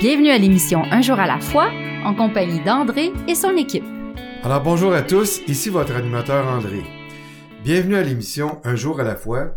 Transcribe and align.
Bienvenue 0.00 0.30
à 0.30 0.38
l'émission 0.38 0.82
Un 0.90 1.02
jour 1.02 1.18
à 1.18 1.26
la 1.26 1.38
fois, 1.38 1.70
en 2.04 2.14
compagnie 2.14 2.62
d'André 2.64 3.12
et 3.28 3.34
son 3.34 3.56
équipe. 3.56 3.84
Alors 4.42 4.62
bonjour 4.62 4.92
à 4.92 5.02
tous, 5.02 5.40
ici 5.46 5.70
votre 5.70 5.94
animateur 5.94 6.48
André. 6.48 6.82
Bienvenue 7.62 7.94
à 7.94 8.02
l'émission 8.02 8.60
Un 8.64 8.74
jour 8.74 9.00
à 9.00 9.04
la 9.04 9.14
fois, 9.14 9.56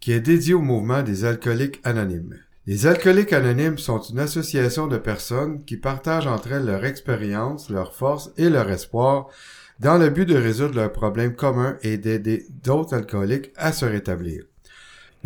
qui 0.00 0.12
est 0.12 0.20
dédiée 0.20 0.54
au 0.54 0.60
mouvement 0.60 1.02
des 1.02 1.24
alcooliques 1.24 1.80
anonymes. 1.84 2.36
Les 2.66 2.86
alcooliques 2.86 3.32
anonymes 3.32 3.78
sont 3.78 4.02
une 4.02 4.18
association 4.18 4.88
de 4.88 4.98
personnes 4.98 5.64
qui 5.64 5.78
partagent 5.78 6.26
entre 6.26 6.52
elles 6.52 6.66
leur 6.66 6.84
expérience, 6.84 7.70
leur 7.70 7.94
force 7.94 8.30
et 8.36 8.50
leur 8.50 8.70
espoir 8.70 9.28
dans 9.80 9.96
le 9.96 10.10
but 10.10 10.26
de 10.26 10.36
résoudre 10.36 10.74
leurs 10.74 10.92
problèmes 10.92 11.34
communs 11.34 11.78
et 11.82 11.96
d'aider 11.96 12.46
d'autres 12.62 12.94
alcooliques 12.94 13.52
à 13.56 13.72
se 13.72 13.86
rétablir. 13.86 14.47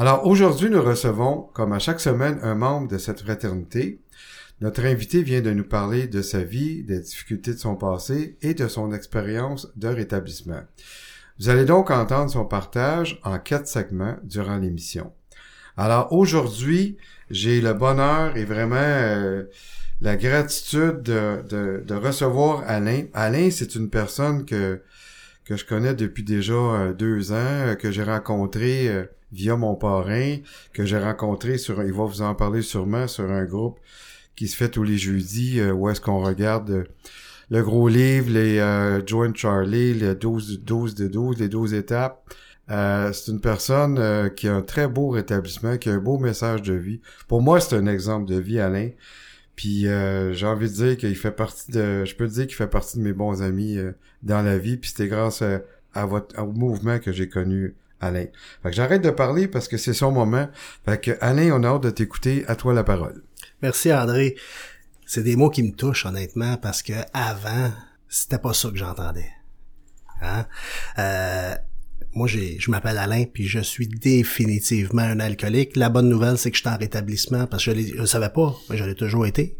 Alors 0.00 0.28
aujourd'hui, 0.28 0.70
nous 0.70 0.80
recevons, 0.80 1.48
comme 1.54 1.72
à 1.72 1.80
chaque 1.80 1.98
semaine, 1.98 2.38
un 2.44 2.54
membre 2.54 2.86
de 2.86 2.98
cette 2.98 3.20
fraternité. 3.20 4.00
Notre 4.60 4.84
invité 4.84 5.24
vient 5.24 5.40
de 5.40 5.50
nous 5.50 5.64
parler 5.64 6.06
de 6.06 6.22
sa 6.22 6.44
vie, 6.44 6.84
des 6.84 7.00
difficultés 7.00 7.52
de 7.52 7.58
son 7.58 7.74
passé 7.74 8.36
et 8.40 8.54
de 8.54 8.68
son 8.68 8.92
expérience 8.92 9.66
de 9.74 9.88
rétablissement. 9.88 10.60
Vous 11.40 11.48
allez 11.48 11.64
donc 11.64 11.90
entendre 11.90 12.30
son 12.30 12.44
partage 12.44 13.18
en 13.24 13.40
quatre 13.40 13.66
segments 13.66 14.14
durant 14.22 14.58
l'émission. 14.58 15.12
Alors 15.76 16.12
aujourd'hui, 16.12 16.96
j'ai 17.28 17.60
le 17.60 17.74
bonheur 17.74 18.36
et 18.36 18.44
vraiment 18.44 18.76
euh, 18.76 19.46
la 20.00 20.14
gratitude 20.14 21.02
de, 21.02 21.42
de, 21.84 21.94
recevoir 21.94 22.62
Alain. 22.68 23.06
Alain, 23.14 23.50
c'est 23.50 23.74
une 23.74 23.90
personne 23.90 24.44
que, 24.44 24.80
que 25.44 25.56
je 25.56 25.64
connais 25.64 25.94
depuis 25.94 26.22
déjà 26.22 26.54
euh, 26.54 26.92
deux 26.92 27.32
ans, 27.32 27.34
euh, 27.34 27.74
que 27.74 27.90
j'ai 27.90 28.04
rencontré 28.04 29.08
via 29.32 29.56
mon 29.56 29.74
parrain, 29.74 30.36
que 30.72 30.84
j'ai 30.84 30.98
rencontré 30.98 31.58
sur, 31.58 31.82
il 31.82 31.92
va 31.92 32.04
vous 32.04 32.22
en 32.22 32.34
parler 32.34 32.62
sûrement, 32.62 33.06
sur 33.06 33.30
un 33.30 33.44
groupe 33.44 33.78
qui 34.38 34.46
se 34.46 34.56
fait 34.56 34.68
tous 34.68 34.84
les 34.84 34.98
jeudis, 34.98 35.58
euh, 35.58 35.72
où 35.72 35.88
est-ce 35.90 36.00
qu'on 36.00 36.22
regarde 36.22 36.70
euh, 36.70 36.84
le 37.50 37.60
gros 37.64 37.88
livre, 37.88 38.30
les 38.30 38.60
euh, 38.60 39.00
Charlie, 39.34 39.94
les 39.94 40.14
12, 40.14 40.60
12 40.62 40.94
de 40.94 41.08
12, 41.08 41.38
les 41.40 41.48
12 41.48 41.74
étapes. 41.74 42.32
Euh, 42.70 43.12
c'est 43.12 43.32
une 43.32 43.40
personne 43.40 44.30
qui 44.36 44.46
a 44.46 44.54
un 44.54 44.62
très 44.62 44.86
beau 44.86 45.08
rétablissement, 45.08 45.76
qui 45.76 45.88
a 45.88 45.94
un 45.94 45.98
beau 45.98 46.18
message 46.18 46.62
de 46.62 46.74
vie. 46.74 47.00
Pour 47.26 47.42
moi, 47.42 47.58
c'est 47.58 47.74
un 47.74 47.86
exemple 47.86 48.30
de 48.30 48.38
vie, 48.38 48.60
Alain. 48.60 48.90
Puis 49.56 49.86
j'ai 50.32 50.46
envie 50.46 50.68
de 50.68 50.74
dire 50.74 50.96
qu'il 50.98 51.16
fait 51.16 51.32
partie 51.32 51.72
de, 51.72 52.04
je 52.04 52.14
peux 52.14 52.28
dire 52.28 52.46
qu'il 52.46 52.54
fait 52.54 52.68
partie 52.68 52.98
de 52.98 53.02
mes 53.02 53.14
bons 53.14 53.42
amis 53.42 53.78
dans 54.22 54.42
la 54.42 54.58
vie. 54.58 54.76
Puis 54.76 54.90
c'était 54.90 55.08
grâce 55.08 55.42
à, 55.94 56.06
votre 56.06 56.40
mouvement 56.44 56.98
que 56.98 57.10
j'ai 57.10 57.28
connu 57.28 57.74
Alain. 58.00 58.26
Fait 58.62 58.70
que 58.70 58.76
j'arrête 58.76 59.02
de 59.02 59.10
parler 59.10 59.48
parce 59.48 59.68
que 59.68 59.76
c'est 59.76 59.94
son 59.94 60.12
moment. 60.12 60.48
Fait 60.84 61.00
que 61.00 61.18
Alain, 61.20 61.50
on 61.52 61.64
a 61.64 61.68
hâte 61.68 61.82
de 61.82 61.90
t'écouter. 61.90 62.44
À 62.46 62.56
toi 62.56 62.74
la 62.74 62.84
parole. 62.84 63.22
Merci 63.62 63.92
André. 63.92 64.36
C'est 65.06 65.22
des 65.22 65.36
mots 65.36 65.50
qui 65.50 65.62
me 65.62 65.72
touchent 65.72 66.06
honnêtement 66.06 66.56
parce 66.58 66.82
que 66.82 66.92
avant, 67.12 67.72
c'était 68.08 68.38
pas 68.38 68.52
ça 68.52 68.70
que 68.70 68.76
j'entendais. 68.76 69.30
Hein? 70.20 70.46
Euh, 70.98 71.54
moi, 72.12 72.26
j'ai, 72.26 72.58
je 72.58 72.70
m'appelle 72.70 72.98
Alain, 72.98 73.24
puis 73.32 73.46
je 73.46 73.60
suis 73.60 73.86
définitivement 73.86 75.02
un 75.02 75.20
alcoolique. 75.20 75.76
La 75.76 75.88
bonne 75.88 76.08
nouvelle, 76.08 76.38
c'est 76.38 76.50
que 76.50 76.56
je 76.56 76.62
suis 76.62 76.70
en 76.70 76.76
rétablissement 76.76 77.46
parce 77.46 77.64
que 77.64 77.74
je, 77.74 77.94
ne 77.94 78.00
le 78.00 78.06
savais 78.06 78.30
pas, 78.30 78.56
mais 78.68 78.76
je 78.76 78.84
l'ai 78.84 78.94
toujours 78.94 79.26
été. 79.26 79.56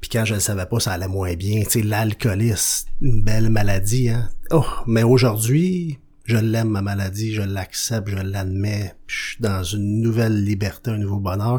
Puis 0.00 0.08
quand 0.10 0.24
je 0.24 0.34
le 0.34 0.40
savais 0.40 0.66
pas, 0.66 0.80
ça 0.80 0.92
allait 0.92 1.08
moins 1.08 1.34
bien. 1.34 1.62
Tu 1.62 1.70
sais, 1.70 1.82
l'alcoolisme, 1.82 2.88
une 3.02 3.22
belle 3.22 3.50
maladie, 3.50 4.08
hein? 4.08 4.30
Oh, 4.50 4.64
mais 4.86 5.02
aujourd'hui, 5.02 5.98
je 6.30 6.36
l'aime 6.36 6.68
ma 6.68 6.80
maladie, 6.80 7.34
je 7.34 7.42
l'accepte, 7.42 8.08
je 8.08 8.16
l'admets, 8.16 8.94
je 9.08 9.30
suis 9.30 9.40
dans 9.40 9.64
une 9.64 10.00
nouvelle 10.00 10.44
liberté, 10.44 10.92
un 10.92 10.98
nouveau 10.98 11.18
bonheur. 11.18 11.58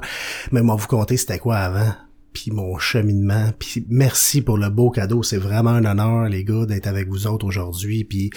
Mais 0.51 0.61
moi 0.61 0.75
vous 0.75 0.87
compter 0.87 1.17
c'était 1.17 1.39
quoi 1.39 1.57
avant, 1.57 1.93
puis 2.31 2.51
mon 2.51 2.77
cheminement, 2.77 3.51
puis 3.59 3.85
merci 3.89 4.41
pour 4.41 4.57
le 4.57 4.69
beau 4.69 4.89
cadeau, 4.89 5.23
c'est 5.23 5.37
vraiment 5.37 5.71
un 5.71 5.83
honneur 5.83 6.29
les 6.29 6.45
gars 6.45 6.65
d'être 6.65 6.87
avec 6.87 7.09
vous 7.09 7.27
autres 7.27 7.45
aujourd'hui, 7.45 8.05
puis 8.05 8.29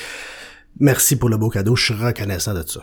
merci 0.81 1.15
pour 1.15 1.29
le 1.29 1.37
beau 1.37 1.51
cadeau, 1.51 1.77
je 1.77 1.85
suis 1.85 1.95
reconnaissant 1.95 2.55
de 2.55 2.67
ça. 2.67 2.83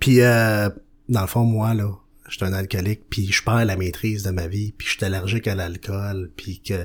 Puis 0.00 0.20
euh, 0.20 0.68
dans 1.08 1.20
le 1.20 1.28
fond 1.28 1.44
moi 1.44 1.74
là, 1.74 1.90
je 2.28 2.34
suis 2.34 2.44
un 2.44 2.52
alcoolique, 2.52 3.08
puis 3.08 3.30
je 3.30 3.44
perds 3.44 3.64
la 3.64 3.76
maîtrise 3.76 4.24
de 4.24 4.30
ma 4.30 4.48
vie, 4.48 4.72
puis 4.76 4.88
je 4.88 4.94
suis 4.94 5.04
allergique 5.04 5.46
à 5.46 5.54
l'alcool, 5.54 6.32
puis 6.36 6.60
que 6.60 6.84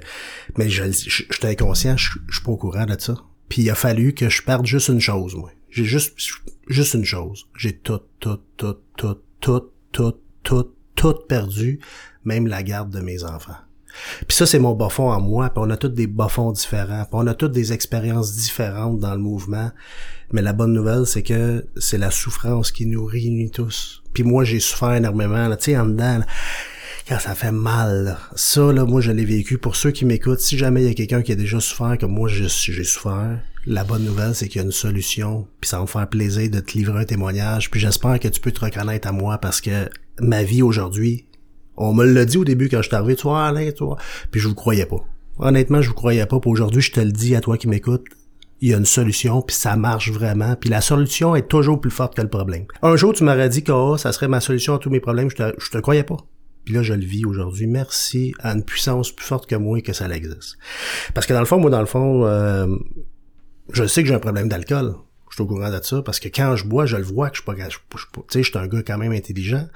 mais 0.59 0.69
je, 0.69 0.83
je, 0.91 1.09
je, 1.09 1.09
suis 1.09 1.47
inconscient, 1.47 1.97
je, 1.97 2.11
je 2.27 2.35
suis 2.35 2.43
pas 2.43 2.51
au 2.51 2.57
courant 2.57 2.85
de 2.85 2.95
ça. 2.99 3.15
Puis 3.49 3.63
il 3.63 3.69
a 3.71 3.75
fallu 3.75 4.13
que 4.13 4.29
je 4.29 4.43
perde 4.43 4.67
juste 4.67 4.89
une 4.89 5.01
chose 5.01 5.35
moi 5.35 5.51
j'ai 5.73 5.85
juste, 5.85 6.15
juste 6.67 6.93
une 6.93 7.03
chose. 7.03 7.47
J'ai 7.57 7.73
tout, 7.73 8.01
tout, 8.19 8.39
tout, 8.57 8.77
tout, 8.95 9.17
tout, 9.41 9.71
tout, 9.91 10.15
tout, 10.43 10.69
tout 10.95 11.15
perdu, 11.27 11.79
même 12.23 12.45
la 12.45 12.61
garde 12.61 12.91
de 12.91 12.99
mes 12.99 13.23
enfants. 13.23 13.57
Puis 14.27 14.37
ça, 14.37 14.45
c'est 14.45 14.59
mon 14.59 14.73
bas 14.75 14.89
fond 14.89 15.11
en 15.11 15.19
moi, 15.19 15.49
puis 15.49 15.63
on 15.65 15.69
a 15.71 15.77
tous 15.77 15.89
des 15.89 16.05
bas 16.05 16.27
fonds 16.27 16.51
différents, 16.51 17.05
puis 17.05 17.13
on 17.13 17.25
a 17.25 17.33
toutes 17.33 17.51
des 17.51 17.73
expériences 17.73 18.35
différentes 18.35 18.99
dans 18.99 19.13
le 19.13 19.19
mouvement. 19.19 19.71
Mais 20.31 20.43
la 20.43 20.53
bonne 20.53 20.73
nouvelle, 20.73 21.07
c'est 21.07 21.23
que 21.23 21.65
c'est 21.77 21.97
la 21.97 22.11
souffrance 22.11 22.71
qui 22.71 22.85
nous 22.85 23.05
réunit 23.05 23.49
tous. 23.49 24.03
Puis 24.13 24.23
moi, 24.23 24.43
j'ai 24.43 24.59
souffert 24.59 24.93
énormément, 24.93 25.49
tu 25.55 25.71
sais, 25.71 25.77
en 25.77 25.87
dedans, 25.87 26.21
quand 27.07 27.19
ça 27.19 27.33
fait 27.33 27.51
mal. 27.51 28.17
Ça, 28.35 28.71
là, 28.71 28.85
moi, 28.85 29.01
je 29.01 29.11
l'ai 29.11 29.25
vécu. 29.25 29.57
Pour 29.57 29.75
ceux 29.75 29.91
qui 29.91 30.05
m'écoutent, 30.05 30.39
si 30.39 30.57
jamais 30.57 30.83
il 30.83 30.87
y 30.87 30.91
a 30.91 30.93
quelqu'un 30.93 31.23
qui 31.23 31.31
a 31.31 31.35
déjà 31.35 31.59
souffert 31.59 31.97
comme 31.99 32.13
moi, 32.13 32.29
j'ai 32.29 32.49
souffert, 32.49 33.39
la 33.65 33.83
bonne 33.83 34.03
nouvelle, 34.03 34.35
c'est 34.35 34.47
qu'il 34.47 34.59
y 34.59 34.63
a 34.63 34.65
une 34.65 34.71
solution, 34.71 35.47
puis 35.61 35.69
ça 35.69 35.77
va 35.77 35.83
me 35.83 35.87
faire 35.87 36.07
plaisir 36.07 36.49
de 36.49 36.59
te 36.59 36.73
livrer 36.73 37.01
un 37.01 37.05
témoignage, 37.05 37.71
puis 37.71 37.79
j'espère 37.79 38.19
que 38.19 38.27
tu 38.27 38.41
peux 38.41 38.51
te 38.51 38.63
reconnaître 38.63 39.07
à 39.07 39.11
moi 39.11 39.37
parce 39.37 39.61
que 39.61 39.89
ma 40.19 40.43
vie 40.43 40.61
aujourd'hui, 40.61 41.25
on 41.77 41.93
me 41.93 42.05
l'a 42.05 42.25
dit 42.25 42.37
au 42.37 42.43
début 42.43 42.69
quand 42.69 42.81
je 42.81 42.87
suis 42.87 42.95
arrivé, 42.95 43.15
toi, 43.15 43.47
Alain, 43.47 43.71
toi, 43.71 43.97
puis 44.31 44.41
je 44.41 44.47
vous 44.47 44.55
croyais 44.55 44.85
pas. 44.85 45.03
Honnêtement, 45.39 45.81
je 45.81 45.89
vous 45.89 45.95
croyais 45.95 46.25
pas, 46.25 46.39
puis 46.39 46.51
aujourd'hui, 46.51 46.81
je 46.81 46.91
te 46.91 46.99
le 46.99 47.11
dis 47.11 47.35
à 47.35 47.41
toi 47.41 47.57
qui 47.57 47.67
m'écoutes, 47.67 48.05
il 48.61 48.69
y 48.69 48.73
a 48.73 48.77
une 48.77 48.85
solution, 48.85 49.41
puis 49.41 49.55
ça 49.55 49.75
marche 49.75 50.11
vraiment, 50.11 50.55
puis 50.55 50.69
la 50.69 50.81
solution 50.81 51.35
est 51.35 51.47
toujours 51.47 51.79
plus 51.79 51.91
forte 51.91 52.15
que 52.15 52.21
le 52.21 52.29
problème. 52.29 52.65
Un 52.81 52.95
jour, 52.95 53.13
tu 53.13 53.23
m'aurais 53.23 53.49
dit 53.49 53.63
que 53.63 53.71
oh, 53.71 53.97
ça 53.97 54.11
serait 54.11 54.27
ma 54.27 54.41
solution 54.41 54.75
à 54.75 54.77
tous 54.77 54.89
mes 54.89 54.99
problèmes, 54.99 55.29
je 55.29 55.35
te, 55.35 55.53
je 55.57 55.69
te 55.69 55.77
croyais 55.79 56.03
pas. 56.03 56.17
Puis 56.63 56.73
là, 56.73 56.81
je 56.81 56.93
le 56.93 57.03
vis 57.03 57.25
aujourd'hui. 57.25 57.67
Merci 57.67 58.33
à 58.39 58.53
une 58.53 58.63
puissance 58.63 59.11
plus 59.11 59.25
forte 59.25 59.49
que 59.49 59.55
moi 59.55 59.81
que 59.81 59.91
ça 59.91 60.07
existe. 60.07 60.57
Parce 61.13 61.27
que 61.27 61.33
dans 61.33 61.41
le 61.41 61.45
fond, 61.45 61.59
moi, 61.59 61.69
dans 61.69 61.81
le 61.81 61.85
fond, 61.85 62.25
euh, 62.25 62.67
je 63.73 63.85
sais 63.85 64.03
que 64.03 64.07
j'ai 64.07 64.15
un 64.15 64.19
problème 64.19 64.47
d'alcool. 64.47 64.95
Je 65.29 65.35
suis 65.35 65.43
au 65.43 65.47
courant 65.47 65.71
de 65.71 65.83
ça 65.83 66.01
parce 66.03 66.19
que 66.19 66.29
quand 66.29 66.55
je 66.55 66.65
bois, 66.65 66.85
je 66.85 66.95
le 66.95 67.03
vois 67.03 67.29
que 67.29 67.37
je 67.37 67.41
suis 67.41 67.45
pas, 67.45 67.55
je, 67.55 68.05
tu 68.05 68.21
sais, 68.29 68.43
je 68.43 68.49
suis 68.49 68.57
un 68.57 68.67
gars 68.67 68.83
quand 68.83 68.97
même 68.97 69.11
intelligent. 69.11 69.67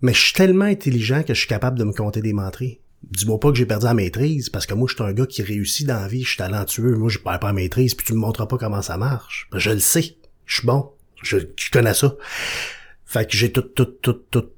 Mais 0.00 0.14
je 0.14 0.20
suis 0.20 0.32
tellement 0.32 0.64
intelligent 0.64 1.22
que 1.22 1.34
je 1.34 1.38
suis 1.38 1.48
capable 1.48 1.78
de 1.78 1.84
me 1.84 1.92
compter 1.92 2.22
des 2.22 2.32
menteries. 2.32 2.80
Dis-moi 3.02 3.38
pas 3.38 3.50
que 3.50 3.58
j'ai 3.58 3.66
perdu 3.66 3.84
la 3.84 3.94
maîtrise, 3.94 4.48
parce 4.48 4.66
que 4.66 4.74
moi, 4.74 4.88
je 4.88 4.94
suis 4.94 5.04
un 5.04 5.12
gars 5.12 5.26
qui 5.26 5.42
réussit 5.42 5.86
dans 5.86 6.00
la 6.00 6.08
vie, 6.08 6.22
je 6.22 6.28
suis 6.28 6.36
talentueux, 6.38 6.96
moi, 6.96 7.08
je 7.08 7.18
perds 7.18 7.38
pas 7.38 7.48
la 7.48 7.52
maîtrise, 7.52 7.94
puis 7.94 8.06
tu 8.06 8.12
me 8.12 8.18
montres 8.18 8.46
pas 8.48 8.58
comment 8.58 8.82
ça 8.82 8.96
marche. 8.96 9.48
Je 9.54 9.70
le 9.70 9.78
sais, 9.78 10.16
je 10.46 10.58
suis 10.58 10.66
bon, 10.66 10.90
je, 11.22 11.38
je 11.56 11.70
connais 11.70 11.94
ça. 11.94 12.16
Fait 13.04 13.28
que 13.28 13.36
j'ai 13.36 13.52
tout, 13.52 13.62
tout, 13.62 13.84
tout, 13.84 14.20
tout 14.30 14.48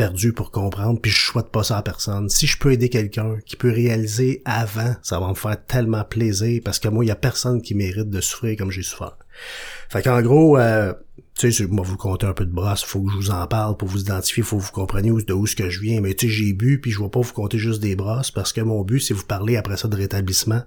perdu 0.00 0.32
pour 0.32 0.50
comprendre, 0.50 0.98
puis 0.98 1.10
je 1.10 1.20
souhaite 1.20 1.50
pas 1.50 1.62
ça 1.62 1.76
à 1.76 1.82
personne. 1.82 2.30
Si 2.30 2.46
je 2.46 2.56
peux 2.56 2.72
aider 2.72 2.88
quelqu'un 2.88 3.36
qui 3.44 3.54
peut 3.54 3.70
réaliser 3.70 4.40
avant, 4.46 4.96
ça 5.02 5.20
va 5.20 5.28
me 5.28 5.34
faire 5.34 5.62
tellement 5.66 6.04
plaisir, 6.04 6.62
parce 6.64 6.78
que 6.78 6.88
moi, 6.88 7.04
il 7.04 7.08
y 7.08 7.10
a 7.10 7.16
personne 7.16 7.60
qui 7.60 7.74
mérite 7.74 8.08
de 8.08 8.22
souffrir 8.22 8.56
comme 8.56 8.70
j'ai 8.70 8.82
souffert. 8.82 9.18
Fait 9.90 10.00
qu'en 10.00 10.22
gros, 10.22 10.56
euh, 10.56 10.94
tu 11.38 11.52
sais, 11.52 11.66
moi 11.66 11.84
vous 11.84 11.98
compter 11.98 12.24
un 12.24 12.32
peu 12.32 12.46
de 12.46 12.50
brosse, 12.50 12.82
faut 12.82 13.02
que 13.02 13.12
je 13.12 13.16
vous 13.16 13.30
en 13.30 13.46
parle 13.46 13.76
pour 13.76 13.88
vous 13.88 14.00
identifier, 14.00 14.42
faut 14.42 14.56
que 14.56 14.62
vous 14.62 14.72
compreniez 14.72 15.10
de 15.22 15.34
où 15.34 15.46
ce 15.46 15.54
que 15.54 15.68
je 15.68 15.80
viens. 15.80 16.00
Mais 16.00 16.14
tu 16.14 16.28
sais, 16.28 16.32
j'ai 16.32 16.54
bu, 16.54 16.80
puis 16.80 16.92
je 16.92 17.02
vais 17.02 17.10
pas 17.10 17.20
vous 17.20 17.34
compter 17.34 17.58
juste 17.58 17.82
des 17.82 17.94
brosses, 17.94 18.30
parce 18.30 18.54
que 18.54 18.62
mon 18.62 18.82
but, 18.84 19.00
c'est 19.00 19.12
vous 19.12 19.26
parler 19.26 19.58
après 19.58 19.76
ça 19.76 19.86
de 19.86 19.96
rétablissement. 19.96 20.62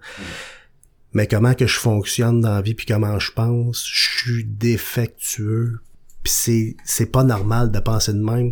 Mais 1.13 1.25
comment 1.25 1.55
que 1.55 1.65
je 1.65 1.79
fonctionne 1.79 2.41
dans 2.41 2.53
la 2.53 2.61
vie, 2.61 2.75
puis 2.75 2.85
comment 2.85 3.17
je 3.17 3.31
pense, 3.31 3.83
je 3.83 4.09
suis 4.19 4.45
défectueux, 4.45 5.79
puis 6.21 6.31
c'est 6.31 6.75
c'est 6.85 7.11
pas 7.11 7.23
normal 7.23 7.71
de 7.71 7.79
penser 7.79 8.13
de 8.13 8.23
même. 8.23 8.51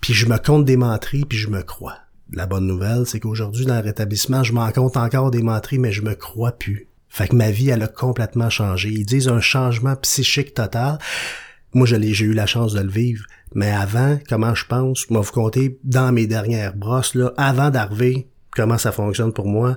Puis 0.00 0.14
je 0.14 0.26
me 0.26 0.38
compte 0.38 0.64
des 0.64 0.76
menteries, 0.76 1.24
puis 1.24 1.38
je 1.38 1.48
me 1.48 1.62
crois. 1.62 1.98
La 2.32 2.46
bonne 2.46 2.66
nouvelle, 2.66 3.06
c'est 3.06 3.20
qu'aujourd'hui, 3.20 3.66
dans 3.66 3.76
le 3.76 3.82
rétablissement, 3.82 4.42
je 4.44 4.52
m'en 4.52 4.70
compte 4.70 4.96
encore 4.96 5.30
des 5.30 5.42
menteries, 5.42 5.78
mais 5.78 5.92
je 5.92 6.02
me 6.02 6.14
crois 6.14 6.52
plus. 6.52 6.88
Fait 7.08 7.26
que 7.26 7.34
ma 7.34 7.50
vie, 7.50 7.70
elle 7.70 7.82
a 7.82 7.88
complètement 7.88 8.50
changé. 8.50 8.88
Ils 8.88 9.04
disent 9.04 9.28
un 9.28 9.40
changement 9.40 9.96
psychique 9.96 10.54
total. 10.54 10.98
moi, 11.74 11.86
j'ai 11.86 12.24
eu 12.24 12.32
la 12.32 12.46
chance 12.46 12.72
de 12.72 12.80
le 12.80 12.90
vivre. 12.90 13.24
Mais 13.52 13.70
avant, 13.70 14.18
comment 14.28 14.54
je 14.54 14.64
pense, 14.64 15.10
moi, 15.10 15.20
vous 15.20 15.32
comptez, 15.32 15.78
dans 15.82 16.12
mes 16.12 16.28
dernières 16.28 16.76
brosses, 16.76 17.16
là, 17.16 17.32
avant 17.36 17.70
d'arriver, 17.70 18.28
comment 18.54 18.78
ça 18.78 18.92
fonctionne 18.92 19.32
pour 19.32 19.46
moi, 19.46 19.76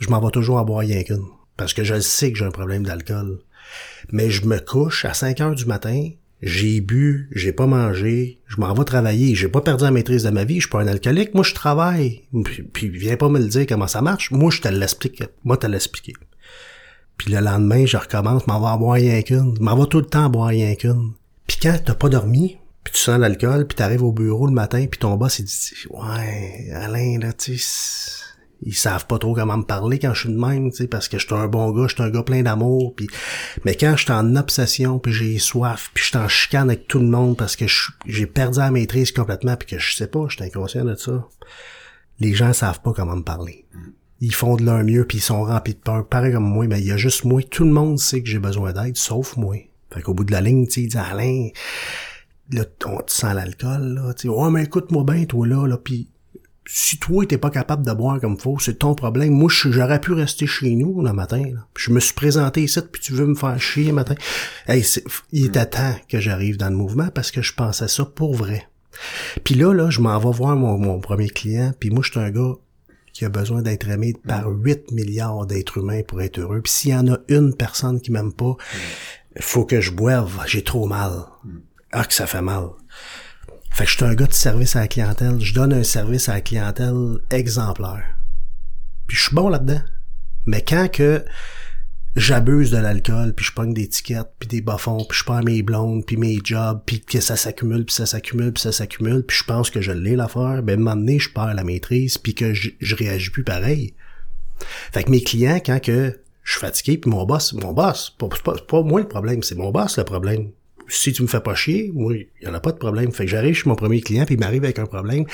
je 0.00 0.08
m'en 0.08 0.20
vais 0.20 0.32
toujours 0.32 0.56
en 0.56 0.64
boire 0.64 0.80
rien 0.80 1.04
qu'une. 1.04 1.26
Parce 1.56 1.74
que 1.74 1.84
je 1.84 2.00
sais 2.00 2.32
que 2.32 2.38
j'ai 2.38 2.44
un 2.44 2.50
problème 2.50 2.82
d'alcool. 2.82 3.38
Mais 4.10 4.30
je 4.30 4.46
me 4.46 4.58
couche 4.58 5.04
à 5.04 5.14
5 5.14 5.40
heures 5.40 5.54
du 5.54 5.66
matin, 5.66 6.10
j'ai 6.42 6.80
bu, 6.80 7.28
j'ai 7.32 7.52
pas 7.52 7.66
mangé, 7.66 8.40
je 8.48 8.60
m'en 8.60 8.74
vais 8.74 8.84
travailler, 8.84 9.34
j'ai 9.34 9.48
pas 9.48 9.60
perdu 9.60 9.84
la 9.84 9.92
maîtrise 9.92 10.24
de 10.24 10.30
ma 10.30 10.44
vie, 10.44 10.56
je 10.56 10.62
suis 10.62 10.70
pas 10.70 10.80
un 10.80 10.88
alcoolique, 10.88 11.34
moi 11.34 11.44
je 11.44 11.54
travaille. 11.54 12.22
Puis, 12.72 12.88
viens 12.88 13.16
pas 13.16 13.28
me 13.28 13.38
le 13.38 13.46
dire 13.46 13.64
comment 13.68 13.86
ça 13.86 14.02
marche, 14.02 14.32
moi 14.32 14.50
je 14.50 14.60
te 14.60 14.68
l'explique, 14.68 15.22
moi 15.44 15.56
te 15.56 15.68
l'expliquer. 15.68 16.14
Puis 17.16 17.32
le 17.32 17.40
lendemain, 17.40 17.86
je 17.86 17.96
recommence, 17.96 18.46
m'en 18.48 18.58
va 18.58 18.70
en 18.70 18.78
boire 18.78 18.94
rien 18.94 19.22
qu'une, 19.22 19.56
m'en 19.60 19.76
va 19.76 19.86
tout 19.86 20.00
le 20.00 20.06
temps 20.06 20.24
en 20.24 20.30
boire 20.30 20.48
rien 20.48 20.74
qu'une. 20.74 21.12
Puis 21.46 21.58
quand 21.62 21.78
t'as 21.84 21.94
pas 21.94 22.08
dormi, 22.08 22.58
puis 22.82 22.92
tu 22.94 22.98
sens 22.98 23.20
l'alcool, 23.20 23.68
puis 23.68 23.76
t'arrives 23.76 24.02
au 24.02 24.12
bureau 24.12 24.46
le 24.46 24.52
matin, 24.52 24.86
puis 24.90 24.98
ton 24.98 25.16
boss 25.16 25.38
il 25.38 25.44
dit 25.44 25.74
ouais 25.90 26.70
Alain 26.74 27.18
là 27.20 27.32
tu 27.32 27.56
sais 27.56 28.31
ils 28.64 28.74
savent 28.74 29.06
pas 29.06 29.18
trop 29.18 29.34
comment 29.34 29.56
me 29.56 29.64
parler 29.64 29.98
quand 29.98 30.14
je 30.14 30.20
suis 30.20 30.32
de 30.32 30.38
même, 30.38 30.70
tu 30.70 30.78
sais, 30.78 30.86
parce 30.86 31.08
que 31.08 31.18
je 31.18 31.26
suis 31.26 31.34
un 31.34 31.48
bon 31.48 31.70
gars, 31.72 31.86
je 31.88 31.94
suis 31.94 32.02
un 32.02 32.10
gars 32.10 32.22
plein 32.22 32.42
d'amour, 32.42 32.94
puis 32.94 33.08
mais 33.64 33.74
quand 33.74 33.96
je 33.96 34.04
suis 34.04 34.12
en 34.12 34.36
obsession, 34.36 34.98
puis 34.98 35.12
j'ai 35.12 35.38
soif, 35.38 35.90
puis 35.94 36.04
je 36.04 36.08
suis 36.08 36.18
en 36.18 36.28
chicane 36.28 36.70
avec 36.70 36.86
tout 36.86 37.00
le 37.00 37.06
monde 37.06 37.36
parce 37.36 37.56
que 37.56 37.66
j'ai 38.06 38.26
perdu 38.26 38.58
la 38.58 38.70
maîtrise 38.70 39.12
complètement, 39.12 39.56
puis 39.56 39.68
que 39.68 39.78
je 39.78 39.96
sais 39.96 40.06
pas, 40.06 40.26
je 40.28 40.36
suis 40.36 40.44
inconscient 40.44 40.84
de 40.84 40.94
ça. 40.94 41.26
Les 42.20 42.34
gens 42.34 42.52
savent 42.52 42.80
pas 42.82 42.92
comment 42.92 43.16
me 43.16 43.22
parler. 43.22 43.66
Ils 44.20 44.34
font 44.34 44.54
de 44.54 44.64
leur 44.64 44.84
mieux, 44.84 45.04
puis 45.04 45.18
ils 45.18 45.22
sont 45.22 45.42
remplis 45.42 45.74
de 45.74 45.80
peur, 45.80 46.06
pareil 46.06 46.32
comme 46.32 46.44
moi, 46.44 46.66
mais 46.68 46.80
il 46.80 46.86
y 46.86 46.92
a 46.92 46.96
juste 46.96 47.24
moi. 47.24 47.42
Tout 47.42 47.64
le 47.64 47.72
monde 47.72 47.98
sait 47.98 48.22
que 48.22 48.28
j'ai 48.28 48.38
besoin 48.38 48.72
d'aide, 48.72 48.96
sauf 48.96 49.36
moi. 49.36 49.56
Fait 49.92 50.02
qu'au 50.02 50.14
bout 50.14 50.24
de 50.24 50.32
la 50.32 50.40
ligne, 50.40 50.66
tu 50.66 50.72
sais, 50.72 50.82
il 50.82 50.88
dit 50.88 50.96
Alain, 50.96 51.48
là, 52.50 52.64
on 52.86 52.98
te 52.98 53.10
sent 53.10 53.34
l'alcool, 53.34 53.94
là, 53.94 54.14
tu 54.14 54.22
sais, 54.22 54.28
ouais, 54.28 54.50
mais 54.50 54.62
écoute-moi 54.62 55.04
bien, 55.04 55.24
toi, 55.24 55.46
là, 55.46 55.66
là, 55.66 55.76
puis 55.76 56.08
si 56.66 56.98
toi, 56.98 57.26
t'es 57.26 57.38
pas 57.38 57.50
capable 57.50 57.84
de 57.84 57.92
boire 57.92 58.20
comme 58.20 58.38
faut, 58.38 58.58
c'est 58.60 58.78
ton 58.78 58.94
problème. 58.94 59.32
Moi, 59.32 59.50
j'aurais 59.50 60.00
pu 60.00 60.12
rester 60.12 60.46
chez 60.46 60.74
nous 60.74 61.02
le 61.02 61.12
matin. 61.12 61.42
Là. 61.54 61.66
Je 61.76 61.90
me 61.90 61.98
suis 62.00 62.14
présenté 62.14 62.62
ici, 62.62 62.80
puis 62.92 63.02
tu 63.02 63.12
veux 63.12 63.26
me 63.26 63.34
faire 63.34 63.60
chier 63.60 63.86
le 63.86 63.92
matin. 63.92 64.14
Hey, 64.68 64.82
c'est- 64.84 65.04
il 65.32 65.46
était 65.46 65.66
temps 65.66 65.94
que 66.08 66.20
j'arrive 66.20 66.56
dans 66.56 66.70
le 66.70 66.76
mouvement 66.76 67.08
parce 67.12 67.30
que 67.30 67.42
je 67.42 67.52
pensais 67.54 67.88
ça 67.88 68.04
pour 68.04 68.34
vrai. 68.34 68.68
Puis 69.42 69.54
là, 69.54 69.72
là, 69.72 69.90
je 69.90 70.00
m'en 70.00 70.18
vais 70.18 70.30
voir 70.36 70.54
mon, 70.54 70.78
mon 70.78 71.00
premier 71.00 71.28
client, 71.28 71.72
puis 71.80 71.90
moi, 71.90 72.02
je 72.04 72.10
suis 72.12 72.20
un 72.20 72.30
gars 72.30 72.52
qui 73.12 73.24
a 73.24 73.28
besoin 73.28 73.60
d'être 73.62 73.88
aimé 73.88 74.14
par 74.26 74.48
8 74.48 74.92
milliards 74.92 75.44
d'êtres 75.46 75.78
humains 75.78 76.02
pour 76.06 76.22
être 76.22 76.38
heureux. 76.38 76.60
Puis 76.62 76.72
s'il 76.72 76.90
y 76.92 76.94
en 76.94 77.12
a 77.12 77.18
une 77.28 77.54
personne 77.54 78.00
qui 78.00 78.10
m'aime 78.12 78.32
pas, 78.32 78.56
faut 79.40 79.64
que 79.66 79.80
je 79.80 79.90
boive. 79.90 80.30
J'ai 80.46 80.62
trop 80.62 80.86
mal. 80.86 81.24
Ah, 81.90 82.04
que 82.04 82.14
ça 82.14 82.26
fait 82.26 82.40
mal. 82.40 82.68
Fait 83.72 83.84
que 83.84 83.90
je 83.90 83.96
suis 83.96 84.04
un 84.04 84.14
gars 84.14 84.26
de 84.26 84.32
service 84.32 84.76
à 84.76 84.80
la 84.80 84.88
clientèle. 84.88 85.40
Je 85.40 85.54
donne 85.54 85.72
un 85.72 85.82
service 85.82 86.28
à 86.28 86.34
la 86.34 86.40
clientèle 86.42 87.18
exemplaire. 87.30 88.04
Puis 89.06 89.16
je 89.16 89.22
suis 89.24 89.34
bon 89.34 89.48
là-dedans. 89.48 89.80
Mais 90.46 90.62
quand 90.62 90.90
que 90.90 91.24
j'abuse 92.14 92.70
de 92.70 92.76
l'alcool, 92.76 93.34
puis 93.34 93.46
je 93.46 93.52
pogne 93.52 93.72
des 93.72 93.88
tickets, 93.88 94.28
puis 94.38 94.48
des 94.48 94.60
bas-fonds, 94.60 95.06
puis 95.08 95.18
je 95.18 95.24
perds 95.24 95.44
mes 95.44 95.62
blondes, 95.62 96.04
puis 96.04 96.16
mes 96.16 96.38
jobs, 96.44 96.82
puis 96.84 97.00
que 97.00 97.20
ça 97.20 97.36
s'accumule, 97.36 97.86
puis 97.86 97.94
ça 97.94 98.04
s'accumule, 98.04 98.52
puis 98.52 98.62
ça 98.62 98.72
s'accumule, 98.72 99.24
puis 99.24 99.36
je 99.38 99.44
pense 99.44 99.70
que 99.70 99.80
je 99.80 99.92
l'ai 99.92 100.16
l'affaire, 100.16 100.62
ben 100.62 100.72
à 100.72 100.74
un 100.74 100.84
moment 100.84 100.96
donné, 100.96 101.18
je 101.18 101.30
perds 101.30 101.54
la 101.54 101.64
maîtrise, 101.64 102.18
puis 102.18 102.34
que 102.34 102.52
je, 102.52 102.70
je 102.80 102.94
réagis 102.94 103.30
plus 103.30 103.44
pareil. 103.44 103.94
Fait 104.92 105.04
que 105.04 105.10
mes 105.10 105.22
clients, 105.22 105.60
quand 105.64 105.80
que 105.80 106.20
je 106.42 106.50
suis 106.50 106.60
fatigué, 106.60 106.98
puis 106.98 107.10
mon 107.10 107.24
boss, 107.24 107.54
mon 107.54 107.72
boss, 107.72 108.12
c'est 108.12 108.28
pas, 108.28 108.36
pas, 108.44 108.60
pas 108.60 108.82
moi 108.82 109.00
le 109.00 109.08
problème, 109.08 109.42
c'est 109.42 109.54
mon 109.54 109.70
boss 109.70 109.96
le 109.96 110.04
problème. 110.04 110.50
Si 110.88 111.12
tu 111.12 111.22
me 111.22 111.26
fais 111.26 111.40
pas 111.40 111.54
chier, 111.54 111.90
moi, 111.94 112.14
il 112.14 112.28
y 112.42 112.46
en 112.46 112.54
a 112.54 112.60
pas 112.60 112.72
de 112.72 112.78
problème. 112.78 113.12
Fait 113.12 113.24
que 113.24 113.30
j'arrive 113.30 113.54
chez 113.54 113.68
mon 113.68 113.76
premier 113.76 114.00
client, 114.00 114.24
puis 114.24 114.34
il 114.34 114.40
m'arrive 114.40 114.64
avec 114.64 114.78
un 114.78 114.86
problème. 114.86 115.24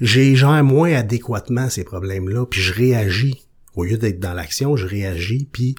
J'ai 0.00 0.36
gère 0.36 0.62
moins 0.64 0.92
adéquatement 0.92 1.68
ces 1.68 1.84
problèmes-là, 1.84 2.46
puis 2.46 2.60
je 2.60 2.72
réagis. 2.72 3.46
Au 3.76 3.84
lieu 3.84 3.98
d'être 3.98 4.18
dans 4.18 4.34
l'action, 4.34 4.76
je 4.76 4.86
réagis, 4.86 5.48
puis 5.50 5.74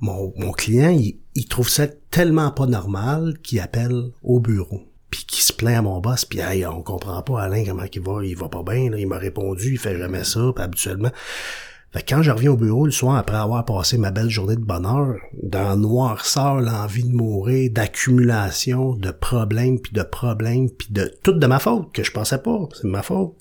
mon, 0.00 0.32
mon 0.36 0.52
client, 0.52 0.90
il, 0.90 1.46
trouve 1.46 1.68
ça 1.68 1.86
tellement 1.86 2.50
pas 2.50 2.66
normal 2.66 3.38
qu'il 3.42 3.60
appelle 3.60 4.10
au 4.22 4.40
bureau 4.40 4.82
puis 5.10 5.24
qui 5.26 5.42
se 5.42 5.54
plaint 5.54 5.78
à 5.78 5.80
mon 5.80 6.00
boss, 6.00 6.26
puis 6.26 6.40
hey, 6.40 6.66
on 6.66 6.82
comprend 6.82 7.22
pas 7.22 7.40
Alain 7.40 7.64
comment 7.64 7.84
il 7.90 8.00
va, 8.02 8.24
il 8.24 8.36
va 8.36 8.50
pas 8.50 8.62
bien, 8.62 8.90
là, 8.90 8.98
il 8.98 9.06
m'a 9.06 9.16
répondu, 9.16 9.72
il 9.72 9.78
fait 9.78 9.96
jamais 9.96 10.22
ça, 10.22 10.52
puis 10.54 10.62
habituellement. 10.62 11.10
Fait 11.92 12.02
que 12.02 12.14
quand 12.14 12.22
je 12.22 12.30
reviens 12.30 12.52
au 12.52 12.56
bureau 12.56 12.84
le 12.84 12.92
soir 12.92 13.16
après 13.16 13.36
avoir 13.36 13.64
passé 13.64 13.96
ma 13.96 14.10
belle 14.10 14.28
journée 14.28 14.56
de 14.56 14.64
bonheur, 14.64 15.16
dans 15.42 15.76
noirceur, 15.76 16.60
l'envie 16.60 17.04
de 17.04 17.14
mourir, 17.14 17.70
d'accumulation, 17.72 18.94
de 18.94 19.10
problèmes, 19.10 19.80
puis 19.80 19.92
de 19.92 20.02
problèmes, 20.02 20.68
puis 20.68 20.88
de 20.90 21.10
tout 21.22 21.32
de 21.32 21.46
ma 21.46 21.58
faute, 21.58 21.90
que 21.92 22.02
je 22.02 22.12
pensais 22.12 22.38
pas, 22.38 22.68
c'est 22.74 22.84
de 22.84 22.92
ma 22.92 23.02
faute. 23.02 23.34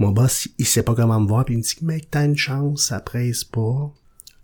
Mon 0.00 0.10
boss, 0.10 0.48
il 0.58 0.66
sait 0.66 0.82
pas 0.82 0.94
comment 0.94 1.20
me 1.20 1.28
voir, 1.28 1.44
puis 1.44 1.54
il 1.54 1.58
me 1.58 1.62
dit 1.62 1.76
mec, 1.82 2.10
t'as 2.10 2.24
une 2.24 2.36
chance, 2.36 2.86
ça 2.86 2.98
presse 2.98 3.44
pas. 3.44 3.92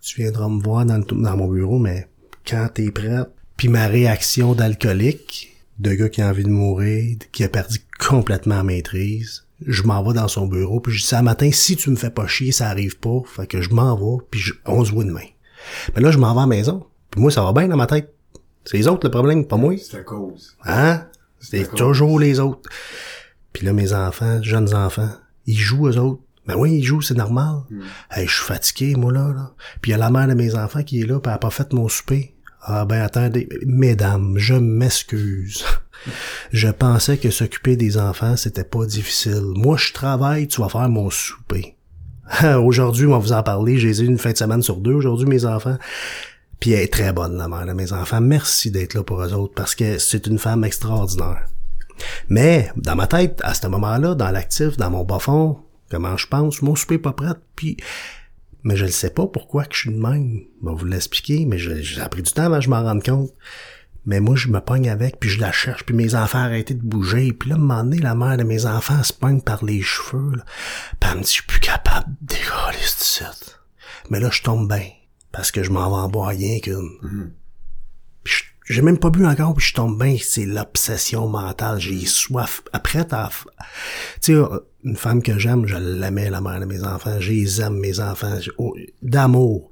Tu 0.01 0.21
viendras 0.21 0.47
me 0.47 0.61
voir 0.61 0.85
dans, 0.85 1.37
mon 1.37 1.49
bureau, 1.49 1.77
mais 1.77 2.07
quand 2.47 2.69
t'es 2.73 2.91
prête. 2.91 3.29
Puis 3.57 3.67
ma 3.67 3.87
réaction 3.87 4.53
d'alcoolique, 4.53 5.57
de 5.79 5.93
gars 5.93 6.07
qui 6.07 6.21
a 6.21 6.29
envie 6.29 6.45
de 6.45 6.49
mourir, 6.49 7.17
qui 7.33 7.43
a 7.43 7.49
perdu 7.49 7.79
complètement 7.99 8.55
la 8.55 8.63
maîtrise, 8.63 9.43
je 9.65 9.83
m'en 9.83 10.03
vais 10.03 10.13
dans 10.13 10.27
son 10.27 10.47
bureau, 10.47 10.79
puis 10.79 10.93
je 10.93 10.99
dis 11.01 11.07
ça 11.07 11.21
matin, 11.21 11.49
si 11.51 11.75
tu 11.75 11.89
me 11.89 11.95
fais 11.95 12.09
pas 12.09 12.27
chier, 12.27 12.51
ça 12.51 12.69
arrive 12.69 12.97
pas. 12.99 13.21
Fait 13.25 13.47
que 13.47 13.61
je 13.61 13.69
m'en 13.71 13.95
vais, 13.95 14.23
puis 14.31 14.39
je- 14.39 14.53
on 14.65 14.83
se 14.85 14.91
voit 14.91 15.03
demain. 15.03 15.25
Mais 15.95 16.01
là, 16.01 16.11
je 16.11 16.17
m'en 16.17 16.33
vais 16.33 16.39
à 16.39 16.43
la 16.43 16.47
maison. 16.47 16.85
Puis 17.11 17.21
moi, 17.21 17.31
ça 17.31 17.43
va 17.43 17.51
bien 17.53 17.67
dans 17.67 17.75
ma 17.77 17.87
tête. 17.87 18.13
C'est 18.65 18.77
les 18.77 18.87
autres 18.87 19.05
le 19.07 19.11
problème, 19.11 19.45
pas 19.45 19.57
moi. 19.57 19.75
C'est 19.77 19.97
à 19.97 20.03
cause. 20.03 20.55
Hein? 20.65 21.05
C'est 21.39 21.63
toujours 21.75 22.19
les 22.19 22.39
autres. 22.39 22.69
Puis 23.53 23.65
là, 23.65 23.73
mes 23.73 23.93
enfants, 23.93 24.41
jeunes 24.43 24.73
enfants, 24.75 25.09
ils 25.45 25.57
jouent 25.57 25.87
eux 25.87 25.97
autres. 25.97 26.21
Ben 26.47 26.55
oui, 26.57 26.73
ils 26.79 26.83
jouent, 26.83 27.01
c'est 27.01 27.15
normal. 27.17 27.61
Hey, 28.11 28.27
je 28.27 28.33
suis 28.33 28.43
fatigué, 28.45 28.95
moi, 28.95 29.11
là, 29.11 29.31
là. 29.35 29.53
Puis 29.81 29.89
il 29.89 29.93
y 29.93 29.95
a 29.95 29.97
la 29.97 30.09
mère 30.09 30.27
de 30.27 30.33
mes 30.33 30.55
enfants 30.55 30.83
qui 30.83 31.01
est 31.01 31.05
là, 31.05 31.19
puis 31.19 31.29
elle 31.29 31.35
a 31.35 31.37
pas 31.39 31.49
fait 31.49 31.71
mon 31.73 31.87
souper. 31.87 32.35
Ah 32.61 32.85
ben 32.85 33.01
attendez, 33.01 33.47
mesdames, 33.65 34.35
je 34.37 34.53
m'excuse. 34.55 35.63
Je 36.51 36.69
pensais 36.69 37.17
que 37.17 37.29
s'occuper 37.29 37.75
des 37.75 37.97
enfants, 37.97 38.37
c'était 38.37 38.63
pas 38.63 38.85
difficile. 38.85 39.43
Moi, 39.55 39.77
je 39.77 39.93
travaille, 39.93 40.47
tu 40.47 40.61
vas 40.61 40.69
faire 40.69 40.89
mon 40.89 41.09
souper. 41.09 41.75
Aujourd'hui, 42.63 43.05
on 43.05 43.11
va 43.11 43.17
vous 43.17 43.33
en 43.33 43.43
parler. 43.43 43.77
J'ai 43.77 43.99
eu 43.99 44.05
une 44.05 44.17
fin 44.17 44.31
de 44.31 44.37
semaine 44.37 44.61
sur 44.61 44.77
deux 44.77 44.93
aujourd'hui, 44.93 45.27
mes 45.27 45.45
enfants. 45.45 45.77
Puis 46.59 46.71
elle 46.71 46.81
est 46.81 46.93
très 46.93 47.13
bonne, 47.13 47.37
la 47.37 47.47
mère 47.47 47.65
de 47.65 47.73
mes 47.73 47.93
enfants. 47.93 48.21
Merci 48.21 48.69
d'être 48.69 48.93
là 48.93 49.03
pour 49.03 49.21
eux 49.21 49.33
autres, 49.33 49.53
parce 49.55 49.75
que 49.75 49.97
c'est 49.97 50.27
une 50.27 50.37
femme 50.37 50.63
extraordinaire. 50.63 51.45
Mais, 52.27 52.69
dans 52.75 52.95
ma 52.95 53.07
tête, 53.07 53.41
à 53.43 53.53
ce 53.53 53.67
moment-là, 53.67 54.15
dans 54.15 54.31
l'actif, 54.31 54.77
dans 54.77 54.89
mon 54.89 55.03
bas 55.03 55.19
fond, 55.19 55.59
comment 55.89 56.17
je 56.17 56.27
pense, 56.27 56.61
mon 56.61 56.75
souper 56.75 56.95
est 56.95 56.99
pas 56.99 57.13
prêt, 57.13 57.33
puis... 57.55 57.77
Mais 58.63 58.75
je 58.75 58.83
ne 58.83 58.91
sais 58.91 59.09
pas 59.09 59.25
pourquoi 59.25 59.63
que 59.63 59.73
je 59.73 59.79
suis 59.79 59.89
de 59.89 59.95
même. 59.95 60.41
Je 60.61 60.67
vais 60.69 60.75
vous 60.75 60.85
l'expliquer, 60.85 61.45
mais 61.45 61.57
j'ai 61.57 62.01
appris 62.01 62.21
du 62.21 62.31
temps 62.33 62.43
avant 62.43 62.59
je 62.59 62.69
m'en 62.69 62.83
rende 62.83 63.01
compte. 63.01 63.31
Mais 64.05 64.19
moi, 64.19 64.35
je 64.35 64.47
me 64.47 64.59
pogne 64.59 64.89
avec, 64.89 65.19
puis 65.19 65.29
je 65.29 65.39
la 65.39 65.51
cherche, 65.51 65.83
puis 65.85 65.95
mes 65.95 66.15
enfants 66.15 66.39
arrêtent 66.39 66.73
de 66.73 66.81
bouger. 66.81 67.31
Puis 67.33 67.49
là, 67.49 67.55
à 67.55 67.59
un 67.59 67.61
moment 67.61 67.83
donné, 67.83 67.97
la 67.99 68.15
mère 68.15 68.37
de 68.37 68.43
mes 68.43 68.65
enfants 68.65 69.03
se 69.03 69.13
pogne 69.13 69.41
par 69.41 69.63
les 69.63 69.81
cheveux. 69.81 70.35
Là. 70.37 70.45
Puis 70.99 71.09
elle 71.11 71.17
me 71.17 71.23
dit, 71.23 71.27
je 71.27 71.33
suis 71.33 71.43
plus 71.43 71.59
capable 71.59 72.07
de 72.21 72.27
décoller 72.35 72.77
cette 72.85 73.59
Mais 74.09 74.19
là, 74.19 74.29
je 74.31 74.41
tombe 74.41 74.67
bien, 74.67 74.87
parce 75.31 75.51
que 75.51 75.63
je 75.63 75.69
m'en 75.71 75.89
vais 75.89 75.95
en 76.01 76.09
boire 76.09 76.29
rien 76.29 76.59
qu'une. 76.59 77.31
Je- 78.23 78.43
j'ai 78.65 78.81
même 78.81 78.99
pas 78.99 79.09
bu 79.09 79.25
encore, 79.25 79.53
puis 79.55 79.65
je 79.65 79.73
tombe 79.73 80.01
bien. 80.01 80.15
C'est 80.21 80.45
l'obsession 80.45 81.27
mentale. 81.27 81.79
J'ai 81.79 82.05
soif. 82.05 82.61
Après, 82.71 83.03
t'as... 83.05 83.29
Tu 84.21 84.33
sais, 84.35 84.41
une 84.83 84.95
femme 84.95 85.21
que 85.23 85.37
j'aime, 85.39 85.65
je 85.67 85.75
l'aimais, 85.75 86.29
la 86.29 86.39
mère 86.41 86.59
de 86.59 86.65
mes 86.65 86.83
enfants. 86.83 87.19
Je 87.19 87.31
les 87.31 87.61
aime, 87.61 87.79
mes 87.79 87.99
enfants. 87.99 88.37
Oh, 88.57 88.75
D'amour. 89.01 89.71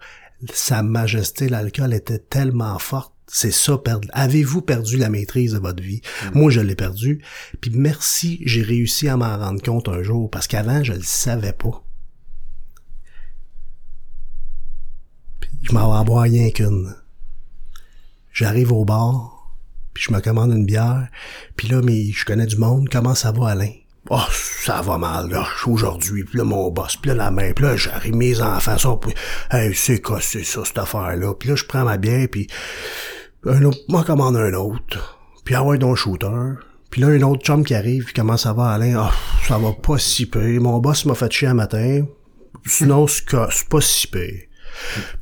Sa 0.53 0.83
majesté, 0.83 1.47
l'alcool 1.49 1.93
était 1.93 2.19
tellement 2.19 2.77
forte. 2.79 3.13
C'est 3.29 3.51
ça, 3.51 3.77
perdre. 3.77 4.07
Avez-vous 4.13 4.61
perdu 4.61 4.97
la 4.97 5.09
maîtrise 5.09 5.53
de 5.53 5.59
votre 5.59 5.83
vie? 5.83 6.01
Moi, 6.33 6.49
je 6.49 6.61
l'ai 6.61 6.75
perdu. 6.75 7.21
Puis 7.59 7.71
merci, 7.71 8.41
j'ai 8.45 8.61
réussi 8.61 9.09
à 9.09 9.17
m'en 9.17 9.37
rendre 9.37 9.61
compte 9.61 9.89
un 9.89 10.01
jour, 10.01 10.29
parce 10.29 10.47
qu'avant, 10.47 10.81
je 10.83 10.93
le 10.93 11.03
savais 11.03 11.51
pas. 11.51 11.83
Puis 15.41 15.49
je 15.63 15.73
m'en 15.73 15.91
vais 15.91 15.97
en 15.97 16.05
boire 16.05 16.23
rien 16.23 16.49
qu'une. 16.51 16.95
J'arrive 18.31 18.71
au 18.71 18.85
bar, 18.85 19.51
puis 19.93 20.05
je 20.07 20.13
me 20.13 20.21
commande 20.21 20.51
une 20.51 20.65
bière, 20.65 21.07
puis 21.55 21.67
là, 21.67 21.81
mais 21.81 22.11
je 22.11 22.23
connais 22.23 22.45
du 22.45 22.57
monde, 22.57 22.87
comment 22.89 23.15
ça 23.15 23.31
va, 23.31 23.49
Alain? 23.49 23.73
Oh, 24.09 24.21
ça 24.31 24.81
va 24.81 24.97
mal, 24.97 25.29
là, 25.29 25.45
aujourd'hui, 25.65 26.23
puis 26.23 26.37
là, 26.37 26.45
mon 26.45 26.69
boss, 26.71 26.95
puis 26.95 27.09
là, 27.09 27.15
la 27.15 27.31
main, 27.31 27.51
puis 27.51 27.65
là, 27.65 27.75
j'arrive, 27.75 28.15
mes 28.15 28.39
enfants 28.39 28.77
sont, 28.77 28.97
puis, 28.97 29.13
hey, 29.51 29.73
c'est 29.75 29.99
quoi, 29.99 30.21
c'est 30.21 30.43
ça, 30.43 30.63
cette 30.63 30.77
affaire-là, 30.77 31.33
puis 31.33 31.49
là, 31.49 31.55
je 31.55 31.65
prends 31.65 31.83
ma 31.83 31.97
bière, 31.97 32.27
puis 32.31 32.47
un 33.45 33.63
autre, 33.63 33.79
moi, 33.87 34.03
commande 34.03 34.35
un 34.35 34.53
autre, 34.53 35.19
puis 35.43 35.55
ah 35.55 35.63
ouais, 35.63 35.77
donc 35.77 35.97
shooter, 35.97 36.55
puis 36.89 37.01
là, 37.01 37.07
un 37.07 37.21
autre 37.21 37.43
chum 37.43 37.63
qui 37.63 37.75
arrive, 37.75 38.05
puis 38.05 38.13
comment 38.13 38.37
ça 38.37 38.53
va, 38.53 38.69
Alain? 38.69 39.07
Oh, 39.07 39.43
ça 39.47 39.57
va 39.57 39.71
pas 39.73 39.97
si 39.97 40.25
peu, 40.25 40.59
mon 40.59 40.79
boss 40.79 41.05
m'a 41.05 41.15
fait 41.15 41.31
chier 41.31 41.47
un 41.47 41.53
matin, 41.53 42.05
sinon, 42.65 43.07
c'est 43.07 43.69
pas 43.69 43.81
si 43.81 44.07
pire. 44.07 44.43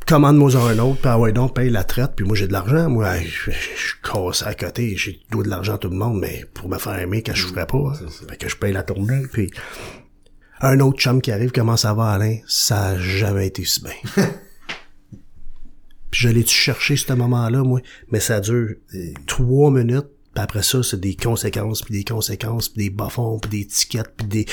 Commande-moi 0.07 0.55
un 0.55 0.79
autre, 0.79 0.99
puis 0.99 1.09
ah 1.09 1.19
ouais 1.19 1.31
donc, 1.31 1.55
paye 1.55 1.69
la 1.69 1.83
traite, 1.83 2.11
puis 2.15 2.25
moi 2.25 2.35
j'ai 2.35 2.47
de 2.47 2.53
l'argent, 2.53 2.89
moi 2.89 3.15
je, 3.21 3.51
je, 3.51 3.93
casse 4.03 4.43
à 4.45 4.53
côté, 4.53 4.97
j'ai 4.97 5.21
dois 5.31 5.43
de 5.43 5.49
l'argent 5.49 5.75
à 5.75 5.77
tout 5.77 5.89
le 5.89 5.95
monde, 5.95 6.19
mais 6.19 6.45
pour 6.53 6.67
me 6.67 6.77
faire 6.77 6.99
aimer, 6.99 7.21
que 7.21 7.33
je 7.33 7.47
ferais 7.47 7.65
pas, 7.65 7.77
hein? 7.77 8.07
fait 8.29 8.37
que 8.37 8.49
je 8.49 8.57
paye 8.57 8.73
la 8.73 8.83
tournée, 8.83 9.23
puis 9.31 9.51
un 10.61 10.79
autre 10.79 10.99
chum 10.99 11.21
qui 11.21 11.31
arrive, 11.31 11.51
comment 11.51 11.77
ça 11.77 11.93
va 11.93 12.11
Alain? 12.11 12.37
Ça 12.47 12.87
a 12.87 12.97
jamais 12.97 13.47
été 13.47 13.63
si 13.65 13.81
bien. 13.81 14.25
puis 16.15 16.21
je 16.21 16.29
l'ai-tu 16.29 16.55
cherché 16.55 16.95
ce 16.95 17.11
moment-là, 17.11 17.61
moi, 17.63 17.81
mais 18.09 18.21
ça 18.21 18.39
dure 18.39 18.69
trois 19.27 19.69
minutes, 19.69 20.07
puis 20.33 20.41
après 20.41 20.63
ça, 20.63 20.81
c'est 20.81 21.01
des 21.01 21.13
conséquences, 21.13 21.81
puis 21.81 21.93
des 21.93 22.05
conséquences, 22.05 22.69
puis 22.69 22.85
des 22.85 22.89
bas 22.89 23.09
puis 23.41 23.49
des 23.49 23.59
étiquettes, 23.65 24.13
puis 24.15 24.25
des, 24.25 24.45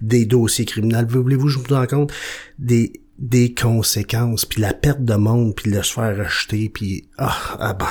des 0.00 0.24
dossiers 0.24 0.64
criminels. 0.64 1.04
Voulez-vous 1.04 1.48
je 1.48 1.58
vous 1.58 1.74
rends 1.74 1.86
compte? 1.86 2.14
Des, 2.58 2.94
des 3.18 3.52
conséquences, 3.52 4.46
puis 4.46 4.62
la 4.62 4.72
perte 4.72 5.04
de 5.04 5.14
monde, 5.14 5.54
puis 5.54 5.70
le 5.70 5.82
se 5.82 5.92
faire 5.92 6.16
rejeter, 6.16 6.70
puis 6.70 7.10
ah, 7.18 7.58
ah 7.60 7.74
ben, 7.74 7.86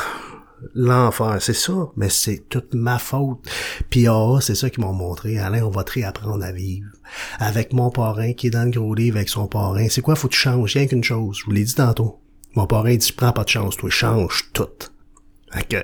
l'enfer, 0.73 1.37
c'est 1.41 1.53
ça, 1.53 1.91
mais 1.95 2.09
c'est 2.09 2.49
toute 2.49 2.73
ma 2.73 2.97
faute. 2.97 3.47
Puis 3.91 4.07
ah, 4.07 4.39
c'est 4.41 4.55
ça 4.55 4.71
qu'ils 4.71 4.83
m'ont 4.83 4.93
montré. 4.93 5.37
Alain, 5.37 5.63
on 5.63 5.69
va 5.69 5.83
te 5.83 5.91
réapprendre 5.91 6.43
à 6.43 6.51
vivre. 6.51 6.89
Avec 7.37 7.71
mon 7.71 7.91
parrain 7.91 8.33
qui 8.33 8.47
est 8.47 8.51
dans 8.51 8.63
le 8.63 8.71
gros 8.71 8.95
livre 8.95 9.17
avec 9.17 9.29
son 9.29 9.45
parrain. 9.45 9.89
C'est 9.89 10.01
quoi, 10.01 10.15
faut 10.15 10.27
que 10.27 10.33
tu 10.33 10.39
changes, 10.39 10.73
rien 10.73 10.87
qu'une 10.87 11.03
chose. 11.03 11.37
Je 11.37 11.45
vous 11.45 11.51
l'ai 11.51 11.63
dit 11.63 11.75
tantôt. 11.75 12.20
Mon 12.55 12.67
parrain 12.67 12.95
dit, 12.95 13.11
prends 13.11 13.31
pas 13.31 13.43
de 13.43 13.49
chance, 13.49 13.77
toi, 13.77 13.89
change 13.89 14.49
tout. 14.53 14.67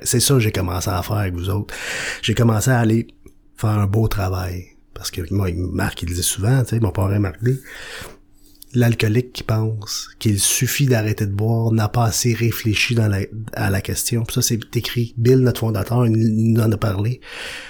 C'est 0.04 0.20
ça 0.20 0.36
que 0.36 0.40
j'ai 0.40 0.52
commencé 0.52 0.90
à 0.90 1.02
faire 1.04 1.18
avec 1.18 1.34
vous 1.34 1.50
autres. 1.50 1.74
J'ai 2.22 2.34
commencé 2.34 2.70
à 2.70 2.80
aller 2.80 3.08
faire 3.56 3.72
un 3.72 3.88
beau 3.88 4.08
travail. 4.08 4.68
Parce 4.94 5.12
que 5.12 5.22
moi, 5.32 5.50
Marc, 5.54 6.02
il 6.04 6.10
le 6.10 6.16
dit 6.16 6.24
souvent, 6.24 6.64
tu 6.64 6.70
sais, 6.70 6.80
mon 6.80 6.92
parrain 6.92 7.20
Marc 7.20 7.40
l'alcoolique 8.74 9.34
qui 9.34 9.44
pense 9.44 10.10
qu'il 10.20 10.40
suffit 10.40 10.86
d'arrêter 10.86 11.26
de 11.26 11.32
boire 11.32 11.72
n'a 11.72 11.88
pas 11.88 12.06
assez 12.06 12.34
réfléchi 12.34 12.96
à 13.54 13.70
la 13.70 13.82
question. 13.82 14.24
Puis 14.24 14.36
ça, 14.36 14.42
c'est 14.42 14.76
écrit. 14.76 15.14
Bill, 15.18 15.40
notre 15.40 15.62
fondateur, 15.62 16.06
il 16.06 16.54
nous 16.54 16.62
en 16.62 16.72
a 16.72 16.78
parlé. 16.78 17.22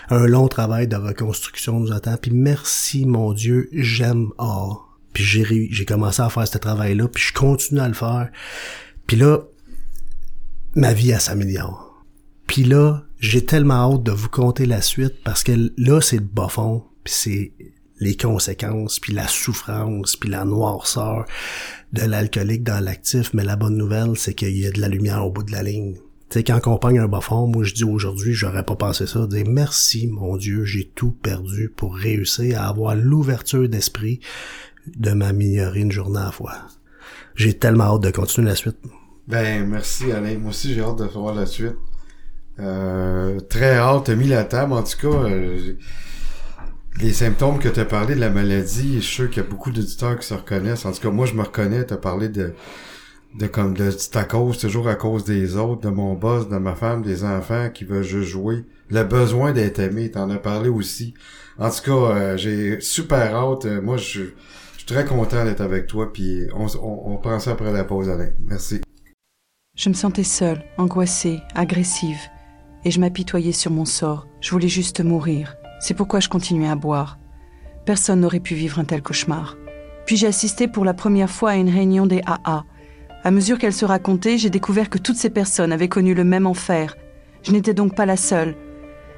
Un 0.09 0.25
long 0.25 0.47
travail 0.47 0.87
de 0.87 0.95
reconstruction 0.95 1.79
nous 1.79 1.91
attend. 1.91 2.17
Puis 2.17 2.31
merci, 2.31 3.05
mon 3.05 3.33
Dieu, 3.33 3.69
j'aime 3.71 4.29
or. 4.37 4.97
Puis 5.13 5.23
j'ai, 5.23 5.67
j'ai 5.71 5.85
commencé 5.85 6.21
à 6.21 6.29
faire 6.29 6.47
ce 6.47 6.57
travail-là, 6.57 7.07
puis 7.07 7.23
je 7.23 7.33
continue 7.33 7.79
à 7.79 7.87
le 7.87 7.93
faire. 7.93 8.29
Puis 9.07 9.17
là, 9.17 9.39
ma 10.75 10.93
vie, 10.93 11.11
elle 11.11 11.21
s'améliore. 11.21 12.05
Puis 12.45 12.63
là, 12.63 13.03
j'ai 13.19 13.45
tellement 13.45 13.93
hâte 13.93 14.03
de 14.03 14.11
vous 14.11 14.29
conter 14.29 14.65
la 14.65 14.81
suite 14.81 15.23
parce 15.23 15.43
que 15.43 15.71
là, 15.77 16.01
c'est 16.01 16.17
le 16.17 16.23
bas 16.23 16.49
puis 17.03 17.13
c'est 17.13 17.51
les 17.99 18.15
conséquences, 18.15 18.99
puis 18.99 19.13
la 19.13 19.27
souffrance, 19.27 20.15
puis 20.15 20.29
la 20.29 20.45
noirceur 20.45 21.25
de 21.93 22.01
l'alcoolique 22.01 22.63
dans 22.63 22.83
l'actif. 22.83 23.33
Mais 23.33 23.43
la 23.43 23.55
bonne 23.55 23.77
nouvelle, 23.77 24.15
c'est 24.15 24.33
qu'il 24.33 24.57
y 24.57 24.67
a 24.67 24.71
de 24.71 24.79
la 24.79 24.87
lumière 24.87 25.25
au 25.25 25.31
bout 25.31 25.43
de 25.43 25.51
la 25.51 25.63
ligne. 25.63 25.95
Tu 26.29 26.39
sais, 26.39 26.43
quand 26.43 26.59
on 26.67 26.77
un 26.85 27.07
bas 27.07 27.21
moi 27.47 27.63
je 27.63 27.73
dis 27.73 27.85
aujourd'hui, 27.85 28.33
j'aurais 28.33 28.65
pas 28.65 28.75
pensé 28.75 29.07
ça, 29.07 29.25
dire 29.27 29.45
merci 29.47 30.07
mon 30.07 30.35
Dieu, 30.35 30.65
j'ai 30.65 30.91
tout 30.93 31.11
perdu 31.11 31.71
pour 31.73 31.95
réussir 31.95 32.61
à 32.61 32.67
avoir 32.67 32.95
l'ouverture 32.95 33.69
d'esprit 33.69 34.19
de 34.97 35.11
m'améliorer 35.11 35.79
une 35.79 35.91
journée 35.91 36.19
à 36.19 36.25
la 36.25 36.31
fois. 36.31 36.67
J'ai 37.37 37.57
tellement 37.57 37.95
hâte 37.95 38.01
de 38.01 38.11
continuer 38.11 38.49
la 38.49 38.55
suite. 38.55 38.77
Ben 39.27 39.65
merci 39.65 40.11
Alain, 40.11 40.37
moi 40.37 40.49
aussi 40.49 40.73
j'ai 40.73 40.81
hâte 40.81 40.97
de 40.97 41.05
voir 41.05 41.33
la 41.33 41.45
suite. 41.45 41.75
Euh, 42.59 43.39
très 43.41 43.75
hâte, 43.77 44.05
t'as 44.05 44.15
mis 44.15 44.27
la 44.27 44.43
table 44.43 44.73
en 44.73 44.83
tout 44.83 44.97
cas. 44.99 45.29
Euh, 45.29 45.73
les 46.99 47.13
symptômes 47.13 47.59
que 47.59 47.69
tu 47.69 47.79
as 47.79 47.85
parlé 47.85 48.15
de 48.15 48.19
la 48.19 48.29
maladie, 48.29 48.95
je 48.95 48.99
suis 49.01 49.15
sûr 49.15 49.29
qu'il 49.29 49.43
y 49.43 49.45
a 49.45 49.49
beaucoup 49.49 49.71
d'auditeurs 49.71 50.17
qui 50.17 50.25
se 50.25 50.33
reconnaissent. 50.33 50.85
En 50.85 50.91
tout 50.91 51.01
cas, 51.01 51.11
moi, 51.11 51.25
je 51.25 51.33
me 51.35 51.43
reconnais. 51.43 51.85
Tu 51.85 51.93
as 51.93 51.97
parlé 51.97 52.27
de, 52.27 52.53
de 53.37 53.47
comme 53.47 53.75
de 53.75 53.91
ta 54.11 54.23
cause, 54.23 54.57
toujours 54.57 54.87
à 54.87 54.95
cause 54.95 55.23
des 55.23 55.57
autres, 55.57 55.81
de 55.81 55.89
mon 55.89 56.15
boss, 56.15 56.49
de 56.49 56.57
ma 56.57 56.73
femme, 56.75 57.03
des 57.03 57.23
enfants 57.23 57.69
qui 57.71 57.83
veulent 57.85 58.03
juste 58.03 58.29
jouer. 58.29 58.65
Le 58.89 59.03
besoin 59.03 59.51
d'être 59.51 59.79
aimé, 59.79 60.09
t'en 60.09 60.29
as 60.31 60.37
parlé 60.39 60.69
aussi. 60.69 61.13
En 61.59 61.69
tout 61.69 61.83
cas, 61.83 61.91
euh, 61.91 62.37
j'ai 62.37 62.79
super 62.81 63.35
hâte. 63.35 63.65
Euh, 63.65 63.81
moi, 63.81 63.97
je, 63.97 64.21
très 64.87 65.05
content 65.05 65.45
d'être 65.45 65.61
avec 65.61 65.85
toi. 65.85 66.11
Puis 66.11 66.47
on, 66.55 66.65
on, 66.81 67.17
prend 67.17 67.39
ça 67.39 67.51
après 67.51 67.71
la 67.71 67.83
pause, 67.83 68.09
Alain. 68.09 68.29
Merci. 68.39 68.81
Je 69.75 69.89
me 69.89 69.93
sentais 69.93 70.23
seule, 70.23 70.63
angoissée, 70.79 71.39
agressive. 71.53 72.19
Et 72.83 72.89
je 72.89 72.99
m'apitoyais 72.99 73.51
sur 73.51 73.69
mon 73.69 73.85
sort. 73.85 74.27
Je 74.41 74.49
voulais 74.49 74.69
juste 74.69 75.03
mourir. 75.03 75.55
C'est 75.79 75.93
pourquoi 75.93 76.19
je 76.19 76.29
continuais 76.29 76.69
à 76.69 76.75
boire. 76.75 77.19
Personne 77.85 78.21
n'aurait 78.21 78.39
pu 78.39 78.55
vivre 78.55 78.79
un 78.79 78.85
tel 78.85 79.03
cauchemar. 79.03 79.55
Puis 80.05 80.17
j'ai 80.17 80.27
assisté 80.27 80.67
pour 80.67 80.85
la 80.85 80.93
première 80.93 81.29
fois 81.29 81.51
à 81.51 81.55
une 81.55 81.69
réunion 81.69 82.07
des 82.07 82.21
AA. 82.25 82.63
À 83.23 83.31
mesure 83.31 83.59
qu'elle 83.59 83.73
se 83.73 83.85
racontait, 83.85 84.37
j'ai 84.37 84.49
découvert 84.49 84.89
que 84.89 84.97
toutes 84.97 85.17
ces 85.17 85.29
personnes 85.29 85.73
avaient 85.73 85.89
connu 85.89 86.13
le 86.13 86.23
même 86.23 86.47
enfer. 86.47 86.95
Je 87.43 87.51
n'étais 87.51 87.73
donc 87.73 87.93
pas 87.93 88.05
la 88.05 88.17
seule. 88.17 88.55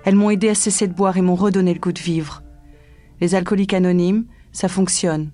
Elles 0.03 0.15
m'ont 0.15 0.31
aidé 0.31 0.49
à 0.49 0.55
cesser 0.55 0.87
de 0.87 0.93
boire 0.93 1.17
et 1.17 1.21
m'ont 1.21 1.35
redonné 1.35 1.73
le 1.73 1.79
goût 1.79 1.91
de 1.91 1.99
vivre. 1.99 2.43
Les 3.21 3.35
alcooliques 3.35 3.73
anonymes, 3.73 4.25
ça 4.51 4.67
fonctionne. 4.67 5.31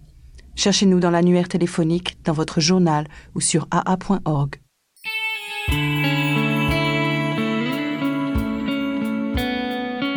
Cherchez-nous 0.55 0.99
dans 0.99 1.11
l'annuaire 1.11 1.49
téléphonique, 1.49 2.17
dans 2.23 2.33
votre 2.33 2.61
journal 2.61 3.07
ou 3.35 3.41
sur 3.41 3.67
aa.org. 3.71 4.55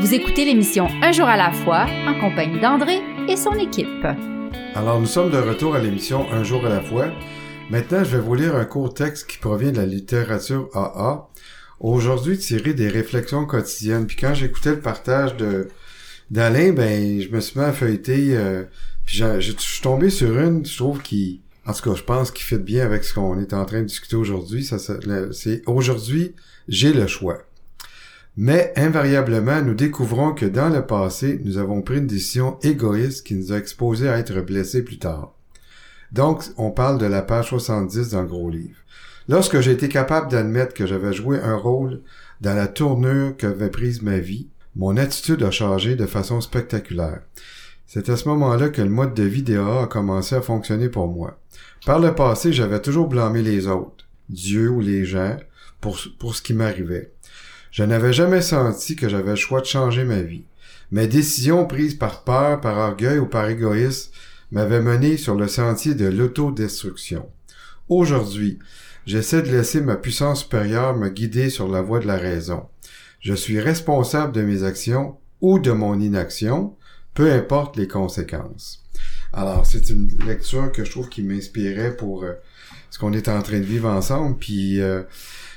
Vous 0.00 0.14
écoutez 0.14 0.44
l'émission 0.44 0.86
Un 1.02 1.10
jour 1.10 1.26
à 1.26 1.36
la 1.36 1.50
fois 1.50 1.86
en 2.06 2.18
compagnie 2.20 2.60
d'André 2.60 3.00
et 3.28 3.36
son 3.36 3.52
équipe. 3.54 4.06
Alors 4.74 5.00
nous 5.00 5.06
sommes 5.06 5.30
de 5.30 5.38
retour 5.38 5.74
à 5.74 5.80
l'émission 5.80 6.30
Un 6.30 6.44
jour 6.44 6.64
à 6.64 6.68
la 6.68 6.80
fois. 6.80 7.08
Maintenant, 7.70 8.04
je 8.04 8.16
vais 8.16 8.22
vous 8.22 8.34
lire 8.34 8.54
un 8.54 8.64
court 8.64 8.94
texte 8.94 9.28
qui 9.28 9.38
provient 9.38 9.72
de 9.72 9.76
la 9.76 9.86
littérature 9.86 10.70
AA. 10.72 11.28
Aujourd'hui, 11.80 12.38
tiré 12.38 12.74
des 12.74 12.88
réflexions 12.88 13.44
quotidiennes. 13.44 14.06
Puis 14.06 14.16
quand 14.16 14.34
j'écoutais 14.34 14.70
le 14.70 14.80
partage 14.80 15.36
de 15.36 15.68
d'Alain, 16.30 16.72
ben 16.72 17.20
je 17.20 17.28
me 17.28 17.40
suis 17.40 17.58
mis 17.58 17.66
à 17.66 17.72
feuilleter. 17.72 18.36
Euh, 18.36 18.64
je 19.08 19.52
suis 19.58 19.82
tombé 19.82 20.10
sur 20.10 20.38
une, 20.38 20.64
je 20.64 20.76
trouve 20.76 21.02
qui, 21.02 21.40
en 21.66 21.72
tout 21.72 21.82
cas, 21.90 21.96
je 21.96 22.02
pense 22.02 22.30
qu'il 22.30 22.44
fait 22.44 22.58
bien 22.58 22.84
avec 22.84 23.04
ce 23.04 23.14
qu'on 23.14 23.40
est 23.40 23.54
en 23.54 23.64
train 23.64 23.80
de 23.80 23.86
discuter 23.86 24.16
aujourd'hui. 24.16 24.64
Ça, 24.64 24.78
c'est 25.32 25.62
aujourd'hui, 25.66 26.34
j'ai 26.68 26.92
le 26.92 27.06
choix. 27.06 27.42
Mais 28.36 28.72
invariablement, 28.76 29.62
nous 29.62 29.74
découvrons 29.74 30.32
que 30.32 30.46
dans 30.46 30.68
le 30.68 30.86
passé, 30.86 31.40
nous 31.44 31.58
avons 31.58 31.82
pris 31.82 31.98
une 31.98 32.06
décision 32.06 32.58
égoïste 32.62 33.26
qui 33.26 33.34
nous 33.34 33.52
a 33.52 33.56
exposés 33.56 34.08
à 34.08 34.18
être 34.18 34.40
blessés 34.40 34.84
plus 34.84 34.98
tard. 34.98 35.34
Donc, 36.12 36.44
on 36.56 36.70
parle 36.70 36.98
de 36.98 37.06
la 37.06 37.22
page 37.22 37.48
70 37.48 38.10
dans 38.10 38.22
le 38.22 38.28
gros 38.28 38.48
livre. 38.48 38.78
Lorsque 39.28 39.60
j'ai 39.60 39.72
été 39.72 39.88
capable 39.88 40.30
d'admettre 40.30 40.72
que 40.72 40.86
j'avais 40.86 41.12
joué 41.12 41.40
un 41.40 41.56
rôle 41.56 42.00
dans 42.40 42.54
la 42.54 42.68
tournure 42.68 43.36
qu'avait 43.36 43.70
prise 43.70 44.02
ma 44.02 44.18
vie, 44.18 44.48
mon 44.76 44.96
attitude 44.96 45.42
a 45.42 45.50
changé 45.50 45.96
de 45.96 46.06
façon 46.06 46.40
spectaculaire. 46.40 47.20
C'est 47.90 48.10
à 48.10 48.18
ce 48.18 48.28
moment-là 48.28 48.68
que 48.68 48.82
le 48.82 48.90
mode 48.90 49.14
de 49.14 49.22
vie 49.22 49.56
a 49.56 49.86
commencé 49.86 50.34
à 50.34 50.42
fonctionner 50.42 50.90
pour 50.90 51.08
moi. 51.08 51.40
Par 51.86 51.98
le 51.98 52.14
passé, 52.14 52.52
j'avais 52.52 52.82
toujours 52.82 53.08
blâmé 53.08 53.40
les 53.40 53.66
autres, 53.66 54.04
Dieu 54.28 54.68
ou 54.68 54.82
les 54.82 55.06
gens, 55.06 55.38
pour, 55.80 55.98
pour 56.18 56.36
ce 56.36 56.42
qui 56.42 56.52
m'arrivait. 56.52 57.12
Je 57.70 57.84
n'avais 57.84 58.12
jamais 58.12 58.42
senti 58.42 58.94
que 58.94 59.08
j'avais 59.08 59.30
le 59.30 59.36
choix 59.36 59.62
de 59.62 59.66
changer 59.66 60.04
ma 60.04 60.20
vie. 60.20 60.44
Mes 60.90 61.06
décisions 61.06 61.64
prises 61.64 61.94
par 61.94 62.24
peur, 62.24 62.60
par 62.60 62.76
orgueil 62.76 63.18
ou 63.18 63.26
par 63.26 63.48
égoïsme 63.48 64.12
m'avaient 64.50 64.82
mené 64.82 65.16
sur 65.16 65.34
le 65.34 65.48
sentier 65.48 65.94
de 65.94 66.08
l'autodestruction. 66.08 67.26
Aujourd'hui, 67.88 68.58
j'essaie 69.06 69.40
de 69.40 69.50
laisser 69.50 69.80
ma 69.80 69.96
puissance 69.96 70.40
supérieure 70.40 70.94
me 70.94 71.08
guider 71.08 71.48
sur 71.48 71.68
la 71.68 71.80
voie 71.80 72.00
de 72.00 72.06
la 72.06 72.18
raison. 72.18 72.66
Je 73.20 73.32
suis 73.32 73.60
responsable 73.60 74.34
de 74.34 74.42
mes 74.42 74.62
actions 74.62 75.16
ou 75.40 75.58
de 75.58 75.72
mon 75.72 75.98
inaction, 75.98 76.74
peu 77.18 77.32
importe 77.32 77.76
les 77.76 77.88
conséquences. 77.88 78.80
Alors, 79.32 79.66
c'est 79.66 79.90
une 79.90 80.08
lecture 80.24 80.70
que 80.70 80.84
je 80.84 80.90
trouve 80.92 81.08
qui 81.08 81.24
m'inspirait 81.24 81.96
pour 81.96 82.22
euh, 82.22 82.34
ce 82.90 82.98
qu'on 83.00 83.12
est 83.12 83.26
en 83.28 83.42
train 83.42 83.58
de 83.58 83.64
vivre 83.64 83.88
ensemble. 83.88 84.36
Puis, 84.38 84.80
euh, 84.80 85.02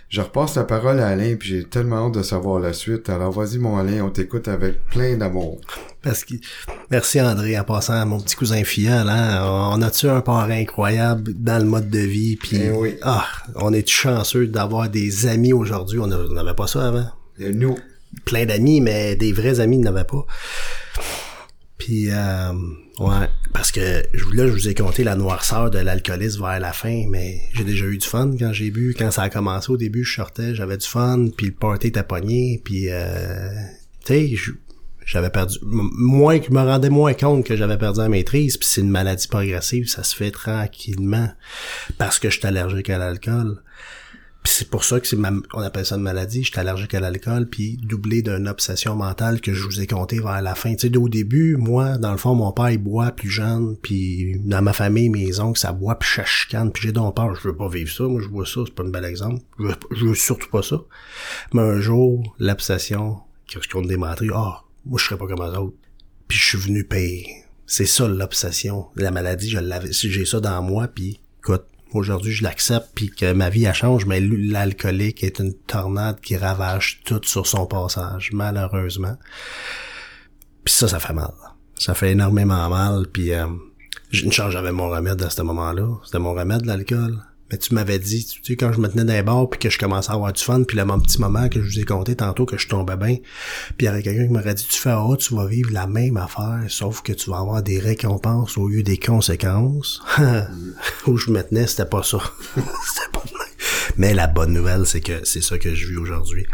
je 0.10 0.22
repasse 0.22 0.56
la 0.56 0.64
parole 0.64 1.00
à 1.00 1.10
Alain, 1.10 1.36
puis 1.36 1.50
j'ai 1.50 1.64
tellement 1.64 2.08
hâte 2.08 2.16
de 2.16 2.24
savoir 2.24 2.60
la 2.60 2.74
suite. 2.74 3.10
Alors 3.10 3.32
vas-y 3.32 3.60
mon 3.60 3.78
Alain, 3.78 4.04
on 4.04 4.10
t'écoute 4.10 4.48
avec 4.48 4.84
plein 4.88 5.16
d'amour. 5.18 5.62
Parce 6.02 6.26
que 6.26 6.34
merci 6.90 7.22
André, 7.22 7.58
en 7.60 7.64
passant 7.64 7.94
à 7.94 8.06
mon 8.06 8.20
petit 8.20 8.36
cousin 8.36 8.64
fiant, 8.64 9.08
hein? 9.08 9.70
on 9.72 9.84
a-tu 9.84 10.10
un 10.10 10.22
parrain 10.22 10.60
incroyable 10.60 11.32
dans 11.36 11.60
le 11.60 11.70
mode 11.70 11.92
de 11.92 12.00
vie, 12.00 12.38
puis 12.38 12.58
eh 12.60 12.72
oui. 12.72 12.98
ah, 13.04 13.28
on 13.56 13.72
est 13.72 13.88
chanceux 13.88 14.48
d'avoir 14.48 14.90
des 14.90 15.28
amis 15.28 15.54
aujourd'hui. 15.54 16.00
On 16.00 16.08
n'avait 16.08 16.56
pas 16.56 16.68
ça 16.68 16.88
avant. 16.88 17.08
Et 17.38 17.54
nous. 17.54 17.78
Plein 18.26 18.46
d'amis, 18.46 18.82
mais 18.82 19.16
des 19.16 19.32
vrais 19.32 19.62
amis 19.62 19.78
n'avaient 19.78 20.04
pas. 20.04 20.26
Puis, 21.82 22.12
euh, 22.12 22.54
ouais, 23.00 23.28
parce 23.54 23.72
que 23.72 23.80
là, 23.80 24.46
je 24.46 24.52
vous 24.52 24.70
ai 24.70 24.76
compté 24.76 25.04
la 25.04 25.16
noirceur 25.16 25.72
de 25.72 25.80
l'alcoolisme 25.80 26.42
vers 26.42 26.60
la 26.60 26.74
fin, 26.74 27.06
mais 27.10 27.42
j'ai 27.54 27.64
déjà 27.64 27.86
eu 27.86 27.98
du 27.98 28.06
fun 28.06 28.30
quand 28.38 28.54
j'ai 28.54 28.70
bu. 28.70 28.94
Quand 28.96 29.10
ça 29.10 29.24
a 29.24 29.30
commencé 29.32 29.72
au 29.72 29.78
début, 29.78 30.04
je 30.04 30.14
sortais, 30.14 30.54
j'avais 30.54 30.78
du 30.78 30.86
fun, 30.86 31.30
puis 31.36 31.48
le 31.48 31.54
party 31.54 31.88
était 31.88 32.04
puis, 32.64 32.92
euh, 32.92 33.50
tu 34.06 34.14
sais, 34.14 34.54
j'avais 35.08 35.32
perdu 35.32 35.58
moins 35.64 36.38
que 36.38 36.54
me 36.54 36.60
rendais 36.60 36.92
moins 36.92 37.16
compte 37.16 37.48
que 37.48 37.56
j'avais 37.56 37.80
perdu 37.80 38.00
la 38.00 38.10
maîtrise 38.10 38.58
puis 38.58 38.70
c'est 38.70 38.82
une 38.82 38.90
maladie 38.92 39.28
progressive 39.28 39.90
ça 39.90 40.04
se 40.04 40.16
fait 40.16 40.30
tranquillement 40.30 41.30
parce 41.98 42.20
que 42.20 42.30
je 42.30 42.38
suis 42.38 42.48
allergique 42.48 42.92
à 42.92 43.00
l'alcool 43.00 43.64
puis 44.44 44.54
c'est 44.56 44.70
pour 44.70 44.84
ça 44.84 45.00
que 45.00 45.08
c'est 45.08 45.18
on 45.54 45.62
appelle 45.62 45.86
ça 45.86 45.96
une 45.96 46.02
maladie. 46.02 46.44
J'étais 46.44 46.60
allergique 46.60 46.96
à 46.96 47.00
l'alcool, 47.00 47.48
puis 47.48 47.78
doublé 47.78 48.24
d'une 48.24 48.48
obsession 48.48 48.96
mentale 48.96 49.40
que 49.40 49.54
je 49.54 49.64
vous 49.64 49.82
ai 49.82 49.88
compté 49.88 50.20
vers 50.20 50.42
la 50.42 50.56
fin. 50.56 50.74
Tu 50.74 50.90
sais, 50.90 50.98
au 50.98 51.10
début, 51.10 51.58
moi, 51.58 51.98
dans 52.00 52.12
le 52.12 52.18
fond, 52.18 52.34
mon 52.34 52.52
père, 52.52 52.72
il 52.72 52.80
boit 52.80 53.12
plus 53.12 53.30
jeune, 53.30 53.78
puis 53.78 54.40
dans 54.40 54.64
ma 54.64 54.74
famille, 54.74 55.10
mes 55.10 55.40
oncles, 55.40 55.60
ça 55.60 55.74
boit, 55.74 56.00
puis 56.00 56.10
ça 56.16 56.26
chicane, 56.26 56.72
puis 56.72 56.84
j'ai 56.84 56.92
donc 56.92 57.16
peur, 57.16 57.36
je 57.36 57.48
veux 57.48 57.56
pas 57.56 57.70
vivre 57.70 57.92
ça. 57.92 58.04
Moi, 58.06 58.22
je 58.22 58.30
vois 58.30 58.46
ça, 58.46 58.62
c'est 58.66 58.74
pas 58.74 58.84
un 58.84 58.90
bel 58.90 59.06
exemple. 59.06 59.42
Je 59.60 59.66
veux, 59.66 60.08
veux 60.08 60.16
surtout 60.16 60.50
pas 60.50 60.64
ça. 60.64 60.82
Mais 61.54 61.62
un 61.62 61.80
jour, 61.80 62.36
l'obsession, 62.40 63.20
qu'est-ce 63.48 63.68
qu'on 63.68 63.84
a 63.84 63.88
démontré? 63.88 64.28
Ah, 64.34 64.64
moi, 64.86 64.98
je 65.00 65.06
serais 65.06 65.18
pas 65.18 65.28
comme 65.28 65.44
eux 65.44 65.58
autres. 65.58 65.78
Puis 66.28 66.40
je 66.40 66.46
suis 66.46 66.58
venu 66.58 66.84
payer. 66.84 67.28
C'est 67.68 67.86
ça, 67.86 68.08
l'obsession. 68.08 68.88
La 68.96 69.12
maladie, 69.12 69.50
je 69.50 69.60
l'avais, 69.60 69.92
j'ai 69.92 70.26
ça 70.26 70.40
dans 70.40 70.64
moi, 70.64 70.88
puis 70.88 71.20
écoute, 71.40 71.66
aujourd'hui 71.96 72.32
je 72.32 72.44
l'accepte 72.44 72.90
puis 72.96 73.10
que 73.10 73.34
ma 73.34 73.50
vie 73.50 73.68
a 73.68 73.74
change, 73.74 74.06
mais 74.06 74.20
l'alcoolique 74.20 75.24
est 75.24 75.40
une 75.40 75.54
tornade 75.54 76.20
qui 76.22 76.38
ravage 76.38 77.02
tout 77.06 77.22
sur 77.24 77.48
son 77.48 77.66
passage, 77.66 78.32
malheureusement. 78.34 79.18
Puis 80.64 80.74
ça, 80.74 80.88
ça 80.88 81.00
fait 81.00 81.14
mal. 81.14 81.34
Ça 81.78 81.94
fait 81.94 82.12
énormément 82.12 82.70
mal. 82.70 83.08
Puis 83.12 83.34
euh, 83.34 83.48
une 84.14 84.32
chance, 84.32 84.52
j'avais 84.52 84.72
mon 84.72 84.90
remède 84.90 85.22
à 85.22 85.30
ce 85.30 85.42
moment-là. 85.42 85.88
C'était 86.06 86.20
mon 86.20 86.34
remède, 86.34 86.66
l'alcool. 86.66 87.20
Mais 87.52 87.58
tu 87.58 87.74
m'avais 87.74 88.00
dit, 88.00 88.26
tu 88.26 88.42
sais, 88.44 88.56
quand 88.56 88.72
je 88.72 88.80
me 88.80 88.88
tenais 88.88 89.04
dans 89.04 89.14
les 89.14 89.24
bars 89.24 89.50
puis 89.50 89.60
que 89.60 89.70
je 89.70 89.78
commençais 89.78 90.12
à 90.12 90.14
avoir 90.14 90.32
du 90.32 90.42
fun, 90.42 90.64
puis 90.64 90.78
là, 90.78 90.86
mon 90.86 91.00
petit 91.00 91.20
moment 91.20 91.50
que 91.50 91.62
je 91.62 91.68
vous 91.68 91.80
ai 91.80 91.86
compté 91.86 92.16
tantôt 92.16 92.46
que 92.46 92.58
je 92.58 92.68
tombais 92.68 92.96
bien, 92.96 93.18
puis 93.78 93.82
il 93.82 93.86
y 93.86 93.88
avait 93.88 94.02
quelqu'un 94.02 94.28
qui 94.28 94.34
m'aurait 94.34 94.54
dit, 94.54 94.66
tu 94.70 94.80
fais 94.80 94.94
oh, 94.94 95.18
tu 95.18 95.36
vas 95.36 95.48
vivre 95.48 95.72
la 95.72 95.88
même 95.88 96.18
affaire, 96.18 96.64
sauf 96.70 97.02
que 97.02 97.14
tu 97.14 97.30
vas 97.30 97.40
avoir 97.40 97.62
des 97.62 97.80
récompenses 97.80 98.58
au 98.58 98.68
lieu 98.68 98.84
des 98.84 98.98
conséquences. 98.98 100.02
Où 101.08 101.18
je 101.18 101.32
me 101.32 101.42
tenais, 101.44 101.68
c'était 101.68 101.86
pas 101.86 102.04
ça. 102.04 102.20
c'était 102.56 103.12
pas 103.12 103.24
Mais 103.98 104.14
la 104.14 104.28
bonne 104.28 104.54
nouvelle, 104.54 104.86
c'est 104.86 105.02
que 105.02 105.26
c'est 105.26 105.42
ça 105.42 105.58
que 105.58 105.74
je 105.76 105.88
vis 105.88 105.98
aujourd'hui 105.98 106.46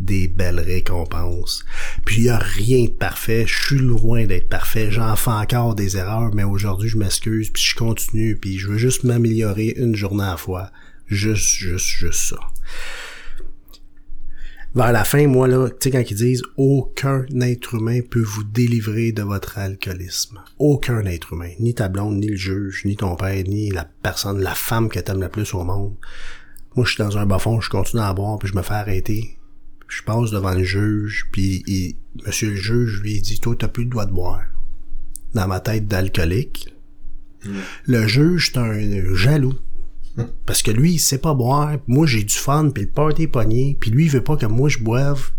des 0.00 0.28
belles 0.28 0.60
récompenses. 0.60 1.64
Puis 2.04 2.16
il 2.16 2.24
y 2.24 2.28
a 2.30 2.38
rien 2.38 2.84
de 2.84 2.90
parfait, 2.90 3.44
je 3.46 3.66
suis 3.66 3.78
loin 3.78 4.26
d'être 4.26 4.48
parfait, 4.48 4.90
j'en 4.90 5.14
fais 5.14 5.30
encore 5.30 5.74
des 5.74 5.96
erreurs, 5.96 6.34
mais 6.34 6.44
aujourd'hui 6.44 6.88
je 6.88 6.98
m'excuse, 6.98 7.50
puis 7.50 7.62
je 7.62 7.76
continue, 7.76 8.36
puis 8.36 8.58
je 8.58 8.68
veux 8.68 8.78
juste 8.78 9.04
m'améliorer 9.04 9.74
une 9.76 9.94
journée 9.94 10.24
à 10.24 10.30
la 10.32 10.36
fois. 10.36 10.70
Juste, 11.06 11.54
juste, 11.54 11.86
juste 11.86 12.20
ça. 12.30 12.38
Vers 14.72 14.92
la 14.92 15.02
fin, 15.02 15.26
moi 15.26 15.48
là, 15.48 15.68
tu 15.68 15.76
sais 15.80 15.90
quand 15.90 16.08
ils 16.08 16.16
disent 16.16 16.44
aucun 16.56 17.26
être 17.40 17.74
humain 17.74 18.00
peut 18.08 18.22
vous 18.22 18.44
délivrer 18.44 19.10
de 19.10 19.22
votre 19.22 19.58
alcoolisme. 19.58 20.38
Aucun 20.60 21.04
être 21.06 21.32
humain, 21.32 21.50
ni 21.58 21.74
ta 21.74 21.88
blonde, 21.88 22.20
ni 22.20 22.28
le 22.28 22.36
juge, 22.36 22.82
ni 22.84 22.96
ton 22.96 23.16
père, 23.16 23.42
ni 23.48 23.70
la 23.70 23.84
personne, 23.84 24.40
la 24.40 24.54
femme 24.54 24.88
que 24.88 25.00
t'aimes 25.00 25.20
le 25.20 25.28
plus 25.28 25.52
au 25.54 25.64
monde. 25.64 25.96
Moi, 26.76 26.86
je 26.86 26.92
suis 26.92 27.02
dans 27.02 27.18
un 27.18 27.26
bas 27.26 27.40
fond, 27.40 27.60
je 27.60 27.68
continue 27.68 28.02
à 28.02 28.14
boire, 28.14 28.38
puis 28.38 28.48
je 28.48 28.54
me 28.54 28.62
fais 28.62 28.74
arrêter 28.74 29.39
je 29.90 30.02
passe 30.02 30.30
devant 30.30 30.54
le 30.54 30.62
juge, 30.62 31.26
puis 31.32 31.96
monsieur 32.24 32.50
le 32.50 32.56
juge 32.56 33.00
lui 33.02 33.20
dit 33.20 33.40
Toi, 33.40 33.56
t'as 33.58 33.68
plus 33.68 33.84
le 33.84 33.90
droit 33.90 34.06
de 34.06 34.12
boire. 34.12 34.44
Dans 35.34 35.48
ma 35.48 35.60
tête 35.60 35.86
d'alcoolique. 35.86 36.72
Hmm. 37.44 37.58
Le 37.86 38.06
juge, 38.06 38.50
c'est 38.52 38.58
un 38.58 39.14
jaloux. 39.14 39.54
Parce 40.46 40.62
que 40.62 40.70
lui, 40.70 40.92
il 40.92 40.98
sait 40.98 41.18
pas 41.18 41.34
boire, 41.34 41.76
moi 41.86 42.06
j'ai 42.06 42.22
du 42.22 42.34
fun, 42.34 42.70
puis 42.70 42.84
le 42.84 42.90
party 42.90 43.26
pogné, 43.26 43.76
puis 43.80 43.90
lui, 43.90 44.04
il 44.04 44.10
veut 44.10 44.24
pas 44.24 44.36
que 44.36 44.46
moi 44.46 44.68
je 44.68 44.78
boive. 44.78 45.30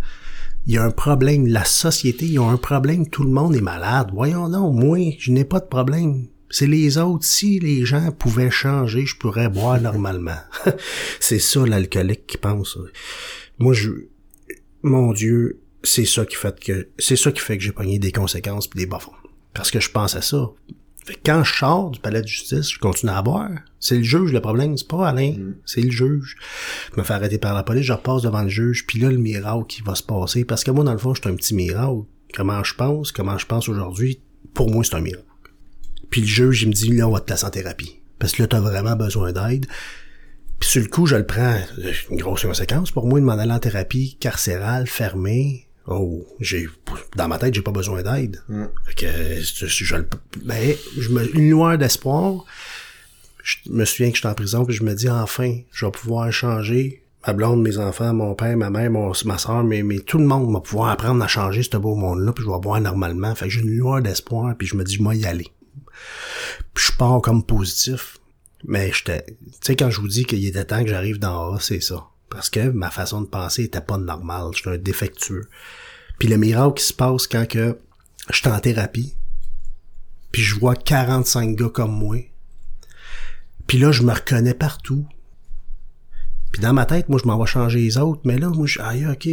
Il 0.68 0.74
y 0.74 0.78
a 0.78 0.84
un 0.84 0.92
problème, 0.92 1.48
la 1.48 1.66
société, 1.66 2.26
ils 2.26 2.40
ont 2.40 2.50
un 2.50 2.58
problème, 2.58 3.08
tout 3.08 3.24
le 3.24 3.32
monde 3.32 3.56
est 3.56 3.62
malade. 3.62 4.10
Voyons 4.14 4.48
non, 4.48 4.72
moi, 4.72 5.16
je 5.18 5.32
n'ai 5.32 5.46
pas 5.46 5.60
de 5.60 5.66
problème. 5.66 6.28
C'est 6.50 6.68
les 6.68 6.98
autres. 6.98 7.26
Si 7.26 7.60
les 7.60 7.86
gens 7.86 8.12
pouvaient 8.12 8.52
changer, 8.52 9.06
je 9.06 9.16
pourrais 9.16 9.50
boire 9.50 9.82
normalement. 9.82 10.40
c'est 11.20 11.40
ça 11.40 11.66
l'alcoolique 11.66 12.28
qui 12.28 12.38
pense. 12.38 12.78
Moi, 13.58 13.74
je, 13.74 13.90
mon 14.84 15.14
Dieu, 15.14 15.62
c'est 15.84 16.06
ça 16.06 16.26
qui 16.26 16.36
fait 16.36 16.60
que 16.60 16.90
c'est 16.98 17.16
ça 17.16 17.32
qui 17.32 17.40
fait 17.40 17.58
que 17.58 17.64
j'ai 17.64 17.72
pogné 17.72 18.00
des 18.00 18.12
conséquences 18.12 18.68
puis 18.68 18.80
des 18.80 18.86
bas 18.86 19.00
Parce 19.54 19.72
que 19.72 19.80
je 19.80 19.90
pense 19.90 20.16
à 20.16 20.22
ça. 20.22 20.52
Fait 21.06 21.18
quand 21.26 21.44
je 21.44 21.56
sors 21.56 21.90
du 21.90 22.00
palais 22.00 22.22
de 22.22 22.28
justice, 22.28 22.72
je 22.72 22.80
continue 22.80 23.12
à 23.12 23.22
boire. 23.24 23.50
C'est 23.80 23.98
le 23.98 24.04
juge 24.04 24.32
le 24.32 24.42
problème, 24.42 24.78
c'est 24.78 24.88
pas 24.88 25.08
Alain, 25.08 25.32
mm. 25.32 25.56
c'est 25.66 25.82
le 25.82 25.90
juge. 25.90 26.38
Je 26.94 27.00
me 27.00 27.04
fais 27.04 27.14
arrêter 27.14 27.40
par 27.40 27.56
la 27.56 27.64
police, 27.64 27.86
je 27.86 27.94
repasse 27.94 28.22
devant 28.22 28.44
le 28.44 28.50
juge, 28.50 28.86
puis 28.86 29.00
là 29.00 29.10
le 29.10 29.18
miracle 29.18 29.66
qui 29.68 29.82
va 29.82 29.96
se 29.96 30.04
passer 30.04 30.46
parce 30.46 30.64
que 30.64 30.72
moi 30.72 30.84
dans 30.84 30.94
le 30.94 31.00
fond, 31.00 31.14
je 31.16 31.22
suis 31.22 31.30
un 31.30 31.36
petit 31.36 31.56
miracle. 31.56 32.04
Comment 32.34 32.64
je 32.64 32.76
pense, 32.76 33.12
comment 33.12 33.38
je 33.38 33.46
pense 33.46 33.68
aujourd'hui, 33.68 34.22
pour 34.54 34.70
moi 34.70 34.84
c'est 34.84 34.96
un 34.96 35.02
miracle. 35.02 35.26
Puis 36.10 36.22
le 36.22 36.28
juge, 36.28 36.64
il 36.64 36.70
me 36.70 36.74
dit 36.74 36.96
là 36.96 37.08
on 37.08 37.12
va 37.12 37.20
te 37.20 37.26
placer 37.26 37.46
en 37.46 37.50
thérapie 37.50 38.00
parce 38.20 38.34
que 38.34 38.44
là 38.44 38.48
t'as 38.48 38.60
vraiment 38.60 38.96
besoin 38.96 39.32
d'aide. 39.32 39.66
Puis 40.62 40.70
sur 40.70 40.82
le 40.84 40.88
coup, 40.88 41.08
je 41.08 41.16
le 41.16 41.26
prends, 41.26 41.58
une 42.12 42.22
grosse 42.22 42.44
conséquence 42.44 42.92
pour 42.92 43.08
moi 43.08 43.20
de 43.20 43.26
m'en 43.26 43.34
aller 43.34 43.52
en 43.52 43.60
thérapie 43.60 44.16
carcérale, 44.20 44.86
fermée. 44.86 45.68
Oh, 45.88 46.24
j'ai 46.40 46.70
dans 47.18 47.28
ma 47.28 47.40
tête, 47.40 47.56
j'ai 47.56 47.64
pas 47.64 47.72
besoin 47.72 48.04
d'aide. 48.04 48.44
Mm. 48.48 48.66
Fait 48.86 48.94
que 48.94 49.08
je, 49.42 49.66
je, 49.66 49.96
ben, 50.44 50.76
je 51.00 51.10
me, 51.10 51.36
une 51.36 51.50
lueur 51.50 51.80
d'espoir. 51.80 52.46
Je 53.44 53.58
me 53.72 53.84
souviens 53.86 54.12
que 54.12 54.18
j'étais 54.18 54.28
en 54.28 54.36
prison, 54.36 54.64
puis 54.64 54.76
je 54.76 54.84
me 54.84 54.94
dis 54.94 55.10
enfin, 55.10 55.58
je 55.72 55.84
vais 55.84 55.92
pouvoir 55.92 56.32
changer. 56.32 57.04
Ma 57.26 57.34
blonde, 57.34 57.64
mes 57.64 57.80
enfants, 57.80 58.14
mon 58.14 58.36
père, 58.36 58.56
ma 58.56 58.70
mère, 58.70 58.92
ma 58.92 59.38
soeur, 59.40 59.64
mais, 59.64 59.82
mais 59.82 59.98
tout 59.98 60.20
le 60.20 60.26
monde 60.26 60.54
va 60.54 60.60
pouvoir 60.60 60.90
apprendre 60.92 61.24
à 61.24 61.28
changer 61.28 61.64
ce 61.64 61.76
beau 61.78 61.96
monde-là, 61.96 62.34
puis 62.34 62.46
je 62.46 62.50
vais 62.52 62.60
boire 62.60 62.80
normalement. 62.80 63.34
Fait 63.34 63.46
que 63.46 63.52
j'ai 63.52 63.62
une 63.62 63.72
lueur 63.72 64.04
d'espoir, 64.04 64.54
puis 64.56 64.68
je 64.68 64.76
me 64.76 64.84
dis, 64.84 64.94
je 64.94 65.04
vais 65.04 65.18
y 65.18 65.26
aller. 65.26 65.48
Puis 66.76 66.86
je 66.92 66.98
pars 66.98 67.20
comme 67.20 67.44
positif. 67.44 68.20
Mais 68.66 68.92
j'étais, 68.94 69.26
tu 69.26 69.36
sais, 69.62 69.76
quand 69.76 69.90
je 69.90 70.02
vous 70.02 70.08
dis 70.08 70.26
qu'il 70.26 70.46
était 70.46 70.66
temps 70.66 70.84
que 70.84 70.90
j'arrive 70.90 71.20
dans 71.20 71.54
A, 71.54 71.60
c'est 71.60 71.82
ça. 71.82 72.08
Parce 72.30 72.50
que 72.50 72.70
ma 72.70 72.90
façon 72.90 73.22
de 73.22 73.28
penser 73.28 73.64
était 73.64 73.82
pas 73.82 73.98
normale. 73.98 74.52
J'étais 74.56 74.70
un 74.70 74.78
défectueux. 74.78 75.50
Puis 76.20 76.28
le 76.28 76.38
miracle 76.38 76.76
qui 76.76 76.86
se 76.86 76.94
passe 76.94 77.28
quand 77.28 77.48
que 77.48 77.78
je 78.30 78.38
suis 78.38 78.48
en 78.48 78.60
thérapie, 78.60 79.16
puis 80.32 80.42
je 80.42 80.60
vois 80.60 80.76
45 80.76 81.56
gars 81.56 81.70
comme 81.70 81.92
moi, 81.92 82.32
puis 83.68 83.80
là, 83.80 83.92
je 83.92 84.04
me 84.04 84.12
reconnais 84.12 84.54
partout. 84.54 85.06
Puis 86.52 86.62
dans 86.62 86.74
ma 86.74 86.86
tête, 86.86 87.08
moi, 87.10 87.20
je 87.22 87.28
m'en 87.28 87.40
vais 87.40 87.46
changer 87.46 87.80
les 87.80 87.98
autres, 87.98 88.22
mais 88.26 88.38
là, 88.38 88.50
moi, 88.50 88.68
je 88.68 88.80
ah, 88.82 88.94
ok. 89.12 89.30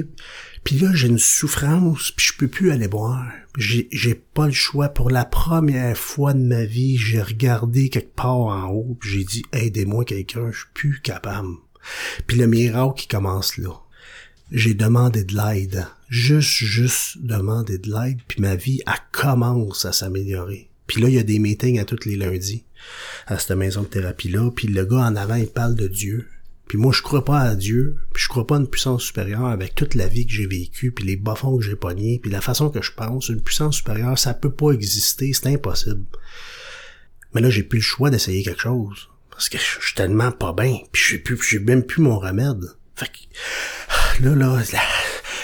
Puis 0.68 0.80
là, 0.80 0.90
j'ai 0.92 1.08
une 1.08 1.18
souffrance, 1.18 2.12
puis 2.14 2.26
je 2.26 2.36
peux 2.36 2.46
plus 2.46 2.72
aller 2.72 2.88
boire. 2.88 3.26
J'ai, 3.56 4.14
pas 4.14 4.44
le 4.44 4.52
choix. 4.52 4.90
Pour 4.90 5.08
la 5.08 5.24
première 5.24 5.96
fois 5.96 6.34
de 6.34 6.42
ma 6.42 6.66
vie, 6.66 6.98
j'ai 6.98 7.22
regardé 7.22 7.88
quelque 7.88 8.14
part 8.14 8.36
en 8.36 8.68
haut, 8.68 8.94
puis 9.00 9.08
j'ai 9.08 9.24
dit, 9.24 9.42
aidez-moi 9.54 10.04
quelqu'un, 10.04 10.50
je 10.52 10.58
suis 10.58 10.68
plus 10.74 11.00
capable. 11.00 11.54
Puis 12.26 12.36
le 12.36 12.46
miracle 12.46 13.00
qui 13.00 13.08
commence 13.08 13.56
là. 13.56 13.72
J'ai 14.52 14.74
demandé 14.74 15.24
de 15.24 15.34
l'aide. 15.34 15.86
Juste, 16.10 16.50
juste 16.50 17.16
demander 17.16 17.78
de 17.78 17.90
l'aide, 17.90 18.18
puis 18.28 18.42
ma 18.42 18.54
vie, 18.54 18.82
elle 18.86 18.92
commence 19.10 19.86
à 19.86 19.92
s'améliorer. 19.92 20.68
Puis 20.86 21.00
là, 21.00 21.08
il 21.08 21.14
y 21.14 21.18
a 21.18 21.22
des 21.22 21.38
meetings 21.38 21.80
à 21.80 21.86
tous 21.86 22.04
les 22.04 22.16
lundis 22.16 22.66
à 23.26 23.38
cette 23.38 23.56
maison 23.56 23.84
de 23.84 23.88
thérapie-là. 23.88 24.50
Puis 24.54 24.68
le 24.68 24.84
gars 24.84 25.06
en 25.06 25.16
avant, 25.16 25.36
il 25.36 25.48
parle 25.48 25.76
de 25.76 25.88
Dieu. 25.88 26.28
Puis 26.68 26.76
moi, 26.76 26.92
je 26.92 27.00
crois 27.00 27.24
pas 27.24 27.40
à 27.40 27.54
Dieu, 27.54 27.96
puis 28.12 28.22
je 28.22 28.28
crois 28.28 28.46
pas 28.46 28.56
à 28.56 28.58
une 28.58 28.68
puissance 28.68 29.02
supérieure 29.02 29.46
avec 29.46 29.74
toute 29.74 29.94
la 29.94 30.06
vie 30.06 30.26
que 30.26 30.32
j'ai 30.32 30.46
vécue, 30.46 30.92
puis 30.92 31.06
les 31.06 31.16
bas 31.16 31.34
que 31.34 31.62
j'ai 31.62 31.76
pognés, 31.76 32.18
puis 32.22 32.30
la 32.30 32.42
façon 32.42 32.68
que 32.68 32.82
je 32.82 32.92
pense, 32.92 33.30
une 33.30 33.40
puissance 33.40 33.76
supérieure, 33.76 34.18
ça 34.18 34.34
peut 34.34 34.52
pas 34.52 34.72
exister, 34.72 35.32
c'est 35.32 35.48
impossible. 35.48 36.04
Mais 37.34 37.40
là, 37.40 37.48
j'ai 37.48 37.62
plus 37.62 37.78
le 37.78 37.84
choix 37.84 38.10
d'essayer 38.10 38.42
quelque 38.42 38.60
chose. 38.60 39.08
Parce 39.30 39.48
que 39.48 39.56
je 39.56 39.64
suis 39.86 39.94
tellement 39.94 40.30
pas 40.30 40.52
bien, 40.52 40.78
puis 40.92 41.02
j'ai 41.08 41.18
plus, 41.18 41.40
j'ai 41.42 41.58
même 41.58 41.84
plus 41.84 42.02
mon 42.02 42.18
remède. 42.18 42.64
Fait 42.96 43.06
que, 43.06 44.24
là, 44.24 44.34
là, 44.34 44.62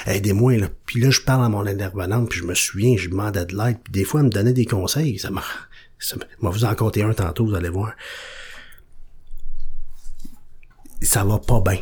aidez-moi, 0.06 0.58
là. 0.58 0.68
Puis 0.84 1.00
là, 1.00 1.10
je 1.10 1.20
parle 1.20 1.44
à 1.44 1.48
mon 1.48 1.66
intervenante, 1.66 2.28
puis 2.28 2.40
je 2.40 2.44
me 2.44 2.54
souviens, 2.54 2.96
je 2.98 3.08
demandais 3.08 3.46
de 3.46 3.56
l'aide, 3.56 3.78
puis 3.82 3.92
des 3.92 4.04
fois, 4.04 4.20
elle 4.20 4.26
me 4.26 4.30
donnait 4.30 4.52
des 4.52 4.66
conseils. 4.66 5.18
Ça 5.18 5.30
m'a, 5.30 5.44
ça 5.98 6.16
m'a 6.42 6.50
vous 6.50 6.66
en 6.66 6.74
compter 6.74 7.02
un 7.02 7.14
tantôt, 7.14 7.46
vous 7.46 7.54
allez 7.54 7.70
voir 7.70 7.94
ça 11.04 11.24
va 11.24 11.38
pas 11.38 11.60
bien. 11.60 11.80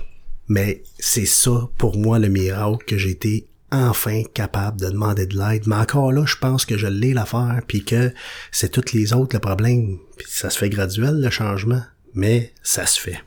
Mais 0.48 0.82
c'est 0.98 1.26
ça, 1.26 1.68
pour 1.78 1.96
moi, 1.96 2.18
le 2.18 2.28
miracle 2.28 2.84
que 2.84 2.98
j'ai 2.98 3.10
été 3.10 3.48
enfin 3.72 4.22
capable 4.34 4.80
de 4.80 4.90
demander 4.90 5.26
de 5.26 5.36
l'aide. 5.36 5.66
Mais 5.66 5.76
encore 5.76 6.12
là, 6.12 6.24
je 6.26 6.36
pense 6.36 6.66
que 6.66 6.76
je 6.76 6.86
l'ai 6.86 7.14
l'affaire, 7.14 7.62
puis 7.66 7.84
que 7.84 8.12
c'est 8.50 8.70
toutes 8.70 8.92
les 8.92 9.12
autres 9.14 9.34
le 9.34 9.40
problème. 9.40 9.98
Puis 10.16 10.26
ça 10.28 10.50
se 10.50 10.58
fait 10.58 10.68
graduel, 10.68 11.20
le 11.20 11.30
changement, 11.30 11.82
mais 12.14 12.52
ça 12.62 12.86
se 12.86 13.00
fait. 13.00 13.20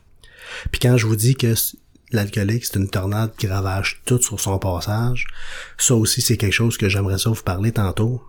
Puis 0.72 0.80
quand 0.80 0.98
je 0.98 1.08
vous 1.08 1.16
dis 1.16 1.36
que 1.36 1.56
l'alcoolique, 2.12 2.66
c'est 2.66 2.78
une 2.78 2.90
tornade 2.90 3.36
qui 3.36 3.48
ravage 3.48 4.02
tout 4.06 4.22
sur 4.22 4.40
son 4.40 4.60
passage, 4.60 5.26
ça 5.78 5.96
aussi, 5.96 6.22
c'est 6.22 6.38
quelque 6.38 6.54
chose 6.54 6.78
que 6.78 6.90
j'aimerais 6.90 7.18
ça 7.18 7.32
vous 7.32 7.42
parler 7.42 7.72
tantôt. 7.72 8.24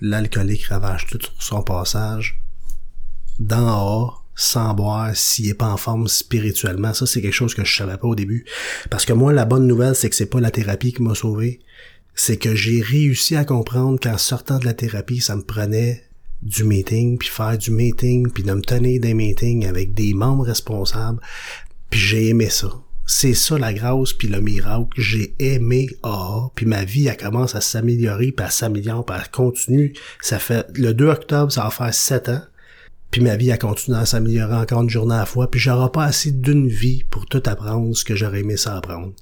L'alcoolique 0.00 0.66
ravage 0.66 1.06
tout 1.06 1.18
sur 1.20 1.42
son 1.42 1.62
passage. 1.62 2.40
D'en 3.38 3.86
haut, 3.86 4.14
sans 4.38 4.72
boire 4.72 5.16
s'il 5.16 5.48
est 5.48 5.54
pas 5.54 5.66
en 5.66 5.76
forme 5.76 6.06
spirituellement. 6.06 6.94
Ça, 6.94 7.06
c'est 7.06 7.20
quelque 7.20 7.32
chose 7.32 7.54
que 7.54 7.64
je 7.64 7.76
savais 7.76 7.96
pas 7.96 8.06
au 8.06 8.14
début. 8.14 8.46
Parce 8.88 9.04
que 9.04 9.12
moi, 9.12 9.32
la 9.32 9.44
bonne 9.44 9.66
nouvelle, 9.66 9.96
c'est 9.96 10.08
que 10.08 10.14
c'est 10.14 10.26
pas 10.26 10.40
la 10.40 10.52
thérapie 10.52 10.92
qui 10.92 11.02
m'a 11.02 11.14
sauvé. 11.14 11.60
c'est 12.14 12.36
que 12.36 12.54
j'ai 12.54 12.80
réussi 12.80 13.36
à 13.36 13.44
comprendre 13.44 14.00
qu'en 14.00 14.18
sortant 14.18 14.58
de 14.58 14.64
la 14.64 14.74
thérapie, 14.74 15.20
ça 15.20 15.36
me 15.36 15.42
prenait 15.42 16.04
du 16.42 16.64
meeting, 16.64 17.18
puis 17.18 17.28
faire 17.28 17.58
du 17.58 17.70
meeting, 17.72 18.30
puis 18.30 18.44
de 18.44 18.52
me 18.52 18.62
tenir 18.62 19.00
des 19.00 19.14
meetings 19.14 19.66
avec 19.66 19.92
des 19.94 20.14
membres 20.14 20.44
responsables, 20.44 21.20
puis 21.90 22.00
j'ai 22.00 22.28
aimé 22.28 22.48
ça. 22.48 22.70
C'est 23.06 23.34
ça 23.34 23.58
la 23.58 23.72
grâce 23.72 24.12
puis 24.12 24.28
le 24.28 24.40
miracle. 24.40 24.88
J'ai 24.96 25.34
aimé 25.38 25.88
ah, 26.02 26.48
puis 26.54 26.66
ma 26.66 26.84
vie 26.84 27.06
elle 27.06 27.16
commence 27.16 27.54
à 27.54 27.60
s'améliorer, 27.60 28.32
puis 28.32 28.44
elle 28.44 28.52
s'améliore, 28.52 29.04
puis 29.04 29.16
elle 29.18 29.30
continue. 29.30 29.94
Ça 30.20 30.38
fait 30.38 30.66
le 30.74 30.92
2 30.94 31.08
octobre, 31.08 31.50
ça 31.50 31.64
va 31.64 31.70
faire 31.70 31.94
7 31.94 32.28
ans. 32.28 32.42
Puis 33.10 33.20
ma 33.22 33.36
vie 33.36 33.50
a 33.52 33.58
continué 33.58 33.98
à 33.98 34.06
s'améliorer 34.06 34.56
encore 34.56 34.82
une 34.82 34.90
journée 34.90 35.14
à 35.14 35.20
la 35.20 35.26
fois, 35.26 35.50
puis 35.50 35.60
j'aurai 35.60 35.90
pas 35.90 36.04
assez 36.04 36.30
d'une 36.30 36.68
vie 36.68 37.04
pour 37.10 37.26
tout 37.26 37.42
apprendre 37.46 37.96
ce 37.96 38.04
que 38.04 38.14
j'aurais 38.14 38.40
aimé 38.40 38.56
ça 38.56 38.76
apprendre. 38.76 39.12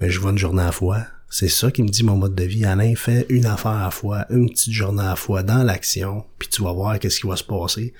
Mais 0.00 0.10
je 0.10 0.18
vois 0.18 0.30
une 0.30 0.38
journée 0.38 0.62
à 0.62 0.66
la 0.66 0.72
fois. 0.72 1.04
C'est 1.28 1.48
ça 1.48 1.70
qui 1.70 1.82
me 1.82 1.88
dit 1.88 2.02
mon 2.02 2.16
mode 2.16 2.34
de 2.34 2.44
vie. 2.44 2.64
Alain, 2.64 2.94
fait 2.96 3.26
une 3.28 3.46
affaire 3.46 3.72
à 3.72 3.84
la 3.84 3.90
fois, 3.90 4.26
une 4.30 4.48
petite 4.48 4.72
journée 4.72 5.02
à 5.02 5.10
la 5.10 5.16
fois 5.16 5.42
dans 5.42 5.62
l'action, 5.62 6.24
puis 6.38 6.48
tu 6.48 6.62
vas 6.62 6.72
voir 6.72 6.98
qu'est-ce 6.98 7.20
qui 7.20 7.26
va 7.26 7.36
se 7.36 7.44
passer. 7.44 7.92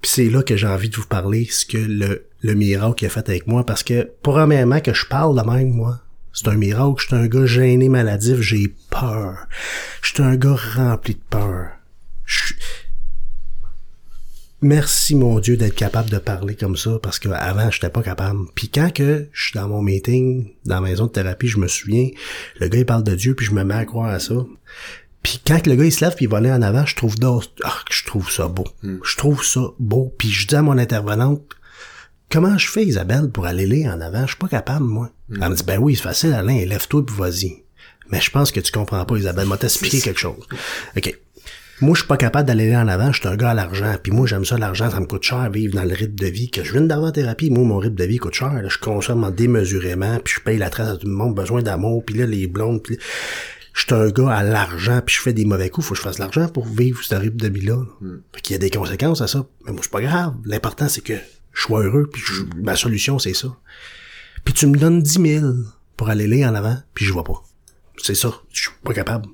Puis 0.00 0.10
c'est 0.10 0.30
là 0.30 0.42
que 0.42 0.56
j'ai 0.56 0.66
envie 0.66 0.88
de 0.88 0.96
vous 0.96 1.06
parler, 1.06 1.46
ce 1.50 1.66
que 1.66 1.78
le, 1.78 2.26
le 2.42 2.54
miracle 2.54 3.04
a 3.04 3.08
fait 3.08 3.28
avec 3.28 3.46
moi, 3.46 3.66
parce 3.66 3.82
que, 3.82 4.10
premièrement, 4.22 4.80
que 4.80 4.94
je 4.94 5.06
parle 5.06 5.36
de 5.36 5.50
même, 5.50 5.70
moi, 5.70 6.00
c'est 6.32 6.48
un 6.48 6.56
miracle. 6.56 7.00
Je 7.02 7.06
suis 7.06 7.16
un 7.16 7.26
gars 7.26 7.46
gêné, 7.46 7.88
maladif, 7.88 8.40
j'ai 8.40 8.74
peur. 8.90 9.46
Je 10.02 10.14
suis 10.14 10.22
un 10.22 10.36
gars 10.36 10.56
rempli 10.74 11.14
de 11.14 11.20
peur. 11.28 11.70
Merci 14.62 15.14
mon 15.14 15.38
Dieu 15.38 15.56
d'être 15.56 15.74
capable 15.74 16.10
de 16.10 16.18
parler 16.18 16.54
comme 16.54 16.76
ça 16.76 16.98
parce 17.02 17.18
que 17.18 17.28
avant 17.30 17.70
j'étais 17.70 17.88
pas 17.88 18.02
capable. 18.02 18.40
Puis 18.54 18.68
quand 18.68 18.92
que 18.92 19.28
je 19.32 19.42
suis 19.42 19.54
dans 19.54 19.68
mon 19.68 19.80
meeting, 19.80 20.52
dans 20.66 20.76
la 20.76 20.80
maison 20.82 21.06
de 21.06 21.10
thérapie, 21.10 21.48
je 21.48 21.58
me 21.58 21.68
souviens, 21.68 22.08
le 22.58 22.68
gars 22.68 22.78
il 22.78 22.86
parle 22.86 23.04
de 23.04 23.14
Dieu 23.14 23.34
puis 23.34 23.46
je 23.46 23.52
me 23.52 23.64
mets 23.64 23.74
à 23.74 23.84
croire 23.84 24.10
à 24.10 24.18
ça. 24.18 24.34
Puis 25.22 25.40
quand 25.46 25.66
le 25.66 25.76
gars 25.76 25.84
il 25.84 25.92
se 25.92 26.04
lève 26.04 26.14
puis 26.14 26.26
il 26.26 26.28
va 26.30 26.38
aller 26.38 26.52
en 26.52 26.62
avant, 26.62 26.84
je 26.84 26.94
trouve 26.94 27.14
ah, 27.64 27.78
je 27.90 28.04
trouve 28.04 28.30
ça 28.30 28.48
beau. 28.48 28.66
Je 28.82 29.16
trouve 29.16 29.44
ça 29.44 29.60
beau. 29.78 30.14
Puis 30.18 30.30
je 30.30 30.46
dis 30.46 30.56
à 30.56 30.62
mon 30.62 30.76
intervenante 30.78 31.42
Comment 32.30 32.56
je 32.56 32.68
fais 32.68 32.84
Isabelle 32.84 33.28
pour 33.28 33.46
aller 33.46 33.66
lire 33.66 33.92
en 33.92 34.00
avant? 34.00 34.22
Je 34.22 34.28
suis 34.28 34.36
pas 34.36 34.46
capable, 34.46 34.84
moi. 34.84 35.10
Elle 35.30 35.48
me 35.48 35.54
dit 35.54 35.64
Ben 35.64 35.78
oui, 35.78 35.96
c'est 35.96 36.02
facile, 36.02 36.32
Alain, 36.32 36.64
lève-toi 36.64 37.04
puis 37.04 37.16
vas-y. 37.16 37.64
Mais 38.10 38.20
je 38.20 38.30
pense 38.30 38.52
que 38.52 38.60
tu 38.60 38.70
comprends 38.70 39.04
pas, 39.04 39.16
Isabelle. 39.16 39.46
M'a 39.46 39.56
t'expliquer 39.56 40.00
quelque 40.00 40.20
chose. 40.20 40.46
OK. 40.96 41.18
Moi, 41.80 41.94
je 41.94 42.00
suis 42.00 42.08
pas 42.08 42.18
capable 42.18 42.46
d'aller 42.46 42.76
en 42.76 42.88
avant, 42.88 43.10
je 43.10 43.20
suis 43.20 43.28
un 43.28 43.36
gars 43.36 43.50
à 43.50 43.54
l'argent. 43.54 43.94
Puis 44.02 44.12
moi, 44.12 44.26
j'aime 44.26 44.44
ça, 44.44 44.58
l'argent, 44.58 44.90
ça 44.90 45.00
me 45.00 45.06
coûte 45.06 45.22
cher 45.22 45.50
vivre 45.50 45.74
dans 45.74 45.84
le 45.84 45.94
rythme 45.94 46.16
de 46.16 46.26
vie 46.26 46.50
que 46.50 46.62
je 46.62 46.72
viens 46.72 46.82
d'avoir 46.82 47.12
thérapie. 47.12 47.48
Moi, 47.48 47.64
mon 47.64 47.78
rythme 47.78 47.94
de 47.94 48.04
vie 48.04 48.18
coûte 48.18 48.34
cher. 48.34 48.52
je 48.68 48.78
consomme 48.78 49.30
démesurément, 49.34 50.18
puis 50.22 50.34
je 50.36 50.40
paye 50.40 50.58
la 50.58 50.68
trace 50.68 50.88
à 50.88 50.96
tout 50.98 51.06
le 51.06 51.14
monde, 51.14 51.34
besoin 51.34 51.62
d'amour, 51.62 52.04
puis 52.04 52.16
là, 52.16 52.26
les 52.26 52.46
blondes, 52.46 52.82
puis 52.82 52.98
je 53.72 53.80
suis 53.80 53.94
un 53.94 54.10
gars 54.10 54.30
à 54.30 54.42
l'argent, 54.42 55.00
puis 55.04 55.14
je 55.14 55.22
fais 55.22 55.32
des 55.32 55.46
mauvais 55.46 55.70
coups, 55.70 55.86
faut 55.86 55.94
que 55.94 55.98
je 55.98 56.02
fasse 56.02 56.18
l'argent 56.18 56.48
pour 56.48 56.66
vivre 56.66 57.02
ce 57.02 57.14
rythme 57.14 57.38
de 57.38 57.48
vie-là. 57.48 57.78
Hmm. 58.02 58.18
Fait 58.34 58.40
qu'il 58.42 58.52
y 58.52 58.56
a 58.56 58.58
des 58.58 58.70
conséquences 58.70 59.22
à 59.22 59.26
ça. 59.26 59.46
Mais 59.64 59.72
moi, 59.72 59.80
c'est 59.82 59.92
pas 59.92 60.02
grave. 60.02 60.34
L'important, 60.44 60.88
c'est 60.88 61.00
que 61.00 61.14
je 61.52 61.62
sois 61.62 61.82
heureux, 61.82 62.10
puis 62.12 62.22
ma 62.56 62.76
solution, 62.76 63.18
c'est 63.18 63.34
ça. 63.34 63.56
Puis 64.44 64.52
tu 64.52 64.66
me 64.66 64.76
donnes 64.76 65.00
10 65.02 65.40
000 65.40 65.46
pour 65.96 66.10
aller 66.10 66.26
là 66.26 66.50
en 66.50 66.54
avant, 66.54 66.76
puis 66.92 67.06
je 67.06 67.12
vois 67.12 67.24
pas. 67.24 67.42
C'est 67.96 68.14
ça. 68.14 68.32
Je 68.52 68.62
suis 68.62 68.70
pas 68.84 68.92
capable. 68.92 69.28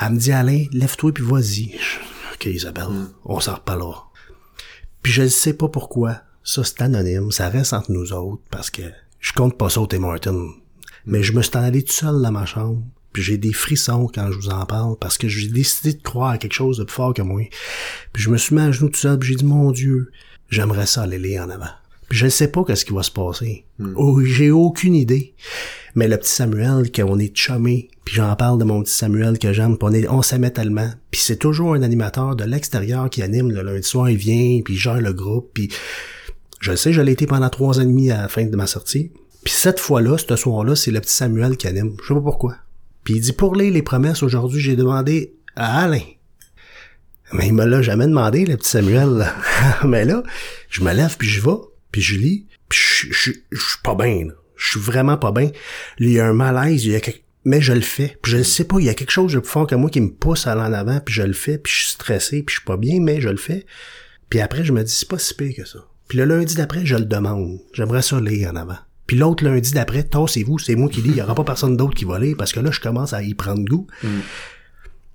Elle 0.00 0.12
me 0.12 0.18
dit, 0.18 0.32
Alain, 0.32 0.64
lève-toi 0.72 1.12
puis 1.12 1.24
vas-y. 1.24 1.78
OK, 2.34 2.46
Isabelle, 2.46 2.88
mm. 2.88 3.10
on 3.24 3.40
s'en 3.40 3.54
reparlera. 3.54 4.10
Puis 5.02 5.12
je 5.12 5.22
ne 5.22 5.28
sais 5.28 5.54
pas 5.54 5.68
pourquoi. 5.68 6.22
Ça, 6.44 6.64
c'est 6.64 6.82
anonyme. 6.82 7.30
Ça 7.30 7.48
reste 7.48 7.72
entre 7.72 7.92
nous 7.92 8.12
autres 8.12 8.42
parce 8.50 8.70
que 8.70 8.82
je 9.20 9.32
compte 9.32 9.58
pas 9.58 9.68
ça 9.68 9.80
au 9.80 9.86
Tim 9.86 10.00
Martin. 10.00 10.48
Mais 11.06 11.22
je 11.22 11.32
me 11.32 11.42
suis 11.42 11.56
allé 11.56 11.82
tout 11.82 11.92
seul 11.92 12.22
dans 12.22 12.32
ma 12.32 12.46
chambre. 12.46 12.82
Puis 13.12 13.22
j'ai 13.22 13.38
des 13.38 13.52
frissons 13.52 14.10
quand 14.12 14.30
je 14.30 14.38
vous 14.38 14.50
en 14.50 14.66
parle 14.66 14.96
parce 14.98 15.18
que 15.18 15.28
j'ai 15.28 15.48
décidé 15.48 15.94
de 15.94 16.02
croire 16.02 16.30
à 16.30 16.38
quelque 16.38 16.52
chose 16.52 16.78
de 16.78 16.84
plus 16.84 16.94
fort 16.94 17.14
que 17.14 17.22
moi. 17.22 17.42
Puis 18.12 18.22
je 18.22 18.30
me 18.30 18.36
suis 18.36 18.54
mis 18.54 18.60
à 18.60 18.70
genoux 18.70 18.90
tout 18.90 18.98
seul 18.98 19.18
puis 19.18 19.30
j'ai 19.30 19.36
dit, 19.36 19.44
mon 19.44 19.72
Dieu, 19.72 20.12
j'aimerais 20.50 20.86
ça 20.86 21.02
aller 21.02 21.18
lire 21.18 21.42
en 21.42 21.50
avant. 21.50 21.70
Puis 22.08 22.18
je 22.18 22.24
ne 22.24 22.30
sais 22.30 22.48
pas 22.48 22.64
qu'est-ce 22.64 22.84
qui 22.84 22.92
va 22.92 23.02
se 23.02 23.10
passer. 23.10 23.66
Mm. 23.78 23.92
Oh, 23.96 24.20
j'ai 24.22 24.50
aucune 24.50 24.94
idée. 24.94 25.34
Mais 25.94 26.08
le 26.08 26.16
petit 26.16 26.32
Samuel, 26.32 26.90
qu'on 26.90 27.18
est 27.18 27.36
chumé, 27.36 27.90
puis 28.04 28.14
j'en 28.16 28.34
parle 28.36 28.58
de 28.58 28.64
mon 28.64 28.82
petit 28.82 28.94
Samuel 28.94 29.38
que 29.38 29.52
j'aime, 29.52 29.76
on, 29.80 29.92
est, 29.92 30.08
on 30.08 30.22
s'aimait 30.22 30.50
tellement. 30.50 30.90
Puis 31.10 31.20
c'est 31.22 31.36
toujours 31.36 31.74
un 31.74 31.82
animateur 31.82 32.36
de 32.36 32.44
l'extérieur 32.44 33.10
qui 33.10 33.22
anime 33.22 33.50
le 33.50 33.62
lundi 33.62 33.86
soir, 33.86 34.08
il 34.08 34.16
vient, 34.16 34.60
puis 34.64 34.74
il 34.74 34.78
gère 34.78 35.00
le 35.00 35.12
groupe, 35.12 35.50
puis 35.52 35.70
je 36.60 36.74
sais, 36.74 36.92
je 36.92 37.00
l'ai 37.00 37.12
été 37.12 37.26
pendant 37.26 37.48
trois 37.50 37.78
ans 37.78 37.82
et 37.82 37.86
demi 37.86 38.10
à 38.10 38.22
la 38.22 38.28
fin 38.28 38.44
de 38.44 38.56
ma 38.56 38.66
sortie. 38.66 39.12
Puis 39.44 39.52
cette 39.52 39.80
fois-là, 39.80 40.16
ce 40.18 40.36
soir-là, 40.36 40.74
c'est 40.74 40.90
le 40.90 41.00
petit 41.00 41.14
Samuel 41.14 41.56
qui 41.56 41.66
anime. 41.66 41.96
Je 42.02 42.08
sais 42.08 42.14
pas 42.14 42.20
pourquoi. 42.20 42.56
Puis 43.04 43.14
il 43.14 43.20
dit, 43.20 43.32
pour 43.32 43.54
lire 43.54 43.72
les 43.72 43.82
promesses, 43.82 44.22
aujourd'hui, 44.22 44.60
j'ai 44.60 44.76
demandé 44.76 45.34
à 45.56 45.82
Alain. 45.82 46.02
Mais 47.32 47.48
il 47.48 47.54
me 47.54 47.64
l'a 47.64 47.82
jamais 47.82 48.06
demandé, 48.06 48.46
le 48.46 48.56
petit 48.56 48.70
Samuel. 48.70 49.26
Mais 49.84 50.04
là, 50.04 50.22
je 50.68 50.82
me 50.82 50.92
lève, 50.92 51.16
puis 51.18 51.28
je 51.28 51.42
vais, 51.42 51.56
puis 51.92 52.00
je 52.00 52.16
lis, 52.16 52.46
puis 52.68 52.78
je, 52.78 53.06
je, 53.12 53.30
je 53.50 53.60
suis 53.60 53.82
pas 53.82 53.94
bien, 53.94 54.26
je 54.56 54.70
suis 54.70 54.80
vraiment 54.80 55.16
pas 55.16 55.32
bien. 55.32 55.50
Il 55.98 56.10
y 56.10 56.20
a 56.20 56.26
un 56.26 56.32
malaise, 56.34 56.84
il 56.84 56.92
y 56.92 56.96
a 56.96 57.00
mais 57.44 57.62
je 57.62 57.72
le 57.72 57.80
fais. 57.80 58.18
Puis 58.20 58.32
je 58.32 58.36
le 58.38 58.44
sais 58.44 58.64
pas, 58.64 58.78
il 58.78 58.84
y 58.84 58.88
a 58.90 58.94
quelque 58.94 59.10
chose 59.10 59.32
de 59.32 59.38
plus 59.38 59.48
fort 59.48 59.66
que 59.66 59.74
moi 59.74 59.88
qui 59.88 60.00
me 60.00 60.10
pousse 60.10 60.46
à 60.46 60.52
aller 60.52 60.60
en 60.60 60.72
avant, 60.72 61.00
puis 61.00 61.14
je 61.14 61.22
le 61.22 61.32
fais, 61.32 61.56
puis 61.56 61.72
je 61.72 61.78
suis 61.78 61.92
stressé, 61.92 62.42
puis 62.42 62.54
je 62.54 62.60
suis 62.60 62.66
pas 62.66 62.76
bien, 62.76 63.00
mais 63.00 63.20
je 63.20 63.28
le 63.28 63.36
fais. 63.36 63.64
Puis 64.28 64.40
après, 64.40 64.64
je 64.64 64.72
me 64.72 64.82
dis, 64.82 64.92
c'est 64.92 65.08
pas 65.08 65.18
si 65.18 65.34
pire 65.34 65.54
que 65.56 65.64
ça. 65.64 65.78
Puis 66.08 66.18
le 66.18 66.24
lundi 66.24 66.54
d'après, 66.56 66.84
je 66.84 66.96
le 66.96 67.04
demande. 67.04 67.58
J'aimerais 67.72 68.02
ça 68.02 68.20
lire 68.20 68.50
en 68.50 68.56
avant. 68.56 68.76
Puis 69.06 69.16
l'autre 69.16 69.44
lundi 69.44 69.72
d'après, 69.72 70.02
tassez-vous, 70.02 70.58
c'est 70.58 70.74
moi 70.74 70.90
qui 70.90 71.00
lis, 71.00 71.10
il 71.10 71.16
y 71.16 71.22
aura 71.22 71.34
pas 71.34 71.44
personne 71.44 71.76
d'autre 71.76 71.94
qui 71.94 72.04
va 72.04 72.18
lire, 72.18 72.36
parce 72.36 72.52
que 72.52 72.60
là, 72.60 72.70
je 72.70 72.80
commence 72.80 73.14
à 73.14 73.22
y 73.22 73.32
prendre 73.34 73.64
goût. 73.64 73.86
Mm. 74.02 74.08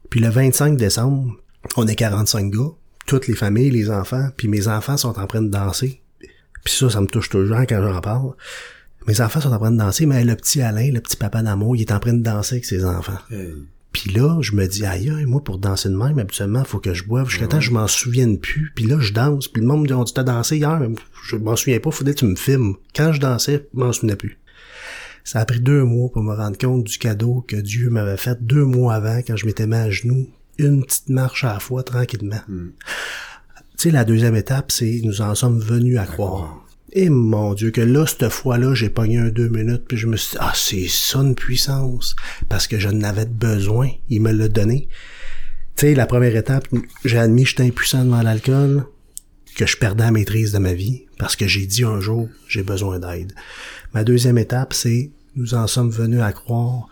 Puis 0.10 0.20
le 0.20 0.30
25 0.30 0.78
décembre, 0.78 1.36
on 1.78 1.88
est 1.88 1.96
45 1.96 2.52
gars, 2.52 2.72
toutes 3.06 3.28
les 3.28 3.36
familles, 3.36 3.70
les 3.70 3.92
enfants, 3.92 4.30
puis 4.36 4.48
mes 4.48 4.68
enfants 4.68 4.98
sont 4.98 5.20
en 5.20 5.28
train 5.28 5.42
de 5.42 5.50
danser. 5.50 6.03
Puis 6.64 6.74
ça, 6.74 6.90
ça 6.90 7.02
me 7.02 7.08
touche 7.08 7.30
toujours 7.30 7.58
quand 7.68 7.82
j'en 7.82 8.02
parle. 8.02 8.34
Mes 9.08 9.20
enfants 9.22 9.42
sont 9.42 9.52
en 9.52 9.60
train 9.60 9.72
de 9.72 9.78
danser, 9.78 10.06
mais 10.06 10.24
le 10.24 10.36
petit 10.36 10.62
Alain, 10.62 10.92
le 10.92 11.02
petit 11.02 11.18
papa 11.18 11.42
d'amour, 11.42 11.76
il 11.76 11.82
est 11.82 11.92
en 11.92 12.00
train 12.00 12.14
de 12.14 12.24
danser 12.24 12.56
avec 12.56 12.66
ses 12.66 12.86
enfants. 12.86 13.20
Puis 13.92 14.12
là, 14.12 14.40
je 14.42 14.54
me 14.54 14.66
dis, 14.66 14.86
aïe, 14.86 15.12
moi, 15.28 15.44
pour 15.44 15.60
danser 15.60 15.88
de 15.88 15.96
même, 15.96 16.18
habituellement, 16.18 16.64
faut 16.64 16.80
que 16.80 16.94
je 16.94 17.04
boive. 17.04 17.30
Jusqu'à 17.30 17.48
temps, 17.48 17.60
je 17.60 17.72
m'en 17.72 17.88
souvienne 17.88 18.40
plus. 18.40 18.72
Puis 18.76 18.86
là, 18.86 19.00
je 19.00 19.14
danse. 19.14 19.48
Puis 19.48 19.62
le 19.62 19.68
monde 19.68 19.84
me 19.84 19.88
dit, 19.88 19.94
on 19.94 20.04
dit, 20.04 20.14
t'as 20.14 20.24
dansé 20.24 20.58
hier? 20.58 20.82
Je 21.28 21.36
m'en 21.36 21.56
souviens 21.56 21.80
pas, 21.80 21.92
faudrait 21.92 22.16
que 22.16 22.20
tu 22.20 22.26
me 22.26 22.36
filmes. 22.36 22.76
Quand 22.96 23.14
je 23.14 23.20
dansais, 23.20 23.68
je 23.72 23.80
m'en 23.80 23.94
souvenais 23.94 24.16
plus. 24.16 24.40
Ça 25.24 25.40
a 25.40 25.46
pris 25.46 25.60
deux 25.60 25.84
mois 25.84 26.10
pour 26.12 26.24
me 26.24 26.34
rendre 26.34 26.58
compte 26.58 26.84
du 26.84 26.98
cadeau 26.98 27.46
que 27.48 27.56
Dieu 27.56 27.90
m'avait 27.90 28.18
fait 28.18 28.44
deux 28.44 28.66
mois 28.66 28.96
avant, 28.96 29.20
quand 29.20 29.36
je 29.36 29.46
m'étais 29.46 29.68
mis 29.68 29.76
à 29.76 29.90
genoux. 29.90 30.28
Une 30.58 30.84
petite 30.84 31.10
marche 31.10 31.44
à 31.44 31.54
la 31.54 31.60
fois, 31.60 31.84
tranquillement. 31.84 32.42
Hmm. 32.48 32.70
Tu 33.84 33.90
sais, 33.90 33.96
la 33.96 34.06
deuxième 34.06 34.38
étape, 34.38 34.72
c'est 34.72 35.02
nous 35.04 35.20
en 35.20 35.36
sommes 35.36 35.60
venus 35.60 35.98
à 35.98 36.06
croire. 36.06 36.66
Et 36.94 37.10
mon 37.10 37.54
Dieu, 37.54 37.70
que 37.70 37.82
là, 37.82 38.06
cette 38.06 38.30
fois-là, 38.30 38.74
j'ai 38.74 38.90
pogné 38.90 39.18
un 39.18 39.28
deux 39.28 39.50
minutes, 39.50 39.84
puis 39.90 39.98
je 39.98 40.08
me 40.08 40.16
suis 40.16 40.32
dit, 40.32 40.38
ah, 40.40 40.54
c'est 40.56 40.88
ça 40.88 41.20
une 41.20 41.36
puissance, 41.36 42.16
parce 42.48 42.66
que 42.66 42.80
je 42.80 42.88
n'avais 42.88 43.26
besoin. 43.26 43.90
Il 44.08 44.22
me 44.22 44.32
l'a 44.32 44.48
donné. 44.48 44.88
Tu 45.76 45.88
sais, 45.88 45.96
la 45.96 46.06
première 46.06 46.34
étape, 46.34 46.66
j'ai 47.04 47.18
admis 47.18 47.44
que 47.44 47.50
j'étais 47.50 47.64
impuissant 47.64 48.06
devant 48.06 48.22
l'alcool, 48.22 48.86
que 49.58 49.66
je 49.66 49.76
perdais 49.76 50.06
la 50.06 50.12
maîtrise 50.12 50.54
de 50.54 50.60
ma 50.60 50.74
vie, 50.74 51.04
parce 51.18 51.36
que 51.36 51.46
j'ai 51.46 51.66
dit 51.66 51.84
un 51.84 52.00
jour, 52.00 52.30
j'ai 52.48 52.64
besoin 52.64 53.00
d'aide. 53.00 53.34
Ma 53.94 54.06
deuxième 54.06 54.38
étape, 54.38 54.74
c'est, 54.74 55.12
nous 55.36 55.56
en 55.56 55.68
sommes 55.68 55.92
venus 55.92 56.22
à 56.22 56.32
croire, 56.32 56.88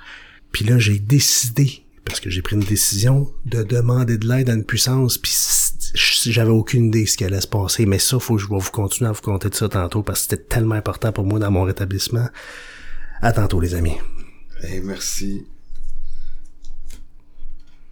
puis 0.51 0.65
là, 0.65 0.77
j'ai 0.77 0.99
décidé, 0.99 1.85
parce 2.03 2.19
que 2.19 2.29
j'ai 2.29 2.41
pris 2.41 2.57
une 2.57 2.65
décision, 2.65 3.31
de 3.45 3.63
demander 3.63 4.17
de 4.17 4.27
l'aide 4.27 4.49
à 4.49 4.55
une 4.55 4.65
puissance, 4.65 5.17
puis 5.17 5.31
j'avais 5.93 6.51
aucune 6.51 6.85
idée 6.85 7.03
de 7.03 7.09
ce 7.09 7.17
qui 7.17 7.25
allait 7.25 7.41
se 7.41 7.47
passer, 7.47 7.85
mais 7.85 7.99
ça, 7.99 8.19
faut 8.19 8.35
que 8.35 8.41
je 8.41 8.47
vais 8.47 8.57
vous 8.57 8.71
continuer 8.71 9.09
à 9.09 9.13
vous 9.13 9.21
compter 9.21 9.49
de 9.49 9.55
ça 9.55 9.67
tantôt 9.69 10.03
parce 10.03 10.19
que 10.19 10.29
c'était 10.29 10.43
tellement 10.43 10.75
important 10.75 11.11
pour 11.11 11.25
moi 11.25 11.39
dans 11.39 11.51
mon 11.51 11.63
rétablissement. 11.63 12.27
À 13.21 13.31
tantôt, 13.31 13.59
les 13.59 13.75
amis. 13.75 13.97
Merci. 14.83 15.45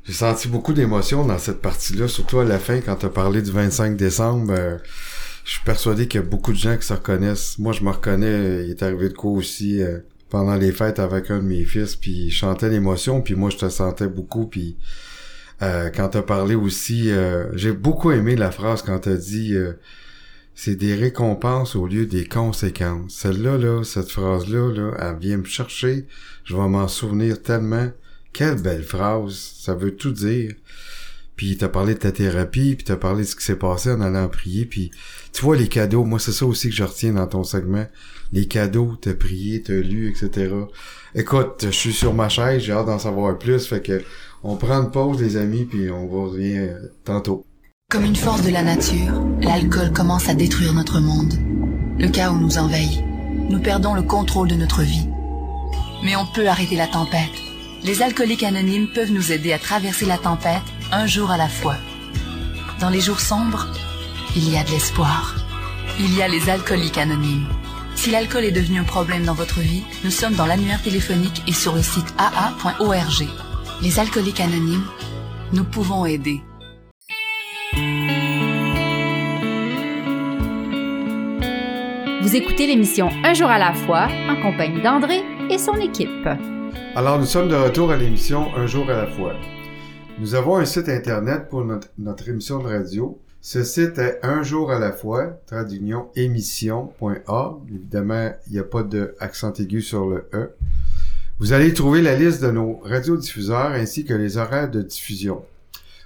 J'ai 0.05 0.13
senti 0.13 0.47
beaucoup 0.47 0.73
d'émotions 0.73 1.25
dans 1.25 1.37
cette 1.37 1.61
partie-là, 1.61 2.07
surtout 2.07 2.39
à 2.39 2.45
la 2.45 2.57
fin 2.57 2.81
quand 2.81 2.95
tu 2.95 3.05
as 3.05 3.09
parlé 3.09 3.41
du 3.41 3.51
25 3.51 3.95
décembre. 3.95 4.53
Euh, 4.53 4.77
je 5.45 5.51
suis 5.51 5.63
persuadé 5.63 6.07
qu'il 6.07 6.21
y 6.21 6.23
a 6.23 6.25
beaucoup 6.25 6.51
de 6.51 6.57
gens 6.57 6.77
qui 6.77 6.85
se 6.87 6.93
reconnaissent. 6.93 7.59
Moi, 7.59 7.73
je 7.73 7.83
me 7.83 7.91
reconnais, 7.91 8.63
il 8.65 8.71
est 8.71 8.81
arrivé 8.81 9.09
de 9.09 9.13
quoi 9.13 9.31
aussi 9.31 9.81
euh, 9.81 9.99
pendant 10.29 10.55
les 10.55 10.71
fêtes 10.71 10.99
avec 10.99 11.29
un 11.31 11.37
de 11.39 11.43
mes 11.43 11.65
fils, 11.65 11.95
puis 11.95 12.29
je 12.29 12.37
chantais 12.37 12.69
l'émotion, 12.69 13.21
puis 13.21 13.35
moi, 13.35 13.49
je 13.49 13.57
te 13.57 13.69
sentais 13.69 14.07
beaucoup, 14.07 14.47
puis 14.47 14.77
euh, 15.61 15.89
quand 15.89 16.09
t'as 16.09 16.21
parlé 16.21 16.55
aussi, 16.55 17.11
euh, 17.11 17.47
j'ai 17.55 17.73
beaucoup 17.73 18.11
aimé 18.11 18.35
la 18.35 18.51
phrase 18.51 18.81
quand 18.81 18.99
t'as 18.99 19.15
dit 19.15 19.53
euh, 19.55 19.73
c'est 20.55 20.75
des 20.75 20.95
récompenses 20.95 21.75
au 21.75 21.87
lieu 21.87 22.05
des 22.05 22.25
conséquences. 22.25 23.13
Celle-là, 23.13 23.57
là, 23.57 23.83
cette 23.83 24.09
phrase-là, 24.09 24.73
là, 24.73 24.91
elle 24.99 25.19
vient 25.19 25.37
me 25.37 25.45
chercher. 25.45 26.07
Je 26.45 26.55
vais 26.55 26.67
m'en 26.67 26.87
souvenir 26.87 27.41
tellement. 27.41 27.89
Quelle 28.33 28.61
belle 28.61 28.83
phrase. 28.83 29.35
Ça 29.35 29.75
veut 29.75 29.95
tout 29.95 30.11
dire. 30.11 30.53
Puis 31.35 31.55
t'as 31.55 31.69
parlé 31.69 31.93
de 31.93 31.99
ta 31.99 32.11
thérapie, 32.11 32.75
puis 32.75 32.83
t'as 32.83 32.97
parlé 32.97 33.23
de 33.23 33.27
ce 33.27 33.35
qui 33.37 33.45
s'est 33.45 33.55
passé 33.55 33.89
en 33.89 34.01
allant 34.01 34.27
prier, 34.27 34.65
puis 34.65 34.91
tu 35.31 35.41
vois 35.41 35.55
les 35.55 35.69
cadeaux. 35.69 36.03
Moi, 36.03 36.19
c'est 36.19 36.33
ça 36.33 36.45
aussi 36.45 36.67
que 36.67 36.75
je 36.75 36.83
retiens 36.83 37.13
dans 37.13 37.27
ton 37.27 37.45
segment. 37.45 37.87
les 38.33 38.45
cadeaux, 38.45 38.97
t'as 38.99 39.13
prié, 39.13 39.61
t'as 39.61 39.75
lu, 39.75 40.09
etc. 40.09 40.53
Écoute, 41.15 41.61
je 41.63 41.69
suis 41.69 41.93
sur 41.93 42.13
ma 42.13 42.27
chaise, 42.27 42.61
j'ai 42.61 42.73
hâte 42.73 42.87
d'en 42.87 42.99
savoir 42.99 43.37
plus, 43.37 43.65
fait 43.65 43.81
que 43.81 44.01
on 44.43 44.55
prend 44.55 44.81
une 44.81 44.91
pause, 44.91 45.21
les 45.21 45.37
amis, 45.37 45.65
puis 45.65 45.89
on 45.89 46.07
revient 46.07 46.57
euh, 46.57 46.93
tantôt. 47.03 47.45
Comme 47.89 48.05
une 48.05 48.15
force 48.15 48.43
de 48.43 48.51
la 48.51 48.63
nature, 48.63 49.13
l'alcool 49.41 49.91
commence 49.91 50.29
à 50.29 50.35
détruire 50.35 50.73
notre 50.73 50.99
monde. 50.99 51.33
Le 51.97 52.07
chaos 52.07 52.37
nous 52.37 52.57
envahit. 52.57 53.03
Nous 53.49 53.59
perdons 53.59 53.95
le 53.95 54.03
contrôle 54.03 54.47
de 54.47 54.55
notre 54.55 54.83
vie. 54.83 55.07
Mais 56.03 56.15
on 56.15 56.25
peut 56.27 56.47
arrêter 56.47 56.75
la 56.75 56.87
tempête. 56.87 57.31
Les 57.83 58.01
alcooliques 58.01 58.43
anonymes 58.43 58.89
peuvent 58.93 59.11
nous 59.11 59.31
aider 59.31 59.53
à 59.53 59.59
traverser 59.59 60.05
la 60.05 60.17
tempête 60.17 60.61
un 60.91 61.07
jour 61.07 61.31
à 61.31 61.37
la 61.37 61.49
fois. 61.49 61.77
Dans 62.79 62.89
les 62.89 63.01
jours 63.01 63.19
sombres, 63.19 63.67
il 64.35 64.49
y 64.49 64.57
a 64.57 64.63
de 64.63 64.69
l'espoir. 64.69 65.35
Il 65.99 66.15
y 66.15 66.21
a 66.21 66.27
les 66.27 66.49
alcooliques 66.49 66.97
anonymes. 66.97 67.47
Si 67.95 68.11
l'alcool 68.11 68.45
est 68.45 68.51
devenu 68.51 68.79
un 68.79 68.85
problème 68.85 69.25
dans 69.25 69.33
votre 69.33 69.59
vie, 69.59 69.83
nous 70.03 70.11
sommes 70.11 70.35
dans 70.35 70.45
l'annuaire 70.45 70.81
téléphonique 70.81 71.43
et 71.47 71.53
sur 71.53 71.75
le 71.75 71.81
site 71.81 72.13
aa.org. 72.17 73.27
Les 73.81 73.97
alcooliques 73.97 74.41
anonymes, 74.41 74.83
nous 75.53 75.63
pouvons 75.63 76.05
aider. 76.05 76.41
Vous 82.21 82.35
écoutez 82.35 82.67
l'émission 82.67 83.09
Un 83.23 83.33
jour 83.33 83.47
à 83.47 83.57
la 83.57 83.73
fois 83.73 84.09
en 84.27 84.41
compagnie 84.41 84.81
d'André 84.81 85.21
et 85.49 85.57
son 85.57 85.75
équipe. 85.75 86.27
Alors, 86.93 87.19
nous 87.19 87.25
sommes 87.25 87.47
de 87.47 87.55
retour 87.55 87.91
à 87.91 87.95
l'émission 87.95 88.53
Un 88.53 88.67
jour 88.67 88.89
à 88.89 88.97
la 88.97 89.07
fois. 89.07 89.35
Nous 90.19 90.35
avons 90.35 90.57
un 90.57 90.65
site 90.65 90.89
internet 90.89 91.47
pour 91.49 91.63
notre, 91.63 91.87
notre 91.97 92.27
émission 92.27 92.59
de 92.61 92.67
radio. 92.67 93.17
Ce 93.39 93.63
site 93.63 93.97
est 93.97 94.19
un 94.23 94.43
jour 94.43 94.71
à 94.71 94.79
la 94.79 94.91
fois, 94.91 95.39
traduction 95.47 96.09
émission.org. 96.17 97.61
Évidemment, 97.69 98.33
il 98.47 98.53
n'y 98.53 98.59
a 98.59 98.63
pas 98.63 98.83
d'accent 98.83 99.53
aigu 99.53 99.81
sur 99.81 100.05
le 100.05 100.27
E. 100.33 100.51
Vous 101.39 101.53
allez 101.53 101.73
trouver 101.73 102.01
la 102.01 102.15
liste 102.15 102.41
de 102.41 102.51
nos 102.51 102.81
radiodiffuseurs 102.83 103.71
ainsi 103.71 104.03
que 104.03 104.13
les 104.13 104.35
horaires 104.35 104.69
de 104.69 104.81
diffusion. 104.81 105.45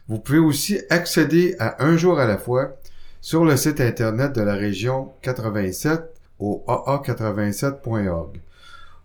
Vous 0.07 0.19
pouvez 0.19 0.37
aussi 0.37 0.79
accéder 0.91 1.55
à 1.57 1.83
Un 1.83 1.97
jour 1.97 2.19
à 2.19 2.27
la 2.27 2.37
fois 2.37 2.77
sur 3.19 3.43
le 3.43 3.57
site 3.57 3.81
internet 3.81 4.33
de 4.33 4.41
la 4.41 4.53
région 4.53 5.11
87 5.23 6.01
au 6.37 6.63
aa87.org. 6.67 8.41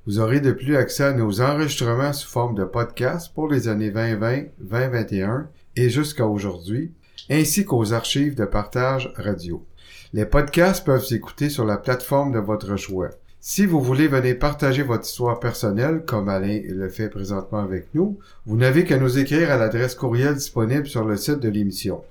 Vous 0.07 0.19
aurez 0.19 0.41
de 0.41 0.53
plus 0.53 0.77
accès 0.77 1.05
à 1.05 1.13
nos 1.15 1.41
enregistrements 1.41 2.13
sous 2.13 2.29
forme 2.29 2.57
de 2.57 2.65
podcast 2.65 3.33
pour 3.35 3.49
les 3.49 3.67
années 3.67 3.91
2020, 3.91 4.49
2021 4.61 5.49
et 5.77 5.89
jusqu'à 5.89 6.27
aujourd'hui, 6.27 6.93
ainsi 7.31 7.65
qu'aux 7.65 7.95
archives 7.95 8.35
de 8.35 8.45
partage 8.45 9.15
radio. 9.17 9.65
Les 10.13 10.27
podcasts 10.27 10.85
peuvent 10.85 11.07
s'écouter 11.07 11.49
sur 11.49 11.65
la 11.65 11.79
plateforme 11.79 12.33
de 12.33 12.39
votre 12.39 12.77
choix. 12.77 13.09
Si 13.41 13.67
vous 13.67 13.81
voulez 13.81 14.09
venir 14.09 14.37
partager 14.37 14.83
votre 14.83 15.07
histoire 15.07 15.39
personnelle, 15.39 16.03
comme 16.05 16.29
Alain 16.29 16.61
le 16.69 16.89
fait 16.89 17.09
présentement 17.09 17.61
avec 17.61 17.87
nous, 17.95 18.19
vous 18.47 18.57
n'avez 18.57 18.85
qu'à 18.85 18.99
nous 18.99 19.17
écrire 19.17 19.53
à 19.53 19.57
l'adresse 19.57 19.95
courriel 19.95 20.35
disponible 20.35 20.89
sur 20.89 21.05
le 21.05 21.17
site 21.17 21.39
de 21.39 21.49
l'émission. 21.49 22.03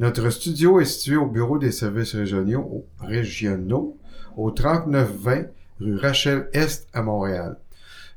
Notre 0.00 0.28
studio 0.30 0.80
est 0.80 0.86
situé 0.86 1.14
au 1.16 1.26
bureau 1.26 1.58
des 1.58 1.70
services 1.70 2.16
régionaux, 2.16 2.84
régionaux 3.00 3.96
au 4.36 4.50
3920 4.50 5.46
rue 5.80 5.96
Rachel 5.98 6.48
Est 6.52 6.88
à 6.92 7.02
Montréal. 7.02 7.58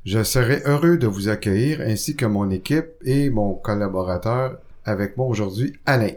Je 0.04 0.24
serai 0.24 0.62
heureux 0.64 0.98
de 0.98 1.06
vous 1.06 1.28
accueillir 1.28 1.80
ainsi 1.80 2.16
que 2.16 2.26
mon 2.26 2.50
équipe 2.50 2.88
et 3.04 3.30
mon 3.30 3.54
collaborateur 3.54 4.58
avec 4.84 5.16
moi 5.16 5.26
aujourd'hui, 5.28 5.74
Alain. 5.86 6.14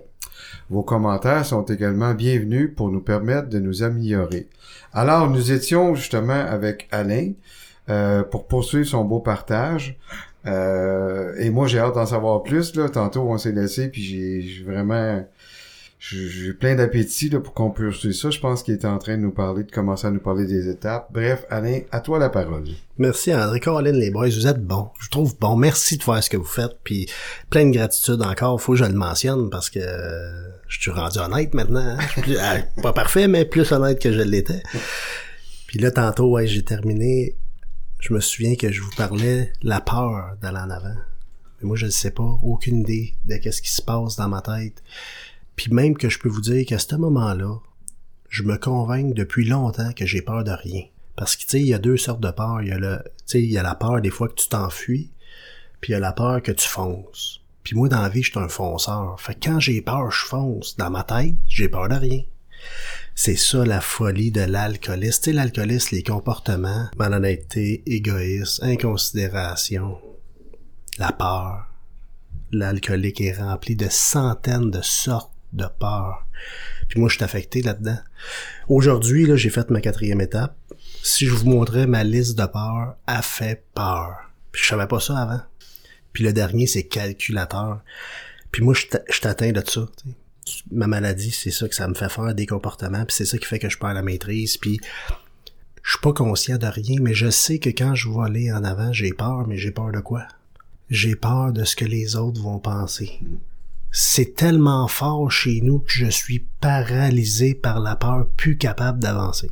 Vos 0.70 0.84
commentaires 0.84 1.46
sont 1.46 1.64
également 1.64 2.14
bienvenus 2.14 2.72
pour 2.76 2.90
nous 2.90 3.02
permettre 3.02 3.50
de 3.50 3.60
nous 3.60 3.82
améliorer. 3.82 4.48
Alors, 4.94 5.30
nous 5.30 5.52
étions 5.52 5.96
justement 5.96 6.34
avec 6.34 6.88
Alain 6.92 7.32
euh, 7.90 8.24
pour 8.24 8.46
poursuivre 8.48 8.88
son 8.88 9.04
beau 9.04 9.20
partage. 9.20 9.98
Euh, 10.46 11.34
et 11.40 11.50
moi, 11.50 11.68
j'ai 11.68 11.80
hâte 11.80 11.96
d'en 11.96 12.06
savoir 12.06 12.44
plus. 12.44 12.76
Là. 12.76 12.88
Tantôt, 12.88 13.22
on 13.22 13.38
s'est 13.38 13.52
laissé, 13.52 13.90
puis 13.90 14.02
j'ai 14.02 14.64
vraiment 14.64 15.26
j'ai 16.00 16.54
plein 16.54 16.76
d'appétit 16.76 17.30
pour 17.30 17.54
qu'on 17.54 17.72
puisse 17.72 18.10
ça. 18.14 18.30
Je 18.30 18.40
pense 18.40 18.64
qu'il 18.64 18.74
était 18.74 18.88
en 18.88 19.00
train 19.00 19.18
de 19.18 19.22
nous 19.22 19.32
parler, 19.32 19.66
de 19.66 19.72
commencer 19.72 20.08
à 20.08 20.12
nous 20.12 20.22
parler 20.22 20.46
des 20.46 20.70
étapes. 20.70 21.10
Bref, 21.12 21.46
Alain, 21.50 21.82
à 21.92 22.00
toi 22.00 22.18
la 22.20 22.30
parole. 22.30 22.64
Merci 22.98 23.36
André, 23.36 23.60
Caroline, 23.60 23.98
les 23.98 24.10
boys, 24.10 24.30
vous 24.30 24.48
êtes 24.48 24.64
bons. 24.64 24.92
Je 25.02 25.10
trouve 25.10 25.38
bon. 25.38 25.58
Merci 25.58 25.98
de 25.98 26.04
faire 26.04 26.24
ce 26.24 26.30
que 26.30 26.38
vous 26.38 26.46
faites. 26.46 26.78
Puis 26.86 27.10
plein 27.50 27.66
de 27.66 27.74
gratitude 27.74 28.22
encore. 28.22 28.62
Faut 28.62 28.72
que 28.72 28.78
je 28.78 28.86
le 28.86 28.94
mentionne 28.94 29.50
parce 29.50 29.70
que 29.70 29.82
je 30.70 30.80
suis 30.80 30.92
rendu 30.92 31.20
honnête 31.20 31.54
maintenant. 31.54 31.98
Hein. 32.00 32.22
Euh, 32.30 32.60
pas 32.82 32.94
parfait, 32.94 33.28
mais 33.28 33.44
plus 33.44 33.70
honnête 33.74 34.00
que 34.00 34.14
je 34.14 34.22
l'étais. 34.22 34.64
Puis 35.68 35.80
là, 35.80 35.92
tantôt, 35.92 36.32
ouais, 36.32 36.48
j'ai 36.48 36.64
terminé. 36.64 37.36
Je 38.00 38.14
me 38.14 38.22
souviens 38.22 38.56
que 38.56 38.72
je 38.72 38.82
vous 38.82 38.92
parlais 38.96 39.52
la 39.64 39.82
peur 39.82 40.38
d'aller 40.42 40.60
en 40.60 40.70
avant. 40.70 40.96
Mais 41.60 41.68
moi, 41.68 41.76
je 41.76 41.88
ne 41.88 41.92
sais 41.92 42.12
pas, 42.12 42.38
aucune 42.42 42.80
idée 42.80 43.16
de 43.26 43.36
qu'est-ce 43.36 43.62
qui 43.62 43.72
se 43.72 43.82
passe 43.82 44.16
dans 44.16 44.30
ma 44.30 44.42
tête. 44.42 44.82
Puis 45.60 45.74
même 45.74 45.98
que 45.98 46.08
je 46.08 46.20
peux 46.20 46.30
vous 46.30 46.40
dire 46.40 46.66
qu'à 46.66 46.80
ce 46.80 46.96
moment-là, 46.96 47.60
je 48.30 48.44
me 48.44 48.56
convainc 48.56 49.14
depuis 49.14 49.44
longtemps 49.44 49.92
que 49.92 50.06
j'ai 50.06 50.22
peur 50.22 50.46
de 50.46 50.52
rien. 50.52 50.84
Parce 51.18 51.36
que, 51.36 51.42
tu 51.42 51.50
sais, 51.50 51.60
il 51.60 51.68
y 51.68 51.74
a 51.74 51.80
deux 51.80 51.98
sortes 51.98 52.22
de 52.22 52.32
peur. 52.32 52.62
Il 52.62 52.70
y 52.70 52.72
a 52.72 52.78
le, 52.78 53.02
tu 53.04 53.12
sais, 53.26 53.44
il 53.44 53.52
y 53.52 53.58
a 53.58 53.62
la 53.62 53.76
peur 53.76 54.00
des 54.00 54.10
fois 54.10 54.30
que 54.30 54.36
tu 54.36 54.48
t'enfuis, 54.48 55.12
puis 55.82 55.92
il 55.92 55.96
y 55.96 55.96
a 55.96 56.00
la 56.00 56.14
peur 56.14 56.42
que 56.42 56.54
tu 56.54 56.66
fonces. 56.66 57.42
Puis 57.64 57.76
moi, 57.76 57.90
dans 57.90 58.02
la 58.02 58.08
vie, 58.08 58.24
je 58.24 58.32
suis 58.32 58.40
un 58.40 58.48
fonceur. 58.48 59.20
Fait 59.20 59.36
que 59.36 59.50
quand 59.50 59.60
j'ai 59.60 59.82
peur, 59.82 60.10
je 60.12 60.26
fonce. 60.28 60.78
Dans 60.78 60.90
ma 60.90 61.04
tête, 61.04 61.36
j'ai 61.46 61.68
peur 61.68 61.90
de 61.90 61.96
rien. 61.96 62.22
C'est 63.14 63.36
ça 63.36 63.66
la 63.66 63.82
folie 63.82 64.32
de 64.32 64.44
l'alcooliste. 64.44 65.26
Tu 65.26 65.32
sais, 65.32 65.36
l'alcooliste, 65.36 65.92
les 65.92 66.04
comportements, 66.04 66.88
malhonnêteté, 66.96 67.84
égoïsme, 67.86 68.64
inconsidération, 68.64 69.98
la 70.98 71.12
peur. 71.12 71.66
L'alcoolique 72.54 73.20
est 73.20 73.38
rempli 73.38 73.76
de 73.76 73.90
centaines 73.90 74.72
de 74.72 74.82
sortes 74.82 75.34
de 75.54 75.66
peur. 75.80 76.26
Puis 76.88 77.00
moi, 77.00 77.10
je 77.10 77.16
suis 77.16 77.24
affecté 77.24 77.62
là-dedans. 77.62 78.00
Aujourd'hui, 78.68 79.26
là, 79.26 79.36
j'ai 79.36 79.50
fait 79.50 79.70
ma 79.70 79.82
quatrième 79.82 80.22
étape. 80.22 80.56
Si 81.04 81.26
je 81.26 81.34
vous 81.34 81.50
montrais 81.50 81.88
ma 81.88 82.04
liste 82.04 82.38
de 82.38 82.46
peurs, 82.46 82.96
a 83.08 83.22
fait 83.22 83.64
peur. 83.74 84.32
Puis 84.52 84.64
je 84.64 84.68
savais 84.68 84.88
pas 84.88 85.00
ça 85.00 85.18
avant. 85.18 85.42
Puis 86.14 86.24
le 86.24 86.34
dernier, 86.34 86.68
c'est 86.68 86.84
calculateur. 86.84 87.82
Puis 88.52 88.64
moi, 88.64 88.74
je 88.74 89.20
t'atteins 89.20 89.52
de 89.52 89.64
ça. 89.66 89.88
Ma 90.72 90.88
maladie, 90.88 91.32
c'est 91.32 91.52
ça 91.52 91.68
que 91.68 91.76
ça 91.76 91.88
me 91.88 91.94
fait 91.94 92.10
faire 92.10 92.34
des 92.34 92.46
comportements. 92.46 93.06
Puis 93.06 93.16
c'est 93.16 93.26
ça 93.26 93.38
qui 93.38 93.46
fait 93.46 93.60
que 93.60 93.70
je 93.70 93.78
perds 93.78 93.94
la 93.94 94.02
maîtrise. 94.02 94.58
Puis 94.58 94.80
je 95.84 95.92
suis 95.92 96.02
pas 96.02 96.14
conscient 96.14 96.58
de 96.58 96.66
rien, 96.66 96.98
mais 97.02 97.14
je 97.14 97.30
sais 97.30 97.60
que 97.60 97.70
quand 97.70 97.96
je 97.96 98.10
vais 98.10 98.26
aller 98.26 98.52
en 98.52 98.64
avant, 98.64 98.92
j'ai 98.92 99.14
peur, 99.14 99.48
mais 99.48 99.58
j'ai 99.58 99.72
peur 99.72 99.92
de 99.92 100.00
quoi? 100.00 100.28
J'ai 100.90 101.16
peur 101.16 101.54
de 101.54 101.64
ce 101.64 101.76
que 101.76 101.86
les 101.86 102.16
autres 102.16 102.42
vont 102.42 102.60
penser 102.60 103.20
c'est 103.92 104.36
tellement 104.36 104.88
fort 104.88 105.32
chez 105.32 105.62
nous 105.62 105.80
que 105.80 105.92
je 105.92 106.08
suis 106.08 106.46
paralysé 106.62 107.56
par 107.56 107.80
la 107.80 107.96
peur, 107.96 108.28
plus 108.38 108.58
capable 108.58 109.00
d'avancer. 109.00 109.50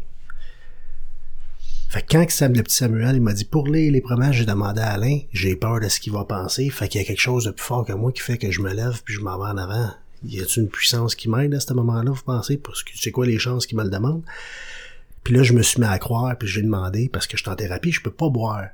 Fait 1.89 2.01
que 2.01 2.17
quand 2.17 2.29
Sam, 2.29 2.53
le 2.53 2.63
petit 2.63 2.75
Samuel, 2.75 3.15
il 3.15 3.21
m'a 3.21 3.33
dit, 3.33 3.45
pour 3.45 3.67
lire 3.67 3.91
les 3.91 4.01
promesses, 4.01 4.35
j'ai 4.35 4.45
demandé 4.45 4.81
à 4.81 4.91
Alain, 4.91 5.19
j'ai 5.31 5.55
peur 5.55 5.79
de 5.79 5.87
ce 5.87 5.99
qu'il 5.99 6.13
va 6.13 6.25
penser, 6.25 6.69
fait 6.69 6.87
qu'il 6.87 6.99
y 6.99 7.03
a 7.03 7.07
quelque 7.07 7.21
chose 7.21 7.45
de 7.45 7.51
plus 7.51 7.63
fort 7.63 7.85
que 7.85 7.93
moi 7.93 8.11
qui 8.11 8.21
fait 8.21 8.37
que 8.37 8.51
je 8.51 8.61
me 8.61 8.73
lève 8.73 9.01
puis 9.03 9.13
je 9.13 9.21
m'en 9.21 9.37
vais 9.37 9.49
en 9.49 9.57
avant. 9.57 9.91
Y 10.25 10.41
a-t-il 10.41 10.63
une 10.63 10.69
puissance 10.69 11.15
qui 11.15 11.29
m'aide 11.29 11.53
à 11.53 11.59
ce 11.59 11.73
moment-là, 11.73 12.11
vous 12.11 12.23
pensez? 12.23 12.57
Parce 12.57 12.83
que 12.83 12.91
c'est 12.95 13.11
quoi 13.11 13.25
les 13.25 13.39
chances 13.39 13.65
qu'il 13.65 13.77
me 13.77 13.83
le 13.83 13.89
demande? 13.89 14.21
Puis 15.23 15.33
là, 15.33 15.43
je 15.43 15.53
me 15.53 15.61
suis 15.61 15.79
mis 15.79 15.87
à 15.87 15.97
croire, 15.97 16.37
puis 16.37 16.47
j'ai 16.47 16.61
demandé, 16.61 17.09
parce 17.09 17.25
que 17.25 17.37
je 17.37 17.43
suis 17.43 17.51
en 17.51 17.55
thérapie, 17.55 17.91
je 17.91 18.01
peux 18.01 18.11
pas 18.11 18.29
boire. 18.29 18.67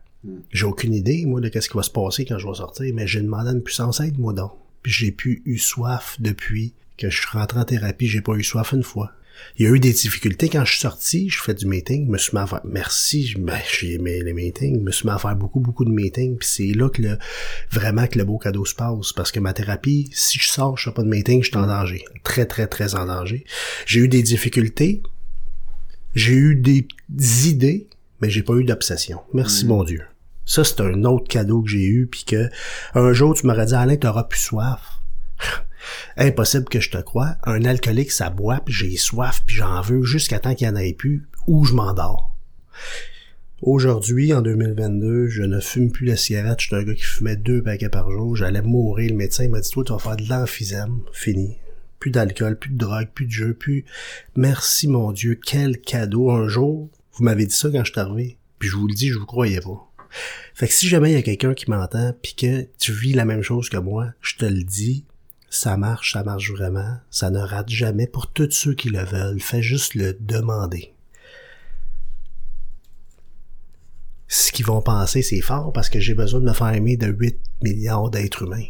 J'ai 0.51 0.65
aucune 0.65 0.93
idée, 0.93 1.25
moi, 1.25 1.41
de 1.41 1.49
qu'est-ce 1.49 1.69
qui 1.69 1.77
va 1.77 1.83
se 1.83 1.89
passer 1.89 2.25
quand 2.25 2.37
je 2.37 2.47
vais 2.47 2.53
sortir, 2.55 2.93
mais 2.95 3.07
j'ai 3.07 3.21
demandé 3.21 3.49
à 3.49 3.53
une 3.53 3.61
puissance 3.61 3.99
aide, 3.99 4.17
moi 4.17 4.33
donc 4.33 4.53
puis 4.83 4.91
j'ai 4.91 5.11
plus 5.11 5.41
eu 5.45 5.57
soif 5.57 6.17
depuis 6.19 6.73
que 6.97 7.09
je 7.09 7.17
suis 7.17 7.29
rentré 7.29 7.59
en 7.59 7.65
thérapie, 7.65 8.07
j'ai 8.07 8.21
pas 8.21 8.33
eu 8.33 8.43
soif 8.43 8.73
une 8.73 8.83
fois. 8.83 9.13
Il 9.57 9.65
y 9.65 9.67
a 9.67 9.71
eu 9.71 9.79
des 9.79 9.91
difficultés 9.91 10.47
quand 10.49 10.63
je 10.63 10.71
suis 10.71 10.81
sorti, 10.81 11.29
je 11.29 11.41
fais 11.41 11.53
du 11.53 11.65
meeting, 11.65 12.05
je 12.05 12.11
me 12.11 12.17
suis 12.17 12.35
mis 12.35 12.43
à 12.43 12.47
faire, 12.47 12.61
merci, 12.63 13.35
ben, 13.37 13.59
j'ai 13.71 13.93
aimé 13.93 14.21
les 14.23 14.33
meetings, 14.33 14.79
je 14.79 14.83
me 14.83 14.91
suis 14.91 15.07
mis 15.07 15.13
à 15.13 15.17
faire 15.17 15.35
beaucoup, 15.35 15.59
beaucoup 15.59 15.85
de 15.85 15.91
meetings, 15.91 16.37
puis 16.37 16.47
c'est 16.47 16.73
là 16.73 16.89
que 16.89 17.01
le, 17.01 17.17
vraiment 17.71 18.07
que 18.07 18.17
le 18.17 18.25
beau 18.25 18.37
cadeau 18.37 18.63
se 18.65 18.75
passe, 18.75 19.11
parce 19.13 19.31
que 19.31 19.39
ma 19.39 19.53
thérapie, 19.53 20.09
si 20.13 20.39
je 20.39 20.47
sors, 20.47 20.77
je 20.77 20.89
fais 20.89 20.93
pas 20.93 21.03
de 21.03 21.09
meeting, 21.09 21.41
je 21.41 21.47
suis 21.47 21.57
en 21.57 21.67
danger. 21.67 22.03
Très, 22.23 22.45
très, 22.45 22.67
très 22.67 22.95
en 22.95 23.05
danger. 23.05 23.43
J'ai 23.85 24.01
eu 24.01 24.07
des 24.07 24.21
difficultés, 24.21 25.01
j'ai 26.13 26.33
eu 26.33 26.55
des 26.55 26.87
idées, 27.49 27.87
mais 28.21 28.29
j'ai 28.29 28.43
pas 28.43 28.53
eu 28.53 28.63
d'obsession. 28.63 29.19
Merci, 29.33 29.65
bon 29.65 29.83
Dieu. 29.83 30.01
Ça, 30.45 30.63
c'est 30.63 30.81
un 30.81 31.03
autre 31.05 31.27
cadeau 31.27 31.61
que 31.61 31.69
j'ai 31.69 31.85
eu, 31.85 32.07
puis 32.07 32.25
que 32.25 32.49
un 32.95 33.13
jour, 33.13 33.33
tu 33.33 33.47
m'aurais 33.47 33.67
dit, 33.67 33.75
Alain, 33.75 33.95
t'auras 33.95 34.23
plus 34.23 34.39
soif. 34.39 35.01
Impossible 36.17 36.65
que 36.65 36.79
je 36.79 36.91
te 36.91 36.97
croie. 36.97 37.35
Un 37.43 37.65
alcoolique, 37.65 38.11
ça 38.11 38.29
boit, 38.29 38.59
puis 38.63 38.73
j'ai 38.73 38.97
soif, 38.97 39.43
puis 39.45 39.55
j'en 39.55 39.81
veux 39.81 40.03
jusqu'à 40.03 40.39
temps 40.39 40.55
qu'il 40.55 40.67
n'y 40.67 40.73
en 40.73 40.79
ait 40.79 40.93
plus, 40.93 41.27
ou 41.47 41.65
je 41.65 41.73
m'endors. 41.73 42.35
Aujourd'hui, 43.65 44.33
en 44.33 44.41
2022, 44.41 45.27
je 45.27 45.43
ne 45.43 45.61
fume 45.61 45.89
plus 45.89 46.05
la 46.05 46.17
cigarette. 46.17 46.59
Je 46.59 46.65
suis 46.65 46.75
un 46.75 46.83
gars 46.83 46.93
qui 46.93 47.03
fumait 47.03 47.37
deux 47.37 47.63
paquets 47.63 47.87
par 47.87 48.11
jour. 48.11 48.35
J'allais 48.35 48.61
mourir. 48.61 49.11
Le 49.11 49.15
médecin 49.15 49.47
m'a 49.47 49.61
dit, 49.61 49.69
toi, 49.69 49.85
tu 49.85 49.93
vas 49.93 49.99
faire 49.99 50.17
de 50.17 50.27
l'emphysème. 50.27 50.99
Fini. 51.13 51.55
Plus 51.97 52.11
d'alcool, 52.11 52.59
plus 52.59 52.71
de 52.71 52.77
drogue, 52.77 53.07
plus 53.15 53.25
de 53.25 53.31
jeu, 53.31 53.53
plus... 53.53 53.85
Merci, 54.35 54.89
mon 54.89 55.13
Dieu. 55.13 55.39
Quel 55.41 55.79
cadeau. 55.79 56.29
Un 56.29 56.49
jour, 56.49 56.89
Vous 57.13 57.23
m'avez 57.23 57.45
dit 57.45 57.55
ça 57.55 57.69
quand 57.71 57.85
je 57.85 57.91
suis 57.93 57.99
arrivé. 58.01 58.37
Puis 58.59 58.67
je 58.67 58.75
vous 58.75 58.87
le 58.87 58.93
dis, 58.93 59.07
je 59.07 59.17
vous 59.17 59.25
croyais 59.25 59.61
pas. 59.61 59.92
Fait 60.53 60.67
que 60.67 60.73
si 60.73 60.87
jamais 60.87 61.11
il 61.11 61.13
y 61.13 61.17
a 61.17 61.21
quelqu'un 61.21 61.53
qui 61.53 61.69
m'entend 61.69 62.13
puis 62.21 62.35
que 62.35 62.67
tu 62.79 62.93
vis 62.93 63.13
la 63.13 63.25
même 63.25 63.41
chose 63.41 63.69
que 63.69 63.77
moi, 63.77 64.13
je 64.21 64.35
te 64.35 64.45
le 64.45 64.63
dis, 64.63 65.05
ça 65.49 65.77
marche, 65.77 66.13
ça 66.13 66.23
marche 66.23 66.51
vraiment, 66.51 66.97
ça 67.09 67.29
ne 67.29 67.39
rate 67.39 67.69
jamais 67.69 68.07
pour 68.07 68.31
tous 68.31 68.51
ceux 68.51 68.73
qui 68.73 68.89
le 68.89 69.03
veulent. 69.03 69.39
Fais 69.39 69.61
juste 69.61 69.95
le 69.95 70.17
demander. 70.19 70.93
Ce 74.27 74.51
qu'ils 74.51 74.65
vont 74.65 74.81
penser, 74.81 75.21
c'est 75.21 75.41
fort 75.41 75.71
parce 75.73 75.89
que 75.89 75.99
j'ai 75.99 76.15
besoin 76.15 76.39
de 76.39 76.45
me 76.45 76.53
faire 76.53 76.73
aimer 76.73 76.97
de 76.97 77.07
8 77.07 77.39
milliards 77.61 78.09
d'êtres 78.09 78.43
humains. 78.43 78.65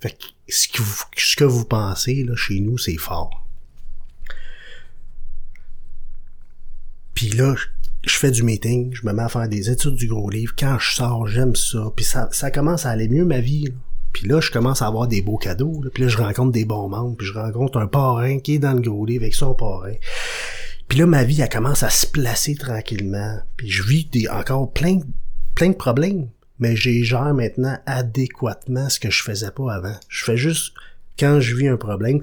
Fait 0.00 0.12
que 0.12 0.24
ce 0.48 1.36
que 1.36 1.44
vous, 1.44 1.64
pensez, 1.66 2.24
là, 2.24 2.34
chez 2.34 2.60
nous, 2.60 2.78
c'est 2.78 2.96
fort. 2.96 3.46
Puis 7.12 7.28
là, 7.28 7.54
je 8.02 8.16
fais 8.16 8.30
du 8.30 8.42
meeting, 8.42 8.94
je 8.94 9.06
me 9.06 9.12
mets 9.12 9.22
à 9.22 9.28
faire 9.28 9.48
des 9.48 9.70
études 9.70 9.94
du 9.94 10.08
gros 10.08 10.30
livre. 10.30 10.54
Quand 10.58 10.78
je 10.78 10.94
sors, 10.94 11.26
j'aime 11.26 11.54
ça. 11.54 11.92
Puis 11.94 12.04
ça, 12.04 12.28
ça 12.32 12.50
commence 12.50 12.86
à 12.86 12.90
aller 12.90 13.08
mieux 13.08 13.24
ma 13.24 13.40
vie. 13.40 13.66
Là. 13.66 13.72
Puis 14.12 14.26
là, 14.26 14.40
je 14.40 14.50
commence 14.50 14.82
à 14.82 14.86
avoir 14.86 15.06
des 15.06 15.22
beaux 15.22 15.36
cadeaux. 15.36 15.82
Là. 15.82 15.90
Puis 15.92 16.04
là, 16.04 16.08
je 16.08 16.16
rencontre 16.16 16.52
des 16.52 16.64
bons 16.64 16.88
membres. 16.88 17.16
Puis 17.16 17.26
je 17.26 17.34
rencontre 17.34 17.78
un 17.78 17.86
parrain 17.86 18.38
qui 18.38 18.54
est 18.54 18.58
dans 18.58 18.72
le 18.72 18.80
gros 18.80 19.04
livre 19.04 19.24
avec 19.24 19.34
son 19.34 19.54
parrain. 19.54 19.94
Puis 20.88 20.98
là, 20.98 21.06
ma 21.06 21.24
vie, 21.24 21.40
elle 21.40 21.48
commence 21.48 21.82
à 21.82 21.90
se 21.90 22.06
placer 22.06 22.54
tranquillement. 22.54 23.38
Puis 23.56 23.70
je 23.70 23.82
vis 23.82 24.08
encore 24.30 24.72
plein, 24.72 25.00
plein 25.54 25.68
de 25.68 25.74
problèmes. 25.74 26.28
Mais 26.58 26.76
j'ai 26.76 27.04
gère 27.04 27.34
maintenant 27.34 27.78
adéquatement 27.86 28.88
ce 28.88 28.98
que 28.98 29.10
je 29.10 29.22
faisais 29.22 29.50
pas 29.50 29.72
avant. 29.74 29.94
Je 30.08 30.24
fais 30.24 30.36
juste, 30.36 30.74
quand 31.18 31.40
je 31.40 31.54
vis 31.54 31.68
un 31.68 31.76
problème, 31.76 32.20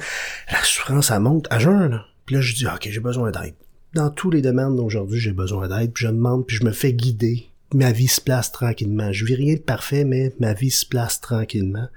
la 0.51 0.63
souffrance, 0.63 1.11
elle 1.11 1.21
monte 1.21 1.47
à 1.49 1.59
jeun, 1.59 1.89
là. 1.89 2.05
Puis 2.25 2.35
là, 2.35 2.41
je 2.41 2.53
dis, 2.53 2.67
OK, 2.67 2.89
j'ai 2.91 2.99
besoin 2.99 3.31
d'aide 3.31 3.55
dans 3.93 4.09
tous 4.09 4.29
les 4.29 4.41
domaines 4.41 4.75
d'aujourd'hui, 4.75 5.19
j'ai 5.19 5.33
besoin 5.33 5.67
d'aide, 5.67 5.91
puis 5.91 6.05
je 6.05 6.11
demande, 6.11 6.45
puis 6.45 6.57
je 6.57 6.65
me 6.65 6.71
fais 6.71 6.93
guider. 6.93 7.47
Ma 7.73 7.91
vie 7.91 8.07
se 8.07 8.21
place 8.21 8.51
tranquillement. 8.51 9.11
Je 9.11 9.25
vis 9.25 9.35
rien 9.35 9.55
de 9.55 9.59
parfait, 9.59 10.05
mais 10.05 10.33
ma 10.39 10.53
vie 10.53 10.71
se 10.71 10.85
place 10.85 11.19
tranquillement. 11.19 11.87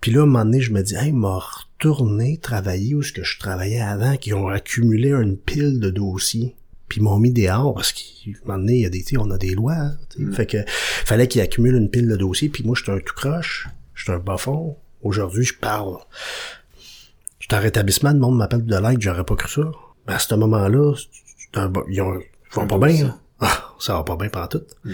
Puis 0.00 0.10
là, 0.12 0.20
à 0.20 0.22
un 0.24 0.26
moment 0.26 0.44
donné, 0.44 0.60
je 0.60 0.72
me 0.72 0.82
dis, 0.82 0.94
hey, 0.96 1.12
m'a 1.12 1.38
retourné 1.38 2.38
travailler 2.38 2.94
où 2.94 3.02
ce 3.02 3.12
que 3.12 3.22
je 3.22 3.38
travaillais 3.38 3.80
avant, 3.80 4.16
qui 4.16 4.32
ont 4.34 4.48
accumulé 4.48 5.10
une 5.10 5.36
pile 5.36 5.80
de 5.80 5.90
dossiers. 5.90 6.54
Puis 6.88 7.00
ils 7.00 7.02
m'ont 7.04 7.18
mis 7.18 7.32
dehors 7.32 7.74
parce 7.74 7.92
qu'à 7.92 8.02
un 8.30 8.46
moment 8.46 8.58
donné, 8.58 8.74
il 8.74 8.82
y 8.82 8.86
a 8.86 8.90
des, 8.90 9.04
on 9.16 9.30
a 9.30 9.38
des 9.38 9.54
lois. 9.54 9.74
Hein, 9.74 9.96
mm. 10.18 10.32
Fait 10.32 10.46
que 10.46 10.58
fallait 10.66 11.28
qu'ils 11.28 11.40
accumulent 11.40 11.76
une 11.76 11.90
pile 11.90 12.08
de 12.08 12.16
dossiers. 12.16 12.48
Puis 12.48 12.64
moi, 12.64 12.76
j'étais 12.76 12.92
un 12.92 12.98
tout 12.98 13.14
croche. 13.14 13.68
J'étais 13.94 14.12
un 14.12 14.18
bas 14.18 14.36
Aujourd'hui, 15.02 15.44
je 15.44 15.54
parle. 15.54 15.96
J'étais 17.38 17.56
en 17.56 17.60
rétablissement, 17.60 18.12
le 18.12 18.18
monde 18.18 18.38
m'appelle 18.38 18.64
de 18.64 18.76
l'aide, 18.76 19.02
j'aurais 19.02 19.24
pas 19.24 19.36
cru 19.36 19.62
ça. 19.62 19.70
À 20.06 20.18
ce 20.18 20.34
moment-là, 20.34 20.94
ils, 21.88 22.02
ont, 22.02 22.20
vont 22.52 22.66
pas 22.66 22.78
bien. 22.78 23.18
Ah, 23.40 23.74
ça 23.78 23.94
va 23.94 24.04
pas 24.04 24.16
bien 24.16 24.28
par 24.28 24.48
tout. 24.48 24.62
Mm. 24.84 24.92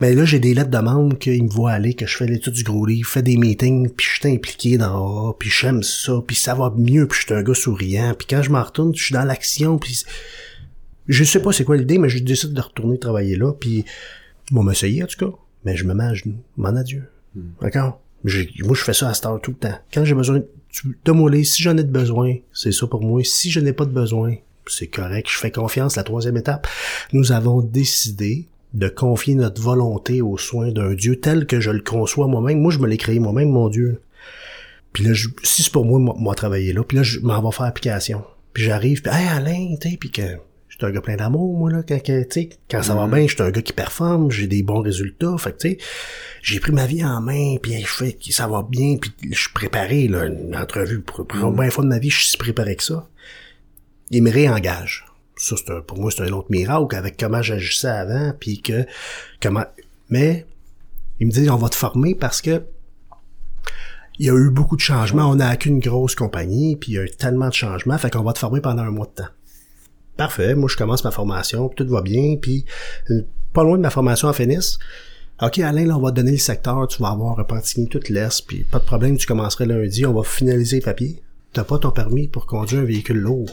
Mais 0.00 0.14
là, 0.14 0.24
j'ai 0.24 0.38
des 0.38 0.54
lettres 0.54 0.70
de 0.70 0.78
membres 0.78 1.18
qu'ils 1.18 1.44
me 1.44 1.50
voient 1.50 1.72
aller, 1.72 1.92
que 1.92 2.06
je 2.06 2.16
fais 2.16 2.26
l'étude 2.26 2.54
du 2.54 2.62
gros 2.62 2.86
livre, 2.86 3.08
fais 3.08 3.22
des 3.22 3.36
meetings, 3.36 3.90
puis 3.90 4.06
je 4.06 4.20
suis 4.20 4.34
impliqué 4.34 4.78
dans 4.78 5.34
puis 5.34 5.50
j'aime 5.50 5.82
ça, 5.82 6.14
puis 6.26 6.36
ça 6.36 6.54
va 6.54 6.72
mieux, 6.74 7.06
puis 7.06 7.20
je 7.20 7.26
suis 7.26 7.34
un 7.34 7.42
gars 7.42 7.54
souriant, 7.54 8.14
puis 8.14 8.26
quand 8.28 8.42
je 8.42 8.50
m'en 8.50 8.62
retourne, 8.62 8.94
je 8.94 9.04
suis 9.04 9.12
dans 9.12 9.24
l'action, 9.24 9.78
puis 9.78 10.04
je 11.06 11.24
sais 11.24 11.42
pas 11.42 11.52
c'est 11.52 11.64
quoi 11.64 11.76
l'idée, 11.76 11.98
mais 11.98 12.08
je 12.08 12.18
décide 12.20 12.54
de 12.54 12.60
retourner 12.62 12.98
travailler 12.98 13.36
là, 13.36 13.52
puis 13.52 13.84
bon, 14.50 14.62
m'essayer 14.62 15.02
en 15.02 15.06
tout 15.06 15.18
cas, 15.18 15.36
mais 15.66 15.76
je 15.76 15.84
me 15.84 15.92
mets 15.92 16.04
à 16.04 16.14
genoux, 16.14 16.42
mon 16.56 16.76
adieu. 16.76 17.04
Mm. 17.34 17.40
D'accord? 17.60 18.00
Moi, 18.24 18.74
je 18.74 18.82
fais 18.82 18.94
ça 18.94 19.08
à 19.08 19.14
cette 19.14 19.26
heure 19.26 19.40
tout 19.40 19.52
le 19.52 19.56
temps. 19.56 19.78
Quand 19.92 20.04
j'ai 20.04 20.14
besoin 20.14 20.42
de 21.04 21.12
mouler, 21.12 21.44
si 21.44 21.62
j'en 21.62 21.76
ai 21.76 21.84
de 21.84 21.90
besoin, 21.90 22.36
c'est 22.52 22.72
ça 22.72 22.86
pour 22.86 23.02
moi. 23.02 23.22
Si 23.24 23.50
je 23.50 23.60
n'ai 23.60 23.72
pas 23.72 23.84
de 23.84 23.92
besoin, 23.92 24.34
c'est 24.66 24.86
correct. 24.86 25.28
Je 25.30 25.38
fais 25.38 25.50
confiance. 25.50 25.96
La 25.96 26.04
troisième 26.04 26.36
étape, 26.36 26.66
nous 27.12 27.32
avons 27.32 27.60
décidé 27.60 28.46
de 28.72 28.88
confier 28.88 29.34
notre 29.34 29.60
volonté 29.60 30.22
aux 30.22 30.38
soins 30.38 30.70
d'un 30.70 30.94
Dieu 30.94 31.18
tel 31.18 31.46
que 31.46 31.60
je 31.60 31.70
le 31.70 31.80
conçois 31.80 32.28
moi-même. 32.28 32.60
Moi, 32.60 32.72
je 32.72 32.78
me 32.78 32.86
l'ai 32.86 32.96
créé 32.96 33.18
moi-même, 33.18 33.50
mon 33.50 33.68
Dieu. 33.68 34.00
Puis 34.92 35.04
là, 35.04 35.14
si 35.42 35.62
c'est 35.62 35.72
pour 35.72 35.84
moi, 35.84 35.98
moi, 35.98 36.34
travailler 36.34 36.72
là, 36.72 36.82
puis 36.82 36.96
là, 36.96 37.02
je 37.02 37.20
m'en 37.20 37.42
vais 37.42 37.54
faire 37.54 37.66
application. 37.66 38.22
Puis 38.52 38.64
j'arrive, 38.64 39.02
puis 39.02 39.12
hey 39.12 39.28
Alain, 39.28 39.76
tu 39.80 39.96
puis 39.96 40.10
que 40.10 40.38
suis 40.80 40.90
un 40.90 40.94
gars 40.94 41.00
plein 41.00 41.16
d'amour, 41.16 41.56
moi, 41.56 41.70
là, 41.70 41.82
quand, 41.86 41.98
quand 42.70 42.82
ça 42.82 42.94
va 42.94 43.06
bien, 43.06 43.26
je 43.26 43.34
suis 43.34 43.42
un 43.42 43.50
gars 43.50 43.62
qui 43.62 43.72
performe, 43.72 44.30
j'ai 44.30 44.46
des 44.46 44.62
bons 44.62 44.80
résultats, 44.80 45.36
fait 45.38 45.52
que, 45.52 45.58
tu 45.58 45.70
sais, 45.70 45.78
j'ai 46.42 46.60
pris 46.60 46.72
ma 46.72 46.86
vie 46.86 47.04
en 47.04 47.20
main, 47.20 47.56
puis 47.62 47.80
je 47.80 47.86
fais 47.86 48.12
que 48.12 48.32
ça 48.32 48.46
va 48.46 48.66
bien, 48.68 48.96
puis 48.96 49.12
je 49.30 49.38
suis 49.38 49.52
préparé, 49.52 50.08
là, 50.08 50.26
une 50.26 50.56
entrevue, 50.56 51.00
pour, 51.00 51.26
pour 51.26 51.52
mm. 51.52 51.62
la 51.62 51.70
fois 51.70 51.84
de 51.84 51.88
ma 51.88 51.98
vie, 51.98 52.10
je 52.10 52.22
suis 52.22 52.38
préparé 52.38 52.76
que 52.76 52.84
ça. 52.84 53.08
Il 54.10 54.22
me 54.22 54.30
réengage. 54.30 55.06
Ça, 55.36 55.56
c'est 55.56 55.86
pour 55.86 55.98
moi, 55.98 56.10
c'est 56.10 56.22
un 56.22 56.32
autre 56.32 56.50
miracle, 56.50 56.94
avec 56.96 57.16
comment 57.18 57.42
j'agissais 57.42 57.88
avant, 57.88 58.32
puis 58.38 58.60
que, 58.60 58.86
comment, 59.42 59.64
mais, 60.08 60.46
il 61.20 61.26
me 61.26 61.32
dit, 61.32 61.48
on 61.50 61.56
va 61.56 61.68
te 61.68 61.76
former 61.76 62.14
parce 62.14 62.40
que, 62.40 62.62
il 64.18 64.26
y 64.26 64.30
a 64.30 64.34
eu 64.34 64.50
beaucoup 64.50 64.76
de 64.76 64.82
changements. 64.82 65.30
On 65.30 65.36
n'a 65.36 65.56
qu'une 65.56 65.80
grosse 65.80 66.14
compagnie, 66.14 66.76
puis 66.76 66.92
il 66.92 66.94
y 66.96 66.98
a 66.98 67.04
eu 67.04 67.10
tellement 67.10 67.48
de 67.48 67.54
changements, 67.54 67.96
fait 67.96 68.10
qu'on 68.10 68.22
va 68.22 68.34
te 68.34 68.38
former 68.38 68.60
pendant 68.60 68.82
un 68.82 68.90
mois 68.90 69.06
de 69.06 69.22
temps. 69.22 69.30
Parfait, 70.20 70.54
moi 70.54 70.68
je 70.68 70.76
commence 70.76 71.02
ma 71.02 71.10
formation, 71.10 71.70
tout 71.70 71.88
va 71.88 72.02
bien, 72.02 72.36
puis 72.36 72.66
euh, 73.08 73.22
pas 73.54 73.64
loin 73.64 73.78
de 73.78 73.82
ma 73.82 73.88
formation 73.88 74.28
en 74.28 74.34
finisse. 74.34 74.78
OK, 75.40 75.60
Alain, 75.60 75.86
là, 75.86 75.96
on 75.96 76.02
va 76.02 76.10
te 76.10 76.16
donner 76.16 76.32
le 76.32 76.36
secteur, 76.36 76.86
tu 76.88 77.00
vas 77.00 77.08
avoir 77.08 77.40
un 77.40 77.44
tout 77.86 78.00
l'Est, 78.10 78.46
puis 78.46 78.64
pas 78.64 78.80
de 78.80 78.84
problème, 78.84 79.16
tu 79.16 79.26
commencerais 79.26 79.64
lundi, 79.64 80.04
on 80.04 80.12
va 80.12 80.22
finaliser 80.22 80.76
les 80.76 80.82
papiers. 80.82 81.22
T'as 81.54 81.64
pas 81.64 81.78
ton 81.78 81.90
permis 81.90 82.28
pour 82.28 82.44
conduire 82.44 82.82
un 82.82 82.84
véhicule 82.84 83.16
lourd. 83.16 83.48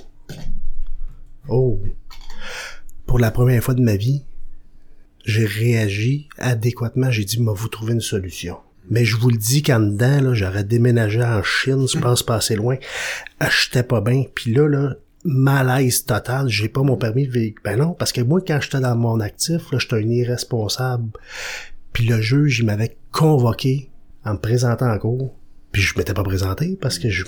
Oh. 1.47 1.79
Pour 3.05 3.19
la 3.19 3.31
première 3.31 3.63
fois 3.63 3.73
de 3.73 3.81
ma 3.81 3.95
vie, 3.95 4.25
j'ai 5.23 5.45
réagi 5.45 6.27
adéquatement, 6.37 7.11
j'ai 7.11 7.23
dit, 7.23 7.39
moi, 7.39 7.53
vous 7.53 7.69
trouver 7.69 7.93
une 7.93 8.01
solution? 8.01 8.57
Mais 8.89 9.05
je 9.05 9.15
vous 9.15 9.29
le 9.29 9.37
dis 9.37 9.63
qu'en 9.63 9.79
dedans, 9.79 10.19
là, 10.19 10.33
j'aurais 10.33 10.65
déménagé 10.65 11.23
en 11.23 11.41
Chine, 11.43 11.87
je 11.87 11.97
pense 11.97 12.23
pas 12.23 12.35
assez 12.35 12.57
loin. 12.57 12.75
Achetais 13.39 13.83
pas 13.83 14.01
bien. 14.01 14.25
Puis 14.35 14.53
là, 14.53 14.67
là, 14.67 14.97
malaise 15.23 16.05
total, 16.05 16.47
j'ai 16.47 16.69
pas 16.69 16.81
mon 16.81 16.95
permis 16.95 17.27
de 17.27 17.31
véhicule. 17.31 17.61
Ben 17.63 17.77
non, 17.77 17.93
parce 17.93 18.11
que 18.11 18.21
moi, 18.21 18.41
quand 18.45 18.59
j'étais 18.61 18.79
dans 18.79 18.95
mon 18.95 19.19
actif, 19.19 19.71
là, 19.71 19.79
j'étais 19.79 19.95
un 19.95 20.09
irresponsable. 20.09 21.11
Puis 21.93 22.05
le 22.05 22.21
juge, 22.21 22.59
il 22.59 22.65
m'avait 22.65 22.95
convoqué 23.11 23.89
en 24.23 24.33
me 24.33 24.39
présentant 24.39 24.91
en 24.91 24.97
cours. 24.99 25.33
Puis 25.71 25.81
je 25.81 25.97
m'étais 25.97 26.13
pas 26.13 26.23
présenté 26.23 26.77
parce 26.79 26.99
que 26.99 27.09
je, 27.09 27.23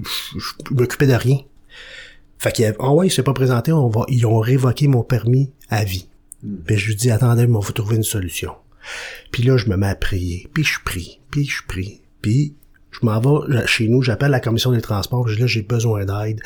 je, 0.00 0.74
m'occupais 0.74 1.06
de 1.06 1.14
rien. 1.14 1.38
Fait 2.38 2.52
qu'il 2.52 2.74
ah 2.78 2.92
ouais, 2.92 3.06
il 3.06 3.10
s'est 3.10 3.22
pas 3.22 3.34
présenté, 3.34 3.72
on 3.72 3.88
va, 3.88 4.04
ils 4.08 4.26
ont 4.26 4.40
révoqué 4.40 4.88
mon 4.88 5.02
permis 5.02 5.52
à 5.68 5.84
vie. 5.84 6.08
Hmm. 6.42 6.56
Puis 6.66 6.76
je 6.76 6.88
lui 6.88 6.96
dis, 6.96 7.10
attendez, 7.10 7.44
il 7.44 7.62
faut 7.62 7.72
trouver 7.72 7.96
une 7.96 8.02
solution. 8.02 8.52
Puis 9.30 9.44
là, 9.44 9.56
je 9.56 9.68
me 9.68 9.76
mets 9.76 9.88
à 9.88 9.94
prier, 9.94 10.48
puis 10.52 10.64
je 10.64 10.78
prie, 10.84 11.20
puis 11.30 11.46
je 11.46 11.62
prie. 11.66 12.00
Puis 12.20 12.54
je 12.92 13.04
m'en 13.04 13.18
vais 13.20 13.66
chez 13.66 13.88
nous, 13.88 14.02
j'appelle 14.02 14.30
la 14.30 14.40
commission 14.40 14.70
des 14.70 14.80
transports, 14.80 15.26
je 15.26 15.34
dis 15.34 15.40
là 15.40 15.46
j'ai 15.46 15.62
besoin 15.62 16.04
d'aide. 16.04 16.40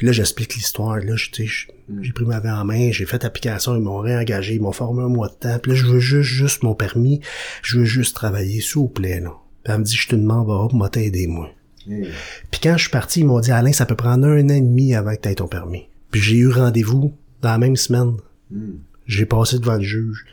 Là 0.00 0.12
j'explique 0.12 0.54
l'histoire, 0.54 0.96
là 0.98 1.14
mm. 1.14 2.02
j'ai 2.02 2.12
pris 2.12 2.24
ma 2.24 2.40
vie 2.40 2.50
en 2.50 2.64
main, 2.64 2.90
j'ai 2.92 3.04
fait 3.04 3.24
application, 3.24 3.76
ils 3.76 3.82
m'ont 3.82 3.98
réengagé, 3.98 4.54
ils 4.54 4.60
m'ont 4.60 4.72
formé 4.72 5.02
un 5.02 5.08
mois 5.08 5.28
de 5.28 5.34
temps. 5.34 5.58
Puis 5.58 5.72
là 5.72 5.78
je 5.78 5.86
veux 5.86 6.00
juste 6.00 6.30
juste 6.30 6.62
mon 6.62 6.74
permis, 6.74 7.20
je 7.62 7.78
veux 7.78 7.84
juste 7.84 8.14
travailler, 8.14 8.60
s'il 8.60 8.74
vous 8.76 8.88
plaît 8.88 9.20
là. 9.20 9.32
Puis 9.64 9.72
elle 9.72 9.80
me 9.80 9.84
dit 9.84 9.96
je 9.96 10.08
te 10.08 10.16
demande 10.16 10.46
va 10.46 10.68
moi 10.72 10.88
t'aider 10.88 11.26
moi. 11.26 11.50
Mm. 11.86 12.04
Puis 12.50 12.60
quand 12.62 12.76
je 12.76 12.82
suis 12.82 12.90
parti, 12.90 13.20
ils 13.20 13.26
m'ont 13.26 13.40
dit 13.40 13.50
Alain, 13.50 13.72
ça 13.72 13.86
peut 13.86 13.96
prendre 13.96 14.26
un 14.26 14.44
an 14.44 14.54
et 14.54 14.60
demi 14.60 14.94
avant 14.94 15.14
que 15.14 15.20
tu 15.20 15.28
aies 15.28 15.34
ton 15.34 15.48
permis. 15.48 15.88
Puis 16.10 16.20
j'ai 16.20 16.36
eu 16.36 16.48
rendez-vous 16.48 17.14
dans 17.42 17.50
la 17.50 17.58
même 17.58 17.76
semaine. 17.76 18.16
Mm. 18.50 18.76
J'ai 19.08 19.24
passé 19.24 19.58
devant 19.58 19.76
le 19.76 19.82
juge. 19.82 20.26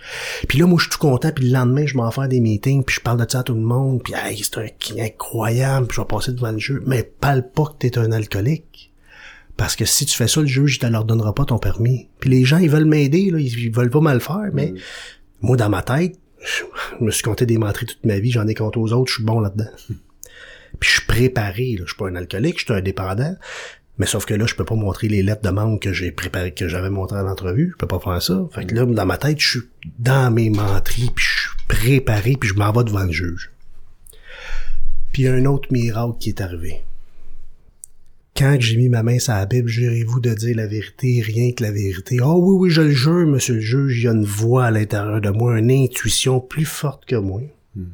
Puis 0.50 0.60
là, 0.60 0.68
moi, 0.68 0.78
je 0.78 0.84
suis 0.84 0.92
tout 0.92 1.00
content. 1.00 1.32
Puis 1.32 1.46
le 1.46 1.54
lendemain, 1.54 1.86
je 1.86 1.96
m'en 1.96 2.12
fais 2.12 2.28
des 2.28 2.42
meetings. 2.42 2.84
Puis 2.84 2.98
je 2.98 3.02
parle 3.02 3.26
de 3.26 3.32
ça 3.32 3.40
à 3.40 3.44
tout 3.44 3.56
le 3.56 3.62
monde. 3.62 4.04
Puis 4.04 4.14
hey, 4.14 4.38
c'est 4.44 4.58
un 4.58 5.02
incroyable. 5.02 5.88
Puis 5.88 5.96
je 5.96 6.02
vais 6.02 6.08
passer 6.08 6.34
devant 6.34 6.52
le 6.52 6.60
juge. 6.60 6.82
Mais 6.86 7.04
parle 7.04 7.50
pas 7.50 7.66
que 7.68 7.78
t'es 7.80 7.98
un 7.98 8.12
alcoolique. 8.12 8.92
Parce 9.56 9.78
que 9.78 9.86
si 9.86 10.06
tu 10.06 10.18
fais 10.18 10.28
ça, 10.28 10.42
le 10.42 10.48
juge, 10.48 10.76
il 10.76 10.80
te 10.80 10.86
leur 10.88 11.06
donnera 11.06 11.34
pas 11.34 11.46
ton 11.46 11.58
permis. 11.58 12.10
Puis 12.20 12.30
les 12.30 12.44
gens, 12.44 12.58
ils 12.58 12.70
veulent 12.70 12.84
m'aider. 12.84 13.32
là 13.32 13.40
Ils, 13.40 13.72
veulent 13.72 13.90
pas 13.90 14.02
mal 14.02 14.20
faire. 14.20 14.50
Mais 14.52 14.74
mm. 14.74 14.78
moi, 15.40 15.56
dans 15.56 15.70
ma 15.70 15.82
tête, 15.82 16.20
je 16.44 17.06
me 17.06 17.12
suis 17.12 17.24
compté 17.24 17.46
des 17.46 17.58
menteries 17.58 17.86
toute 17.86 18.06
ma 18.06 18.20
vie. 18.20 18.32
J'en 18.32 18.46
ai 18.46 18.56
compté 18.56 18.78
aux 18.78 18.92
autres. 18.92 19.10
Je 19.10 19.16
suis 19.16 19.24
bon 19.24 19.40
là-dedans. 19.40 19.72
Puis 20.82 20.90
je 20.90 20.96
suis 20.96 21.06
préparé. 21.08 21.78
Là. 21.78 21.86
Je 21.86 21.94
suis 21.94 21.98
pas 21.98 22.10
un 22.10 22.16
alcoolique. 22.18 22.60
Je 22.60 22.66
suis 22.66 22.74
un 22.74 22.82
dépendant. 22.82 23.38
Mais 23.98 24.06
sauf 24.06 24.26
que 24.26 24.34
là, 24.34 24.46
je 24.46 24.56
peux 24.56 24.66
pas 24.66 24.76
montrer 24.76 25.08
les 25.08 25.24
lettres 25.24 25.42
de 25.42 25.48
demande 25.48 25.80
que 25.80 25.94
j'ai 25.94 26.12
préparées, 26.12 26.54
que 26.54 26.68
j'avais 26.68 26.90
montrées 26.90 27.20
à 27.20 27.24
l'entrevue. 27.24 27.72
Je 27.72 27.78
peux 27.78 27.88
pas 27.88 28.00
faire 28.00 28.22
ça. 28.22 28.46
Fait 28.52 28.66
que 28.66 28.76
là, 28.76 28.86
dans 28.86 29.06
ma 29.06 29.18
tête, 29.18 29.40
je 29.40 29.50
suis 29.50 29.70
dans 30.00 30.34
mes 30.34 30.50
menteries, 30.50 31.12
puis 31.16 31.26
je 31.26 31.42
suis 31.42 31.58
préparé, 31.68 32.36
puis 32.38 32.50
je 32.50 32.56
m'en 32.56 32.72
vais 32.72 32.84
devant 32.84 33.04
le 33.04 33.12
juge. 33.12 33.52
Puis 35.14 35.28
un 35.28 35.46
autre 35.46 35.72
miracle 35.72 36.18
qui 36.20 36.30
est 36.30 36.42
arrivé. 36.42 36.82
Quand 38.36 38.58
j'ai 38.60 38.76
mis 38.76 38.90
ma 38.90 39.02
main 39.02 39.18
sur 39.18 39.32
la 39.32 39.46
Bible, 39.46 39.70
jurez-vous 39.70 40.20
de 40.20 40.34
dire 40.34 40.58
la 40.58 40.68
vérité, 40.68 41.22
rien 41.22 41.54
que 41.54 41.64
la 41.64 41.72
vérité. 41.72 42.20
Oh 42.22 42.36
oui, 42.38 42.58
oui, 42.60 42.70
je 42.70 42.82
le 42.82 42.92
jure, 42.92 43.26
monsieur 43.26 43.54
le 43.54 43.62
juge, 43.62 43.98
il 43.98 44.04
y 44.04 44.08
a 44.10 44.12
une 44.12 44.26
voix 44.26 44.66
à 44.66 44.72
l'intérieur 44.72 45.22
de 45.22 45.30
moi, 45.30 45.58
une 45.58 45.72
intuition 45.72 46.42
plus 46.42 46.66
forte 46.66 47.06
que 47.06 47.16
moi. 47.16 47.42
Hmm. 47.78 47.86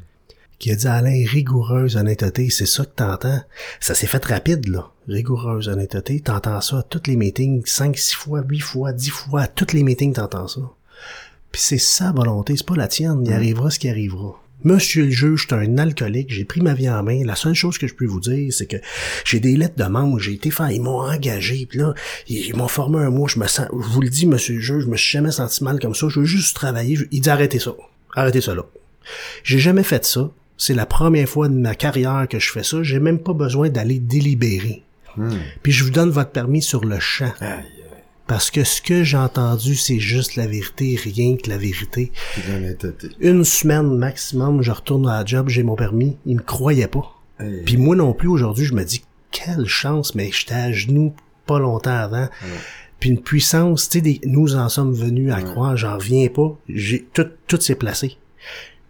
Qui 0.62 0.70
a 0.70 0.76
dit 0.76 0.88
Alain, 0.88 1.26
rigoureuse 1.26 1.98
honnêteté, 1.98 2.52
c'est 2.52 2.68
ça 2.68 2.86
que 2.86 2.92
t'entends. 2.96 3.42
Ça 3.80 3.96
s'est 3.96 4.06
fait 4.06 4.24
rapide, 4.24 4.68
là. 4.68 4.92
Rigoureuse 5.08 5.68
honnêteté, 5.68 6.20
t'entends 6.20 6.62
ça 6.62 6.78
à 6.78 6.84
tous 6.84 7.02
les 7.08 7.16
meetings, 7.16 7.66
cinq, 7.66 7.98
six 7.98 8.14
fois, 8.14 8.44
huit 8.48 8.60
fois, 8.60 8.94
dix 8.94 9.10
fois, 9.10 9.42
à 9.42 9.48
tous 9.48 9.74
les 9.74 9.82
meetings 9.82 10.14
t'entends 10.14 10.48
ça. 10.48 10.62
Puis 11.52 11.64
c'est 11.64 11.80
sa 11.80 12.12
volonté, 12.12 12.56
c'est 12.56 12.66
pas 12.66 12.76
la 12.76 12.88
tienne, 12.88 13.24
il 13.26 13.34
arrivera 13.34 13.72
ce 13.72 13.80
qui 13.80 13.90
arrivera. 13.90 14.40
Monsieur 14.64 15.06
le 15.06 15.10
juge, 15.10 15.48
je 15.50 15.56
suis 15.56 15.66
un 15.66 15.80
alcoolique, 15.80 16.32
j'ai 16.32 16.46
pris 16.46 16.62
ma 16.62 16.76
vie 16.76 16.88
en 16.88 17.02
main. 17.02 17.26
La 17.26 17.36
seule 17.36 17.56
chose 17.56 17.80
que 17.80 17.88
je 17.88 17.96
peux 17.96 18.06
vous 18.06 18.20
dire, 18.20 18.54
c'est 18.54 18.68
que 18.68 18.78
j'ai 19.26 19.40
des 19.40 19.58
lettres 19.58 19.84
de 19.84 19.90
membres, 19.90 20.20
j'ai 20.20 20.34
été 20.34 20.52
faire, 20.52 20.70
ils 20.70 20.80
m'ont 20.80 21.02
engagé, 21.02 21.66
puis 21.66 21.80
là, 21.80 21.96
ils, 22.28 22.56
m'ont 22.56 22.68
formé 22.68 23.00
un 23.00 23.10
mois, 23.10 23.28
je 23.28 23.40
me 23.40 23.48
sens, 23.48 23.66
je 23.72 23.88
vous 23.90 24.02
le 24.02 24.10
dis, 24.10 24.28
monsieur 24.28 24.54
le 24.54 24.62
juge, 24.62 24.84
je 24.84 24.90
me 24.90 24.96
suis 24.96 25.10
jamais 25.10 25.32
senti 25.32 25.64
mal 25.64 25.80
comme 25.80 25.96
ça, 25.96 26.08
je 26.08 26.20
veux 26.20 26.26
juste 26.28 26.56
travailler. 26.56 27.00
Il 27.10 27.22
dit 27.22 27.30
arrêtez 27.32 27.58
ça. 27.58 27.72
Arrêtez 28.16 28.42
ça 28.42 28.54
là. 28.54 28.64
J'ai 29.44 29.58
jamais 29.58 29.82
fait 29.82 30.06
ça. 30.06 30.30
C'est 30.62 30.76
la 30.76 30.86
première 30.86 31.28
fois 31.28 31.48
de 31.48 31.56
ma 31.56 31.74
carrière 31.74 32.28
que 32.30 32.38
je 32.38 32.52
fais 32.52 32.62
ça. 32.62 32.84
J'ai 32.84 33.00
même 33.00 33.18
pas 33.18 33.34
besoin 33.34 33.70
d'aller 33.70 33.98
délibérer. 33.98 34.84
Hmm. 35.18 35.40
Puis 35.64 35.72
je 35.72 35.84
vous 35.84 35.90
donne 35.90 36.12
votre 36.12 36.30
permis 36.30 36.62
sur 36.62 36.86
le 36.86 37.00
champ. 37.00 37.34
Aïe. 37.40 37.66
Parce 38.28 38.52
que 38.52 38.64
ce 38.64 38.80
que 38.80 39.04
j'ai 39.04 39.18
entendu, 39.18 39.76
c'est 39.76 39.98
juste 39.98 40.36
la 40.36 40.46
vérité, 40.46 41.00
rien 41.04 41.36
que 41.36 41.50
la 41.50 41.58
vérité. 41.58 42.12
Une 43.20 43.44
semaine 43.44 43.98
maximum, 43.98 44.62
je 44.62 44.70
retourne 44.70 45.10
à 45.10 45.18
la 45.18 45.26
job, 45.26 45.50
j'ai 45.50 45.64
mon 45.64 45.76
permis. 45.76 46.18
Ils 46.28 46.36
me 46.36 46.42
croyaient 46.44 46.86
pas. 46.86 47.12
Aïe. 47.40 47.64
Puis 47.66 47.78
moi 47.78 47.96
non 47.96 48.14
plus, 48.14 48.28
aujourd'hui, 48.28 48.66
je 48.66 48.76
me 48.76 48.84
dis, 48.84 49.04
quelle 49.32 49.66
chance, 49.66 50.14
mais 50.14 50.30
j'étais 50.32 50.54
à 50.54 50.72
genoux 50.72 51.16
pas 51.48 51.58
longtemps 51.58 51.90
avant. 51.90 52.30
Puis 53.00 53.10
une 53.10 53.20
puissance, 53.20 53.90
tu 53.90 54.00
sais, 54.00 54.22
nous 54.26 54.56
en 54.56 54.70
sommes 54.70 54.94
venus 54.94 55.34
à 55.34 55.42
croire, 55.42 55.76
j'en 55.76 55.98
reviens 55.98 56.28
pas. 56.28 56.56
J'ai 56.70 57.04
tout, 57.14 57.26
tout 57.48 57.60
s'est 57.60 57.74
placé. 57.74 58.20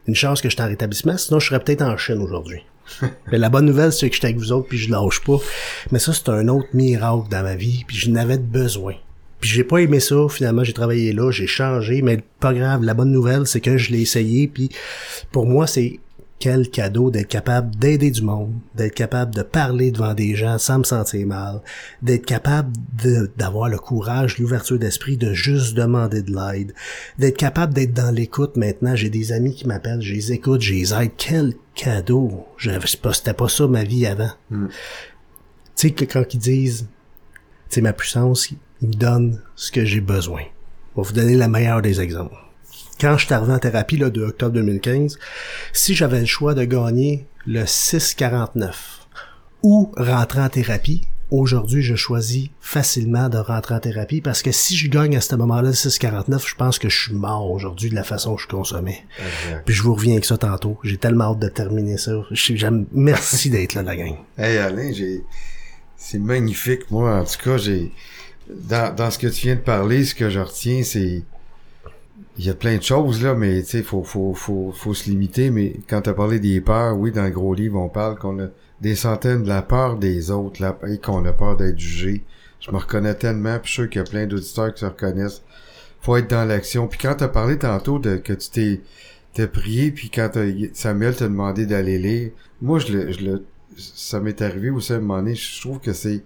Une 0.08 0.16
chance 0.16 0.42
que 0.42 0.50
j'étais 0.50 0.64
en 0.64 0.68
rétablissement, 0.68 1.18
sinon 1.18 1.40
je 1.40 1.48
serais 1.48 1.60
peut-être 1.60 1.84
en 1.84 1.98
Chine 1.98 2.22
aujourd'hui. 2.22 2.64
Mais 3.32 3.38
la 3.38 3.50
bonne 3.50 3.66
nouvelle, 3.66 3.94
c'est 3.94 4.10
que 4.10 4.16
j'étais 4.16 4.28
avec 4.28 4.38
vous 4.38 4.52
autres, 4.52 4.68
puis 4.68 4.78
je 4.78 4.92
lâche 4.92 5.22
pas. 5.22 5.38
Mais 5.92 6.00
ça, 6.00 6.14
c'est 6.14 6.30
un 6.30 6.48
autre 6.48 6.68
miracle 6.74 7.30
dans 7.30 7.44
ma 7.44 7.56
vie, 7.56 7.84
puis 7.88 7.98
je 7.98 8.10
n'avais 8.10 8.38
de 8.38 8.44
besoin. 8.44 8.96
Puis 9.40 9.50
j'ai 9.50 9.64
pas 9.64 9.80
aimé 9.80 10.00
ça, 10.00 10.28
finalement, 10.30 10.64
j'ai 10.64 10.74
travaillé 10.74 11.14
là, 11.14 11.32
j'ai 11.32 11.48
changé, 11.48 12.02
mais 12.02 12.20
pas 12.40 12.54
grave. 12.54 12.84
La 12.84 12.94
bonne 12.94 13.12
nouvelle, 13.12 13.48
c'est 13.48 13.62
que 13.62 13.78
je 13.78 13.92
l'ai 13.92 14.02
essayé, 14.02 14.48
puis 14.48 14.70
pour 15.32 15.48
moi, 15.48 15.66
c'est 15.66 16.00
quel 16.42 16.72
cadeau 16.72 17.12
d'être 17.12 17.28
capable 17.28 17.76
d'aider 17.76 18.10
du 18.10 18.24
monde, 18.24 18.56
d'être 18.74 18.96
capable 18.96 19.34
de 19.36 19.44
parler 19.44 19.92
devant 19.92 20.16
des 20.16 20.36
gens 20.36 20.58
sans 20.58 20.80
me 20.80 20.84
sentir 20.84 21.28
mal, 21.28 21.62
d'être 22.02 22.26
capable 22.26 22.74
d'avoir 23.38 23.70
le 23.70 23.78
courage, 23.78 24.40
l'ouverture 24.40 24.80
d'esprit 24.80 25.18
de 25.18 25.34
juste 25.34 25.76
demander 25.76 26.24
de 26.24 26.34
l'aide, 26.34 26.74
d'être 27.20 27.38
capable 27.38 27.76
d'être 27.76 27.94
dans 27.94 28.10
l'écoute 28.10 28.58
maintenant. 28.58 28.96
J'ai 28.96 29.12
des 29.12 29.32
amis 29.32 29.54
qui 29.54 29.68
m'appellent, 29.68 30.02
je 30.02 30.16
les 30.16 30.32
écoute, 30.32 30.62
je 30.62 30.74
les 30.74 30.94
aide. 30.96 31.12
Quel 31.16 31.54
cadeau! 31.76 32.48
Pas, 33.04 33.14
c'était 33.14 33.34
pas 33.34 33.48
ça 33.48 33.68
ma 33.68 33.84
vie 33.84 34.08
avant. 34.08 34.32
Tu 34.50 34.58
sais, 35.76 35.92
que 35.92 36.06
quand 36.06 36.34
ils 36.34 36.40
disent, 36.40 36.88
tu 37.70 37.76
sais, 37.76 37.82
ma 37.82 37.94
puissance, 37.94 38.50
ils 38.50 38.88
me 38.88 38.94
donnent 38.94 39.40
ce 39.56 39.72
que 39.72 39.86
j'ai 39.86 40.02
besoin. 40.02 40.42
Je 40.96 41.02
vais 41.02 41.08
vous 41.08 41.14
donner 41.14 41.36
le 41.36 41.48
meilleur 41.48 41.84
des 41.84 42.02
exemples. 42.02 42.36
Quand 43.02 43.18
je 43.18 43.26
suis 43.26 43.34
arrivé 43.34 43.52
en 43.54 43.60
thérapie, 43.60 43.98
là, 43.98 44.10
de 44.12 44.22
octobre 44.24 44.54
2015, 44.54 45.18
si 45.74 45.96
j'avais 45.96 46.20
le 46.20 46.26
choix 46.28 46.54
de 46.54 46.64
gagner 46.64 47.26
le 47.48 47.66
649 47.66 49.08
ou 49.64 49.92
rentrer 49.98 50.42
en 50.42 50.50
thérapie, 50.50 51.02
aujourd'hui, 51.32 51.82
je 51.82 51.96
choisis 51.96 52.50
facilement 52.60 53.30
de 53.30 53.38
rentrer 53.38 53.74
en 53.76 53.80
thérapie 53.80 54.22
parce 54.22 54.42
que 54.44 54.52
si 54.52 54.76
je 54.78 54.90
gagne 54.90 55.16
à 55.16 55.22
ce 55.22 55.36
moment-là 55.36 55.70
le 55.70 55.74
649, 55.74 56.48
je 56.48 56.56
pense 56.56 56.78
que 56.78 56.90
je 56.90 57.02
suis 57.04 57.14
mort 57.14 57.50
aujourd'hui 57.50 57.90
de 57.90 57.96
la 57.96 58.04
façon 58.04 58.36
que 58.36 58.42
je 58.44 58.48
consommais. 58.48 59.04
Exact. 59.18 59.64
Puis 59.66 59.74
je 59.74 59.82
vous 59.84 59.96
reviens 59.96 60.14
avec 60.14 60.26
ça 60.26 60.38
tantôt. 60.38 60.78
J'ai 60.84 60.98
tellement 60.98 61.32
hâte 61.32 61.40
de 61.40 61.48
terminer 61.48 61.98
ça. 61.98 62.12
J'aime- 62.32 62.86
Merci 62.92 63.50
d'être 63.50 63.74
là, 63.74 63.82
la 63.84 63.96
gang. 63.96 64.16
Hey 64.38 64.58
Alain, 64.58 64.92
j'ai 64.94 65.24
c'est 65.98 66.20
magnifique. 66.20 66.90
Moi, 66.92 67.16
en 67.20 67.24
tout 67.24 67.38
cas, 67.44 67.58
j'ai 67.58 67.92
dans, 68.50 68.94
dans 68.96 69.10
ce 69.12 69.18
que 69.20 69.28
tu 69.28 69.44
viens 69.48 69.56
de 69.56 69.62
parler, 69.62 70.04
ce 70.04 70.16
que 70.16 70.30
je 70.30 70.40
retiens, 70.40 70.84
c'est 70.84 71.24
il 72.38 72.46
y 72.46 72.50
a 72.50 72.54
plein 72.54 72.78
de 72.78 72.84
choses 72.84 73.22
là, 73.24 73.34
mais 73.36 73.62
tu 73.62 73.70
sais, 73.70 73.84
faut, 73.84 74.04
faut, 74.04 74.34
faut, 74.34 74.72
faut 74.72 74.94
se 74.94 75.10
limiter. 75.10 75.50
Mais 75.50 75.76
quand 75.88 76.02
tu 76.02 76.10
as 76.10 76.14
parlé 76.14 76.40
des 76.40 76.62
peurs, 76.62 76.98
oui, 76.98 77.12
dans 77.12 77.24
le 77.24 77.30
gros 77.32 77.54
livre, 77.54 77.80
on 77.80 77.90
parle 77.90 78.18
qu'on 78.18 78.40
a 78.40 78.48
des 78.80 78.96
centaines 78.96 79.44
de 79.44 79.48
la 79.48 79.62
peur 79.62 79.98
des 79.98 80.32
autres, 80.32 80.62
là, 80.62 80.78
et 80.88 80.98
qu'on 80.98 81.26
a 81.26 81.34
peur 81.34 81.58
d'être 81.58 81.78
jugé. 81.78 82.24
Je 82.60 82.72
me 82.72 82.78
reconnais 82.78 83.16
tellement, 83.16 83.60
puis 83.60 83.68
je 83.68 83.72
suis 83.72 83.82
sûr 83.84 83.90
qu'il 83.90 84.02
y 84.02 84.06
a 84.06 84.10
plein 84.10 84.26
d'auditeurs 84.28 84.74
qui 84.74 84.82
se 84.82 84.86
reconnaissent. 84.86 85.42
Faut 86.02 86.16
être 86.16 86.30
dans 86.30 86.46
l'action. 86.46 86.88
Puis 86.88 87.00
quand 87.00 87.16
tu 87.16 87.24
as 87.24 87.28
parlé 87.28 87.58
tantôt 87.58 88.00
de 88.00 88.18
que 88.18 88.34
tu 88.34 88.50
t'es 88.50 88.82
t'as 89.34 89.48
prié, 89.48 89.92
puis 89.92 90.10
quand 90.10 90.30
Samuel 90.74 91.16
t'a 91.16 91.28
demandé 91.28 91.66
d'aller 91.66 91.98
lire, 91.98 92.32
moi 92.62 92.80
je 92.80 92.92
le, 92.92 93.12
je 93.12 93.20
le 93.24 93.46
ça 93.78 94.20
m'est 94.20 94.42
arrivé 94.42 94.70
aussi 94.70 94.94
à 94.94 94.98
un 94.98 95.00
moment 95.00 95.20
donné, 95.20 95.36
je 95.36 95.62
trouve 95.62 95.80
que 95.80 95.94
c'est 95.94 96.24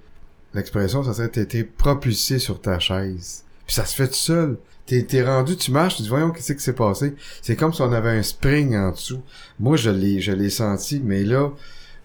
l'expression, 0.54 1.04
ça 1.04 1.14
serait 1.14 1.28
été 1.28 1.64
propulsé 1.64 2.40
sur 2.40 2.60
ta 2.60 2.80
chaise. 2.80 3.44
Puis 3.68 3.76
ça 3.76 3.86
se 3.86 3.96
fait 3.96 4.08
tout 4.08 4.14
seul. 4.14 4.58
T'es, 4.86 5.02
t'es 5.04 5.24
rendu, 5.24 5.58
tu 5.58 5.72
marches, 5.72 5.96
tu 5.96 6.04
dis 6.04 6.10
voyons 6.10 6.30
qu'est-ce 6.30 6.54
qui 6.54 6.60
s'est 6.60 6.74
passé? 6.74 7.16
C'est 7.42 7.56
comme 7.56 7.74
si 7.74 7.82
on 7.82 7.92
avait 7.92 8.12
un 8.18 8.22
spring 8.22 8.76
en 8.76 8.92
dessous. 8.92 9.22
Moi 9.60 9.78
je 9.78 9.90
l'ai, 9.90 10.22
je 10.22 10.32
l'ai 10.32 10.52
senti, 10.52 11.02
mais 11.04 11.24
là, 11.24 11.50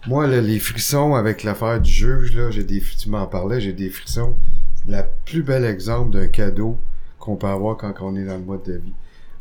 moi 0.07 0.25
là, 0.25 0.41
les 0.41 0.57
frissons 0.57 1.13
avec 1.13 1.43
l'affaire 1.43 1.79
du 1.79 1.91
juge 1.91 2.33
là, 2.35 2.49
j'ai 2.49 2.63
des, 2.63 2.81
tu 2.81 3.09
m'en 3.09 3.27
parlais, 3.27 3.61
j'ai 3.61 3.73
des 3.73 3.91
frissons. 3.91 4.35
C'est 4.83 4.91
la 4.91 5.03
plus 5.03 5.43
bel 5.43 5.63
exemple 5.63 6.11
d'un 6.11 6.27
cadeau 6.27 6.79
qu'on 7.19 7.35
peut 7.35 7.47
avoir 7.47 7.77
quand 7.77 7.93
on 8.01 8.15
est 8.15 8.25
dans 8.25 8.37
le 8.37 8.43
mode 8.43 8.63
de 8.63 8.73
vie. 8.73 8.93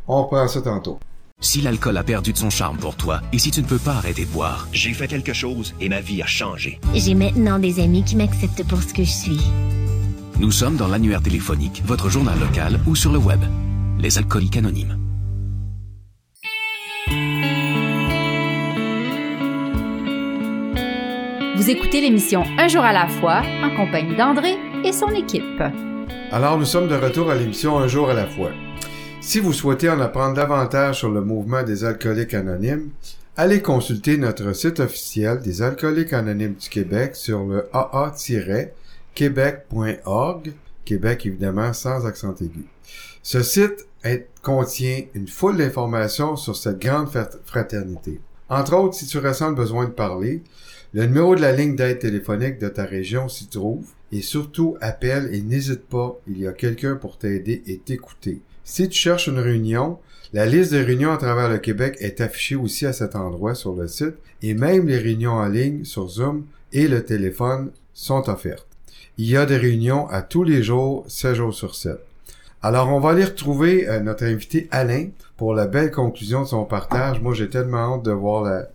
On 0.07 0.22
reprend 0.22 0.47
ça 0.47 0.61
tantôt. 0.61 0.99
Si 1.41 1.62
l'alcool 1.62 1.97
a 1.97 2.03
perdu 2.05 2.34
de 2.34 2.36
son 2.36 2.51
charme 2.51 2.76
pour 2.76 2.97
toi 2.97 3.22
et 3.32 3.38
si 3.38 3.51
tu 3.51 3.62
ne 3.62 3.66
peux 3.66 3.78
pas 3.78 3.95
arrêter 3.95 4.26
de 4.26 4.30
boire, 4.30 4.68
J'ai 4.72 4.93
fait 4.93 5.09
quelque 5.09 5.32
chose 5.32 5.74
et 5.80 5.88
ma 5.88 6.03
vie 6.03 6.20
a 6.20 6.26
changé. 6.26 6.78
J'ai 6.95 7.14
maintenant 7.14 7.59
des 7.59 7.80
amis 7.80 8.05
qui 8.05 8.16
m'acceptent 8.16 8.68
pour 8.68 8.82
ce 8.82 8.93
que 8.93 9.03
je 9.03 9.11
suis. 9.11 9.41
Nous 10.41 10.51
sommes 10.51 10.76
dans 10.76 10.88
l'annuaire 10.88 11.22
téléphonique, 11.22 11.82
votre 11.84 12.09
journal 12.09 12.41
local 12.41 12.80
ou 12.86 12.97
sur 12.97 13.12
le 13.12 13.18
web. 13.18 13.41
Les 13.99 14.16
alcooliques 14.16 14.57
anonymes. 14.57 14.97
Vous 21.57 21.68
écoutez 21.68 22.01
l'émission 22.01 22.43
Un 22.57 22.68
jour 22.68 22.82
à 22.82 22.95
la 22.95 23.07
fois 23.07 23.43
en 23.62 23.76
compagnie 23.76 24.16
d'André 24.16 24.57
et 24.82 24.93
son 24.93 25.11
équipe. 25.11 25.62
Alors, 26.32 26.57
nous 26.57 26.64
sommes 26.64 26.88
de 26.88 26.95
retour 26.95 27.30
à 27.30 27.34
l'émission 27.34 27.78
Un 27.78 27.86
jour 27.86 28.09
à 28.09 28.14
la 28.14 28.26
fois. 28.26 28.53
Si 29.20 29.41
vous 29.41 29.53
souhaitez 29.53 29.91
en 29.91 30.01
apprendre 30.01 30.36
davantage 30.36 31.01
sur 31.01 31.11
le 31.11 31.20
mouvement 31.20 31.62
des 31.62 31.84
alcooliques 31.84 32.32
anonymes, 32.32 32.88
allez 33.36 33.61
consulter 33.61 34.16
notre 34.16 34.55
site 34.55 34.80
officiel 34.80 35.43
des 35.43 35.61
alcooliques 35.61 36.14
anonymes 36.14 36.55
du 36.55 36.70
Québec 36.70 37.14
sur 37.14 37.45
le 37.45 37.68
aa-québec.org, 39.20 40.52
Québec 40.84 41.26
évidemment 41.26 41.72
sans 41.72 42.06
accent 42.06 42.34
aigu. 42.40 42.64
Ce 43.22 43.42
site 43.42 43.86
contient 44.42 45.02
une 45.14 45.28
foule 45.28 45.58
d'informations 45.58 46.36
sur 46.36 46.56
cette 46.56 46.78
grande 46.78 47.08
frat- 47.08 47.38
fraternité. 47.44 48.20
Entre 48.48 48.74
autres, 48.74 48.94
si 48.94 49.06
tu 49.06 49.18
ressens 49.18 49.50
le 49.50 49.54
besoin 49.54 49.84
de 49.84 49.90
parler, 49.90 50.42
le 50.92 51.06
numéro 51.06 51.36
de 51.36 51.40
la 51.40 51.52
ligne 51.52 51.76
d'aide 51.76 52.00
téléphonique 52.00 52.58
de 52.58 52.68
ta 52.68 52.84
région 52.84 53.28
s'y 53.28 53.46
trouve 53.46 53.86
et 54.10 54.22
surtout 54.22 54.76
appelle 54.80 55.32
et 55.32 55.40
n'hésite 55.42 55.84
pas, 55.86 56.18
il 56.26 56.38
y 56.40 56.48
a 56.48 56.52
quelqu'un 56.52 56.96
pour 56.96 57.18
t'aider 57.18 57.62
et 57.66 57.78
t'écouter. 57.78 58.40
Si 58.64 58.88
tu 58.88 58.98
cherches 58.98 59.28
une 59.28 59.38
réunion, 59.38 59.98
la 60.32 60.46
liste 60.46 60.72
de 60.72 60.78
réunions 60.82 61.12
à 61.12 61.16
travers 61.16 61.48
le 61.48 61.58
Québec 61.58 61.96
est 62.00 62.20
affichée 62.20 62.56
aussi 62.56 62.86
à 62.86 62.92
cet 62.92 63.14
endroit 63.14 63.54
sur 63.54 63.74
le 63.74 63.86
site 63.86 64.14
et 64.42 64.54
même 64.54 64.88
les 64.88 64.98
réunions 64.98 65.32
en 65.32 65.46
ligne 65.46 65.84
sur 65.84 66.08
Zoom 66.08 66.46
et 66.72 66.88
le 66.88 67.04
téléphone 67.04 67.70
sont 67.94 68.28
offertes. 68.28 68.66
Il 69.22 69.28
y 69.28 69.36
a 69.36 69.44
des 69.44 69.58
réunions 69.58 70.08
à 70.08 70.22
tous 70.22 70.44
les 70.44 70.62
jours, 70.62 71.04
7 71.06 71.34
jours 71.34 71.52
sur 71.52 71.74
7. 71.74 71.98
Alors, 72.62 72.88
on 72.88 73.00
va 73.00 73.10
aller 73.10 73.26
retrouver 73.26 73.86
euh, 73.86 74.00
notre 74.00 74.24
invité 74.24 74.66
Alain 74.70 75.08
pour 75.36 75.52
la 75.52 75.66
belle 75.66 75.90
conclusion 75.90 76.40
de 76.40 76.46
son 76.46 76.64
partage. 76.64 77.20
Moi, 77.20 77.34
j'ai 77.34 77.50
tellement 77.50 77.96
hâte 77.96 78.02
de 78.02 78.12
voir 78.12 78.66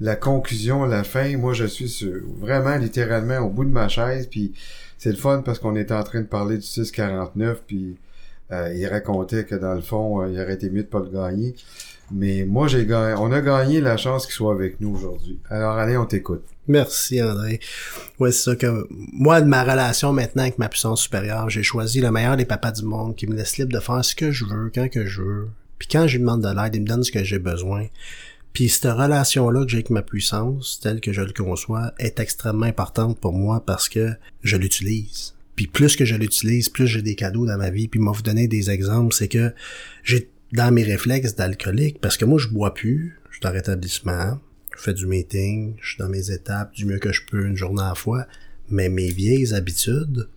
la, 0.00 0.16
conclusion, 0.16 0.86
la 0.86 1.04
fin. 1.04 1.36
Moi, 1.36 1.52
je 1.52 1.66
suis 1.66 2.04
vraiment 2.40 2.76
littéralement 2.78 3.46
au 3.46 3.48
bout 3.48 3.64
de 3.64 3.70
ma 3.70 3.86
chaise. 3.86 4.26
Puis 4.26 4.54
c'est 4.98 5.10
le 5.10 5.16
fun 5.16 5.40
parce 5.44 5.60
qu'on 5.60 5.76
était 5.76 5.94
en 5.94 6.02
train 6.02 6.22
de 6.22 6.26
parler 6.26 6.56
du 6.56 6.66
649. 6.66 7.62
Puis 7.64 7.96
euh, 8.50 8.74
il 8.74 8.84
racontait 8.88 9.44
que 9.44 9.54
dans 9.54 9.74
le 9.74 9.82
fond, 9.82 10.20
euh, 10.20 10.32
il 10.32 10.40
aurait 10.40 10.54
été 10.54 10.68
mieux 10.68 10.82
de 10.82 10.88
pas 10.88 10.98
le 10.98 11.10
gagner. 11.10 11.54
Mais 12.12 12.44
moi, 12.44 12.68
j'ai 12.68 12.86
gagné. 12.86 13.14
On 13.18 13.32
a 13.32 13.40
gagné 13.40 13.80
la 13.80 13.96
chance 13.96 14.26
qu'il 14.26 14.34
soit 14.34 14.52
avec 14.52 14.80
nous 14.80 14.94
aujourd'hui. 14.94 15.38
Alors, 15.48 15.76
Alain, 15.76 16.00
on 16.00 16.06
t'écoute. 16.06 16.42
Merci 16.68 17.20
André. 17.20 17.58
Ouais, 18.20 18.30
c'est 18.30 18.50
ça 18.50 18.56
que 18.56 18.86
moi 18.90 19.40
de 19.40 19.48
ma 19.48 19.62
relation 19.62 20.12
maintenant 20.12 20.44
avec 20.44 20.58
ma 20.58 20.68
puissance 20.68 21.02
supérieure, 21.02 21.50
j'ai 21.50 21.64
choisi 21.64 22.00
le 22.00 22.12
meilleur 22.12 22.36
des 22.36 22.44
papas 22.44 22.70
du 22.70 22.84
monde 22.84 23.16
qui 23.16 23.26
me 23.26 23.34
laisse 23.34 23.56
libre 23.58 23.72
de 23.72 23.80
faire 23.80 24.04
ce 24.04 24.14
que 24.14 24.30
je 24.30 24.44
veux 24.44 24.70
quand 24.72 24.88
que 24.88 25.04
je 25.04 25.22
veux. 25.22 25.48
Puis 25.78 25.88
quand 25.90 26.06
je 26.06 26.12
lui 26.12 26.20
demande 26.20 26.42
de 26.42 26.48
l'aide, 26.48 26.76
il 26.76 26.82
me 26.82 26.86
donne 26.86 27.02
ce 27.02 27.10
que 27.10 27.24
j'ai 27.24 27.40
besoin. 27.40 27.86
Puis 28.52 28.68
cette 28.68 28.92
relation-là 28.92 29.64
que 29.64 29.70
j'ai 29.70 29.78
avec 29.78 29.90
ma 29.90 30.02
puissance, 30.02 30.78
telle 30.80 31.00
que 31.00 31.12
je 31.12 31.22
le 31.22 31.32
conçois, 31.32 31.92
est 31.98 32.20
extrêmement 32.20 32.66
importante 32.66 33.18
pour 33.18 33.32
moi 33.32 33.64
parce 33.64 33.88
que 33.88 34.12
je 34.42 34.56
l'utilise. 34.56 35.34
Puis 35.56 35.66
plus 35.66 35.96
que 35.96 36.04
je 36.04 36.14
l'utilise, 36.14 36.68
plus 36.68 36.86
j'ai 36.86 37.02
des 37.02 37.14
cadeaux 37.14 37.46
dans 37.46 37.58
ma 37.58 37.70
vie. 37.70 37.88
Puis 37.88 37.98
moi 37.98 38.12
vous 38.12 38.22
donner 38.22 38.46
des 38.46 38.70
exemples, 38.70 39.14
c'est 39.14 39.28
que 39.28 39.52
j'ai 40.04 40.30
dans 40.52 40.72
mes 40.72 40.82
réflexes 40.82 41.34
d'alcoolique, 41.34 42.00
parce 42.00 42.16
que 42.16 42.24
moi 42.24 42.38
je 42.38 42.48
bois 42.48 42.74
plus, 42.74 43.18
je 43.30 43.36
suis 43.36 43.46
en 43.46 43.52
rétablissement, 43.52 44.38
je 44.76 44.82
fais 44.82 44.94
du 44.94 45.06
meeting, 45.06 45.76
je 45.80 45.90
suis 45.90 45.98
dans 45.98 46.08
mes 46.08 46.30
étapes 46.30 46.72
du 46.74 46.86
mieux 46.86 46.98
que 46.98 47.12
je 47.12 47.22
peux 47.24 47.46
une 47.46 47.56
journée 47.56 47.82
à 47.82 47.90
la 47.90 47.94
fois, 47.94 48.26
mais 48.68 48.88
mes 48.88 49.10
vieilles 49.10 49.54
habitudes, 49.54 50.28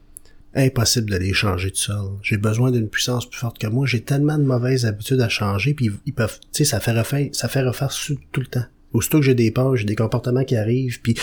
impossible 0.55 1.09
de 1.09 1.18
les 1.18 1.34
changer 1.34 1.72
tout 1.72 1.78
seul. 1.78 2.05
J'ai 2.22 2.38
besoin 2.38 2.72
d'une 2.72 2.89
puissance 2.89 3.30
plus 3.30 3.39
forte 3.39 3.59
que 3.59 3.68
moi. 3.68 3.86
J'ai 3.86 4.01
tellement 4.01 4.38
de 4.38 4.43
mauvaises 4.43 4.86
habitudes 4.86 5.20
à 5.20 5.30
changer, 5.30 5.74
puis 5.74 5.91
ils 6.05 6.13
peuvent, 6.13 6.39
tu 6.39 6.63
sais, 6.63 6.66
ça 6.66 6.80
fait 6.80 6.97
refaire, 6.97 7.28
ça 7.34 7.49
fait 7.49 7.61
refaire 7.61 7.93
tout 8.32 8.39
le 8.39 8.47
temps. 8.47 8.66
Aussitôt 8.93 9.20
que 9.20 9.26
j'ai 9.26 9.36
des 9.36 9.51
peurs, 9.51 9.76
j'ai 9.76 9.84
des 9.84 9.95
comportements 9.95 10.45
qui 10.45 10.55
arrivent, 10.55 11.01
puis 11.01 11.16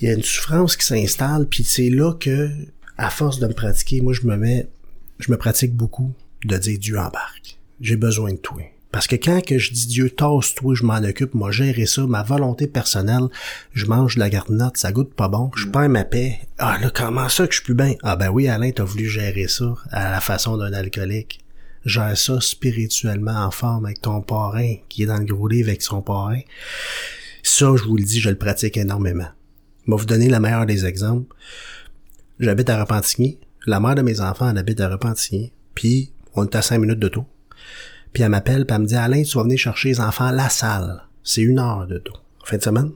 il 0.00 0.08
y 0.08 0.10
a 0.10 0.14
une 0.14 0.22
souffrance 0.22 0.76
qui 0.76 0.86
s'installe, 0.86 1.46
puis 1.46 1.64
c'est 1.64 1.90
là 1.90 2.14
que, 2.14 2.48
à 2.96 3.10
force 3.10 3.38
de 3.38 3.46
me 3.46 3.52
pratiquer, 3.52 4.00
moi 4.00 4.14
je 4.14 4.26
me 4.26 4.36
mets, 4.36 4.68
je 5.18 5.30
me 5.30 5.36
pratique 5.36 5.74
beaucoup 5.74 6.14
de 6.44 6.56
dire 6.56 6.78
Dieu 6.78 6.98
embarque. 6.98 7.59
J'ai 7.80 7.96
besoin 7.96 8.32
de 8.32 8.38
toi. 8.38 8.62
Parce 8.92 9.06
que 9.06 9.14
quand 9.14 9.40
que 9.44 9.58
je 9.58 9.72
dis 9.72 9.86
Dieu, 9.86 10.10
tasse-toi, 10.10 10.74
je 10.74 10.84
m'en 10.84 10.96
occupe, 10.96 11.34
moi 11.34 11.52
gérer 11.52 11.86
ça, 11.86 12.06
ma 12.06 12.24
volonté 12.24 12.66
personnelle, 12.66 13.28
je 13.72 13.86
mange 13.86 14.16
de 14.16 14.20
la 14.20 14.30
garnotte, 14.30 14.76
ça 14.76 14.90
goûte 14.90 15.14
pas 15.14 15.28
bon, 15.28 15.50
je 15.56 15.66
perds 15.66 15.88
ma 15.88 16.04
paix. 16.04 16.40
Ah 16.58 16.76
là, 16.82 16.90
comment 16.92 17.28
ça 17.28 17.46
que 17.46 17.52
je 17.52 17.58
suis 17.58 17.64
plus 17.64 17.74
bien? 17.74 17.94
Ah 18.02 18.16
ben 18.16 18.30
oui, 18.30 18.48
Alain, 18.48 18.72
t'as 18.72 18.82
voulu 18.82 19.08
gérer 19.08 19.46
ça 19.46 19.74
à 19.92 20.10
la 20.10 20.20
façon 20.20 20.56
d'un 20.56 20.72
alcoolique. 20.72 21.40
Gère 21.84 22.18
ça 22.18 22.40
spirituellement 22.40 23.44
en 23.44 23.50
forme 23.52 23.86
avec 23.86 24.02
ton 24.02 24.20
parrain 24.20 24.74
qui 24.88 25.04
est 25.04 25.06
dans 25.06 25.18
le 25.18 25.24
gros 25.24 25.48
livre 25.48 25.68
avec 25.68 25.82
son 25.82 26.02
parrain. 26.02 26.40
Ça, 27.42 27.74
je 27.76 27.84
vous 27.84 27.96
le 27.96 28.04
dis, 28.04 28.20
je 28.20 28.28
le 28.28 28.36
pratique 28.36 28.76
énormément. 28.76 29.28
Je 29.86 29.92
vais 29.92 29.96
vous 29.96 30.04
donner 30.04 30.28
la 30.28 30.40
meilleure 30.40 30.66
des 30.66 30.84
exemples. 30.84 31.34
J'habite 32.38 32.68
à 32.68 32.80
Repentigny. 32.80 33.38
La 33.66 33.80
mère 33.80 33.94
de 33.94 34.02
mes 34.02 34.20
enfants, 34.20 34.50
elle 34.50 34.58
habite 34.58 34.80
à 34.80 34.88
Repentigny. 34.88 35.52
Puis, 35.74 36.12
on 36.34 36.44
est 36.44 36.54
à 36.54 36.60
cinq 36.60 36.78
minutes 36.78 36.98
de 36.98 37.08
tout. 37.08 37.24
Puis 38.12 38.22
elle 38.22 38.30
m'appelle, 38.30 38.66
puis 38.66 38.74
elle 38.74 38.82
me 38.82 38.86
dit 38.86 38.96
Alain, 38.96 39.22
tu 39.22 39.36
vas 39.36 39.44
venir 39.44 39.58
chercher 39.58 39.90
les 39.90 40.00
enfants 40.00 40.26
à 40.26 40.32
la 40.32 40.48
salle. 40.48 41.02
C'est 41.22 41.42
une 41.42 41.58
heure 41.58 41.86
de 41.86 41.98
tout. 41.98 42.16
Fin 42.44 42.56
de 42.56 42.62
semaine. 42.62 42.92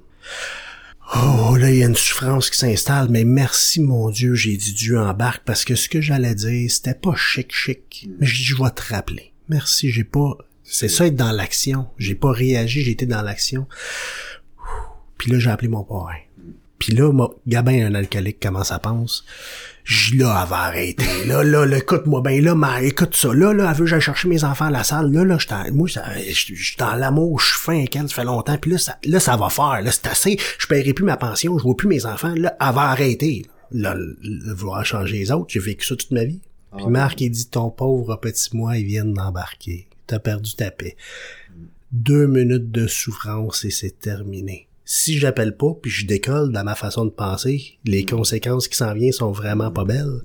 Oh, 1.16 1.56
là, 1.56 1.70
il 1.70 1.76
y 1.76 1.82
a 1.82 1.86
une 1.86 1.94
souffrance 1.94 2.48
qui 2.48 2.58
s'installe, 2.58 3.08
mais 3.10 3.24
merci, 3.24 3.80
mon 3.80 4.10
Dieu, 4.10 4.34
j'ai 4.34 4.56
dit 4.56 4.72
Dieu 4.72 4.98
embarque, 4.98 5.42
parce 5.44 5.64
que 5.64 5.74
ce 5.74 5.88
que 5.88 6.00
j'allais 6.00 6.34
dire, 6.34 6.70
c'était 6.70 6.94
pas 6.94 7.14
chic, 7.14 7.54
chic. 7.54 8.08
Mais 8.18 8.26
je 8.26 8.36
dis, 8.36 8.44
je 8.44 8.56
vais 8.56 8.70
te 8.70 8.82
rappeler. 8.92 9.32
Merci, 9.48 9.90
j'ai 9.90 10.04
pas... 10.04 10.38
C'est 10.62 10.88
ça, 10.88 11.06
être 11.06 11.14
dans 11.14 11.30
l'action. 11.30 11.88
J'ai 11.98 12.14
pas 12.14 12.32
réagi, 12.32 12.90
été 12.90 13.04
dans 13.04 13.20
l'action. 13.20 13.68
Puis 15.18 15.30
là, 15.30 15.38
j'ai 15.38 15.50
appelé 15.50 15.68
mon 15.68 15.84
parrain. 15.84 16.16
Puis 16.84 16.94
là, 16.94 17.10
Gabin, 17.46 17.86
un 17.86 17.94
alcoolique, 17.94 18.40
comment 18.42 18.62
ça 18.62 18.78
pense? 18.78 19.24
Je 19.84 20.16
là, 20.16 20.42
elle 20.42 20.50
va 20.50 20.56
arrêter. 20.64 21.24
Là, 21.26 21.42
là, 21.42 21.64
là 21.64 21.78
écoute-moi 21.78 22.20
ben 22.20 22.44
là, 22.44 22.54
mais 22.54 22.88
écoute 22.88 23.14
ça. 23.14 23.32
Là, 23.32 23.54
là, 23.54 23.70
elle 23.70 23.74
veut 23.74 23.84
que 23.84 23.90
j'aille 23.90 24.02
chercher 24.02 24.28
mes 24.28 24.44
enfants 24.44 24.66
à 24.66 24.70
la 24.70 24.84
salle. 24.84 25.10
Là, 25.10 25.24
là, 25.24 25.38
je 25.38 25.70
moi, 25.70 25.88
je 25.88 26.30
suis 26.32 26.76
dans 26.76 26.94
l'amour, 26.94 27.40
je 27.40 27.46
suis 27.46 27.58
fin 27.58 27.78
avec 27.78 27.96
elle, 27.96 28.06
ça 28.10 28.16
fait 28.16 28.24
longtemps. 28.24 28.58
Puis 28.58 28.72
là, 28.72 28.76
ça, 28.76 28.98
là, 29.02 29.18
ça 29.18 29.34
va 29.38 29.48
faire. 29.48 29.80
Là, 29.80 29.90
c'est 29.92 30.06
assez. 30.08 30.38
Je 30.58 30.66
paierai 30.66 30.92
plus 30.92 31.06
ma 31.06 31.16
pension, 31.16 31.56
je 31.56 31.62
vois 31.62 31.74
plus 31.74 31.88
mes 31.88 32.04
enfants. 32.04 32.34
Là, 32.36 32.54
elle 32.60 32.74
va 32.74 32.82
arrêter. 32.82 33.46
Là, 33.70 33.94
là 33.94 34.54
vouloir 34.54 34.84
changer 34.84 35.16
les 35.16 35.32
autres. 35.32 35.46
J'ai 35.48 35.60
vécu 35.60 35.86
ça 35.86 35.96
toute 35.96 36.10
ma 36.10 36.24
vie. 36.24 36.42
Puis 36.76 36.86
Marc, 36.86 37.18
il 37.22 37.30
dit, 37.30 37.46
ton 37.46 37.70
pauvre 37.70 38.16
petit 38.16 38.54
moi, 38.54 38.76
ils 38.76 38.84
viennent 38.84 39.14
d'embarquer. 39.14 39.88
T'as 40.06 40.18
perdu 40.18 40.54
ta 40.54 40.70
paix. 40.70 40.96
Deux 41.92 42.26
minutes 42.26 42.70
de 42.70 42.86
souffrance 42.86 43.64
et 43.64 43.70
c'est 43.70 43.98
terminé 43.98 44.68
si 44.84 45.18
j'appelle 45.18 45.56
pas 45.56 45.74
puis 45.80 45.90
je 45.90 46.06
décolle 46.06 46.52
dans 46.52 46.64
ma 46.64 46.74
façon 46.74 47.04
de 47.04 47.10
penser, 47.10 47.78
les 47.84 48.02
mm. 48.02 48.06
conséquences 48.06 48.68
qui 48.68 48.76
s'en 48.76 48.94
viennent 48.94 49.12
sont 49.12 49.32
vraiment 49.32 49.70
pas 49.70 49.84
belles. 49.84 50.22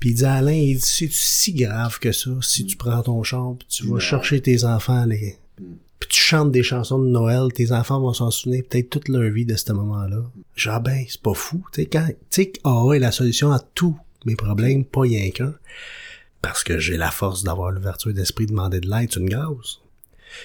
Puis 0.00 0.10
il 0.10 0.14
dit 0.14 0.24
Alain, 0.24 0.52
il 0.52 0.76
dit 0.76 0.82
c'est 0.82 1.10
si 1.10 1.54
grave 1.54 1.98
que 1.98 2.12
ça 2.12 2.30
si 2.40 2.66
tu 2.66 2.76
prends 2.76 3.02
ton 3.02 3.22
puis 3.22 3.68
tu 3.68 3.86
vas 3.86 3.98
chercher 3.98 4.40
tes 4.40 4.64
enfants 4.64 5.04
les 5.06 5.36
mm. 5.60 5.64
puis 6.00 6.08
tu 6.08 6.20
chantes 6.20 6.50
des 6.50 6.62
chansons 6.62 6.98
de 6.98 7.08
Noël, 7.08 7.52
tes 7.52 7.72
enfants 7.72 8.00
vont 8.00 8.14
s'en 8.14 8.30
souvenir 8.30 8.64
peut-être 8.68 8.90
toute 8.90 9.08
leur 9.08 9.30
vie 9.30 9.46
de 9.46 9.56
ce 9.56 9.72
moment-là. 9.72 10.22
Genre 10.56 10.80
ben, 10.80 11.04
c'est 11.08 11.22
pas 11.22 11.34
fou, 11.34 11.64
tu 11.72 11.82
sais 11.82 11.86
quand 11.86 12.06
tu 12.30 12.42
sais 12.42 12.52
AA 12.64 12.96
est 12.96 13.00
la 13.00 13.12
solution 13.12 13.52
à 13.52 13.60
tous 13.60 13.96
mes 14.24 14.36
problèmes, 14.36 14.84
pas 14.84 15.02
rien 15.02 15.30
qu'un. 15.30 15.54
Parce 16.40 16.62
que 16.62 16.78
j'ai 16.78 16.96
la 16.96 17.10
force 17.10 17.42
d'avoir 17.42 17.70
l'ouverture 17.70 18.12
d'esprit 18.12 18.46
de 18.46 18.50
demander 18.50 18.80
de 18.80 18.88
l'aide, 18.88 19.10
c'est 19.12 19.20
une 19.20 19.28
grâce. 19.28 19.80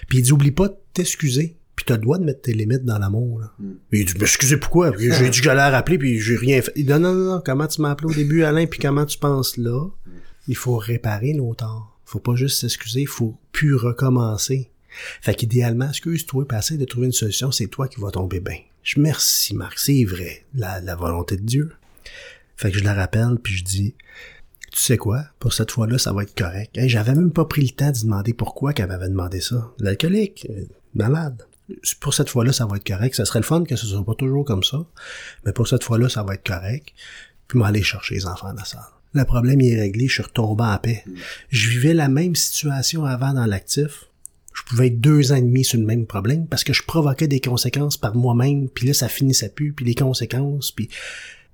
Puis 0.08 0.20
il 0.20 0.22
dit 0.22 0.32
oublie 0.32 0.52
pas 0.52 0.68
de 0.70 0.76
t'excuser 0.94 1.56
puis 1.80 1.86
t'as 1.86 1.96
le 1.96 2.02
droit 2.02 2.18
de 2.18 2.26
mettre 2.26 2.42
tes 2.42 2.52
limites 2.52 2.84
dans 2.84 3.00
l'amour. 3.00 3.40
Là. 3.40 3.54
Mm. 3.58 3.72
Il 3.94 4.04
dit, 4.04 4.14
excusez 4.20 4.58
pourquoi? 4.58 4.92
J'ai 5.00 5.30
dit 5.30 5.40
que 5.40 5.46
j'allais 5.46 5.62
rappeler, 5.62 5.98
puis 5.98 6.20
j'ai 6.20 6.36
rien 6.36 6.62
fait. 6.62 6.74
Il 6.76 6.86
dit, 6.86 6.92
non, 6.92 7.00
non, 7.00 7.14
non, 7.14 7.42
comment 7.46 7.68
tu 7.68 7.82
m'as 7.82 7.92
appelé 7.92 8.10
au 8.10 8.14
début, 8.14 8.44
Alain, 8.44 8.66
puis 8.66 8.82
comment 8.82 9.06
tu 9.06 9.18
penses 9.18 9.56
là? 9.56 9.88
Il 10.50 10.58
faut 10.58 10.76
réparer 10.76 11.32
nos 11.34 11.56
torts. 11.56 11.98
Faut 12.04 12.20
pas 12.20 12.36
juste 12.36 12.60
s'excuser, 12.60 13.00
il 13.00 13.08
faut 13.08 13.38
plus 13.54 13.76
recommencer. 13.76 14.72
Fait 15.22 15.34
qu'idéalement, 15.34 15.88
excuse-toi, 15.88 16.50
passer 16.50 16.76
de 16.76 16.84
trouver 16.84 17.06
une 17.06 17.14
solution, 17.14 17.50
c'est 17.50 17.68
toi 17.68 17.88
qui 17.88 18.02
vas 18.02 18.12
tomber 18.12 18.42
bien. 18.42 18.58
Je 18.84 19.00
merci, 19.00 19.56
Marc, 19.56 19.80
c'est 19.80 20.04
vrai, 20.04 20.46
la, 20.54 20.82
la 20.82 20.98
volonté 20.98 21.38
de 21.38 21.44
Dieu. 21.44 21.72
Fait 22.58 22.72
que 22.72 22.78
je 22.78 22.84
la 22.84 22.94
rappelle, 22.94 23.38
puis 23.42 23.54
je 23.54 23.64
dis, 23.64 23.96
tu 24.74 24.82
sais 24.82 24.98
quoi, 24.98 25.24
pour 25.40 25.54
cette 25.54 25.72
fois-là, 25.72 25.98
ça 25.98 26.12
va 26.12 26.24
être 26.24 26.38
correct. 26.38 26.78
J'avais 26.88 27.16
même 27.16 27.32
pas 27.32 27.46
pris 27.46 27.62
le 27.62 27.70
temps 27.70 27.92
de 27.92 28.02
demander 28.02 28.34
pourquoi 28.34 28.74
qu'elle 28.74 28.90
m'avait 28.90 29.08
demandé 29.08 29.40
ça. 29.40 29.72
L'alcoolique, 29.80 30.46
euh, 30.50 30.66
malade 30.94 31.46
pour 32.00 32.14
cette 32.14 32.30
fois-là, 32.30 32.54
ça 32.54 32.66
va 32.66 32.78
être 32.78 32.88
correct. 32.88 33.16
Ça 33.16 33.26
serait 33.26 33.40
le 33.40 33.46
fun 33.46 33.64
que 33.64 33.76
ce 33.76 33.86
soit 33.86 34.06
pas 34.06 34.16
toujours 34.16 34.46
comme 34.46 34.64
ça. 34.64 34.86
Mais 35.46 35.54
pour 35.54 35.68
cette 35.68 35.84
fois-là, 35.84 36.10
ça 36.10 36.24
va 36.24 36.36
être 36.36 36.46
correct. 36.46 36.90
Puis 37.48 37.60
m'aller 37.60 37.84
chercher 37.84 38.16
les 38.16 38.26
enfants 38.26 38.50
dans 38.50 38.60
la 38.60 38.66
salle. 38.66 38.82
Le 39.14 39.26
problème 39.26 39.60
est 39.62 39.80
réglé, 39.80 40.08
je 40.08 40.14
suis 40.14 40.24
retombé 40.24 40.64
en 40.64 40.78
paix. 40.78 41.04
Je 41.50 41.70
vivais 41.70 41.96
la 41.96 42.10
même 42.10 42.36
situation 42.36 43.06
avant 43.06 43.34
dans 43.34 43.48
l'actif. 43.48 44.06
Je 44.54 44.64
pouvais 44.64 44.88
être 44.88 45.00
deux 45.00 45.32
ans 45.32 45.36
et 45.36 45.42
demi 45.42 45.64
sur 45.64 45.80
le 45.80 45.86
même 45.86 46.06
problème 46.06 46.46
parce 46.46 46.64
que 46.64 46.74
je 46.74 46.84
provoquais 46.84 47.28
des 47.28 47.40
conséquences 47.40 47.98
par 47.98 48.16
moi-même, 48.16 48.70
puis 48.70 48.88
là, 48.88 48.94
ça 48.94 49.08
finissait 49.08 49.50
plus, 49.50 49.74
puis 49.74 49.86
les 49.86 49.96
conséquences, 49.96 50.72
puis, 50.72 50.90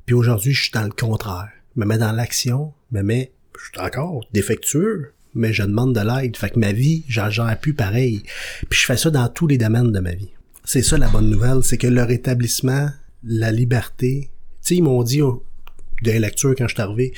puis 0.06 0.16
aujourd'hui, 0.16 0.54
je 0.54 0.64
suis 0.64 0.72
dans 0.72 0.84
le 0.84 0.90
contraire. 0.90 1.50
Je 1.76 1.82
me 1.82 1.86
mets 1.86 1.98
dans 1.98 2.12
l'action, 2.12 2.74
me 2.92 3.04
mets, 3.04 3.32
je 3.58 3.66
suis 3.66 3.80
encore 3.80 4.26
défectueux, 4.34 5.14
mais 5.36 5.54
je 5.54 5.64
demande 5.64 5.94
de 5.94 6.02
l'aide. 6.02 6.38
Fait 6.38 6.50
que 6.50 6.60
ma 6.60 6.72
vie, 6.72 7.04
j'en 7.08 7.30
gère 7.30 7.58
plus 7.60 7.74
pareil. 7.74 8.24
Puis 8.70 8.80
je 8.80 8.86
fais 8.86 8.98
ça 8.98 9.10
dans 9.10 9.28
tous 9.28 9.48
les 9.48 9.58
domaines 9.58 9.92
de 9.92 10.00
ma 10.00 10.14
vie. 10.14 10.32
C'est 10.64 10.82
ça 10.82 10.98
la 10.98 11.10
bonne 11.10 11.30
nouvelle, 11.30 11.64
c'est 11.64 11.78
que 11.78 11.88
leur 11.88 12.10
établissement, 12.10 12.90
la 13.24 13.52
liberté, 13.52 14.32
tu 14.64 14.70
sais, 14.70 14.76
ils 14.78 14.82
m'ont 14.82 15.04
dit 15.04 15.22
oh, 15.22 15.44
de 16.02 16.12
la 16.12 16.20
lecture 16.20 16.54
quand 16.58 16.68
je 16.68 16.74
suis 16.74 16.82
arrivé, 16.82 17.14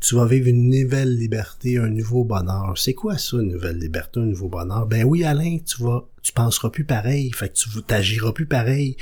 tu 0.00 0.14
vas 0.14 0.26
vivre 0.26 0.48
une 0.48 0.70
nouvelle 0.70 1.16
liberté, 1.16 1.78
un 1.78 1.88
nouveau 1.88 2.24
bonheur. 2.24 2.74
C'est 2.76 2.94
quoi 2.94 3.18
ça, 3.18 3.36
une 3.36 3.52
nouvelle 3.52 3.78
liberté, 3.78 4.20
un 4.20 4.24
nouveau 4.24 4.48
bonheur? 4.48 4.86
Ben 4.86 5.04
oui, 5.04 5.24
Alain, 5.24 5.58
tu 5.58 5.82
vas, 5.82 6.08
tu 6.22 6.32
penseras 6.32 6.70
plus 6.70 6.84
pareil, 6.84 7.30
fait 7.32 7.48
que 7.50 7.54
tu 7.54 7.68
t'agiras 7.82 8.32
plus 8.32 8.46
pareil. 8.46 8.96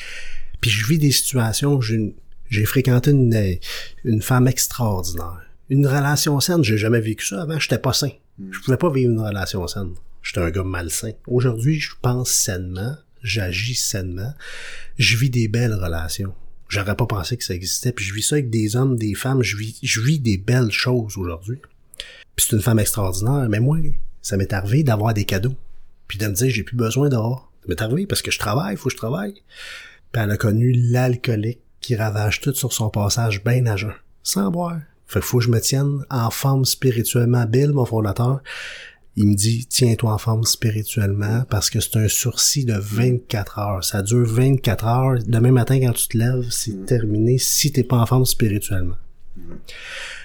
Puis 0.60 0.70
je 0.70 0.86
vis 0.86 0.98
des 0.98 1.12
situations, 1.12 1.80
j'ai 1.80 2.64
fréquenté 2.64 3.10
une, 3.10 3.58
une 4.04 4.22
femme 4.22 4.48
extraordinaire. 4.48 5.42
Une 5.70 5.86
relation 5.86 6.38
saine, 6.40 6.62
j'ai 6.62 6.78
jamais 6.78 7.00
vécu 7.00 7.26
ça 7.26 7.42
avant, 7.42 7.58
j'étais 7.58 7.78
pas 7.78 7.92
sain. 7.92 8.10
Je 8.38 8.60
pouvais 8.60 8.76
pas 8.76 8.90
vivre 8.90 9.12
une 9.12 9.20
relation 9.20 9.66
saine. 9.66 9.94
J'étais 10.22 10.40
un 10.40 10.50
gars 10.50 10.64
malsain. 10.64 11.12
Aujourd'hui, 11.26 11.78
je 11.78 11.92
pense 12.00 12.30
sainement, 12.30 12.96
j'agis 13.22 13.74
sainement, 13.74 14.34
je 14.98 15.16
vis 15.16 15.30
des 15.30 15.48
belles 15.48 15.74
relations. 15.74 16.34
J'aurais 16.68 16.96
pas 16.96 17.06
pensé 17.06 17.36
que 17.36 17.44
ça 17.44 17.54
existait. 17.54 17.92
Puis 17.92 18.04
je 18.04 18.14
vis 18.14 18.22
ça 18.22 18.36
avec 18.36 18.50
des 18.50 18.74
hommes, 18.74 18.96
des 18.96 19.14
femmes. 19.14 19.42
Je 19.42 19.56
vis, 19.56 19.78
je 19.82 20.00
vis 20.00 20.18
des 20.18 20.38
belles 20.38 20.72
choses 20.72 21.16
aujourd'hui. 21.18 21.60
Puis 22.34 22.46
c'est 22.48 22.56
une 22.56 22.62
femme 22.62 22.78
extraordinaire. 22.78 23.48
Mais 23.48 23.60
moi, 23.60 23.78
ça 24.22 24.36
m'est 24.36 24.52
arrivé 24.52 24.82
d'avoir 24.82 25.14
des 25.14 25.24
cadeaux. 25.24 25.54
Puis 26.08 26.18
de 26.18 26.26
me 26.26 26.32
dire, 26.32 26.50
j'ai 26.50 26.64
plus 26.64 26.76
besoin 26.76 27.08
d'avoir. 27.08 27.52
Ça 27.62 27.68
m'est 27.68 27.82
arrivé 27.82 28.06
parce 28.06 28.22
que 28.22 28.30
je 28.30 28.38
travaille, 28.38 28.76
faut 28.76 28.88
que 28.88 28.92
je 28.92 28.96
travaille. 28.96 29.34
Puis 30.12 30.22
elle 30.22 30.30
a 30.30 30.36
connu 30.36 30.72
l'alcoolique 30.72 31.60
qui 31.80 31.96
ravage 31.96 32.40
tout 32.40 32.54
sur 32.54 32.72
son 32.72 32.88
passage 32.88 33.44
bien 33.44 33.66
à 33.66 33.76
Sans 34.22 34.50
boire. 34.50 34.80
Fait 35.14 35.20
que 35.20 35.26
faut 35.26 35.38
que 35.38 35.44
je 35.44 35.48
me 35.48 35.60
tienne 35.60 36.04
en 36.10 36.28
forme 36.28 36.64
spirituellement. 36.64 37.44
Bill, 37.46 37.70
mon 37.70 37.84
fondateur, 37.84 38.42
il 39.14 39.28
me 39.28 39.34
dit, 39.36 39.64
tiens-toi 39.66 40.12
en 40.12 40.18
forme 40.18 40.42
spirituellement 40.42 41.44
parce 41.48 41.70
que 41.70 41.78
c'est 41.78 41.96
un 41.98 42.08
sursis 42.08 42.64
de 42.64 42.74
24 42.76 43.60
heures. 43.60 43.84
Ça 43.84 44.02
dure 44.02 44.26
24 44.26 44.86
heures. 44.88 45.18
Demain 45.24 45.52
matin, 45.52 45.78
quand 45.78 45.92
tu 45.92 46.08
te 46.08 46.18
lèves, 46.18 46.50
c'est 46.50 46.72
mm. 46.72 46.86
terminé 46.86 47.38
si 47.38 47.70
t'es 47.70 47.84
pas 47.84 47.98
en 47.98 48.06
forme 48.06 48.24
spirituellement. 48.24 48.96
Mm. 49.36 49.52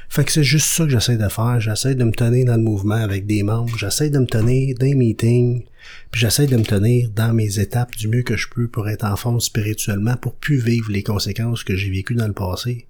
Fait 0.10 0.24
que 0.24 0.32
c'est 0.32 0.44
juste 0.44 0.66
ça 0.66 0.86
que 0.86 0.90
j'essaie 0.90 1.18
de 1.18 1.30
faire. 1.30 1.60
J'essaie 1.60 1.94
de 1.94 2.04
me 2.04 2.12
tenir 2.12 2.48
dans 2.48 2.58
le 2.58 2.64
mouvement 2.64 2.96
avec 2.96 3.28
des 3.28 3.44
membres. 3.44 3.78
J'essaie 3.78 4.10
de 4.10 4.18
me 4.18 4.26
tenir 4.26 4.76
dans 4.76 4.88
les 4.88 4.96
meetings. 4.96 5.66
Puis 6.10 6.22
j'essaie 6.22 6.48
de 6.48 6.58
me 6.58 6.64
tenir 6.64 7.12
dans 7.12 7.32
mes 7.32 7.60
étapes 7.60 7.96
du 7.96 8.08
mieux 8.08 8.24
que 8.24 8.36
je 8.36 8.48
peux 8.50 8.68
pour 8.68 8.90
être 8.90 9.06
en 9.06 9.16
forme 9.16 9.40
spirituellement, 9.40 10.18
pour 10.18 10.34
plus 10.34 10.58
vivre 10.58 10.92
les 10.92 11.04
conséquences 11.04 11.64
que 11.64 11.76
j'ai 11.76 11.92
vécues 11.92 12.16
dans 12.16 12.28
le 12.28 12.34
passé. 12.34 12.88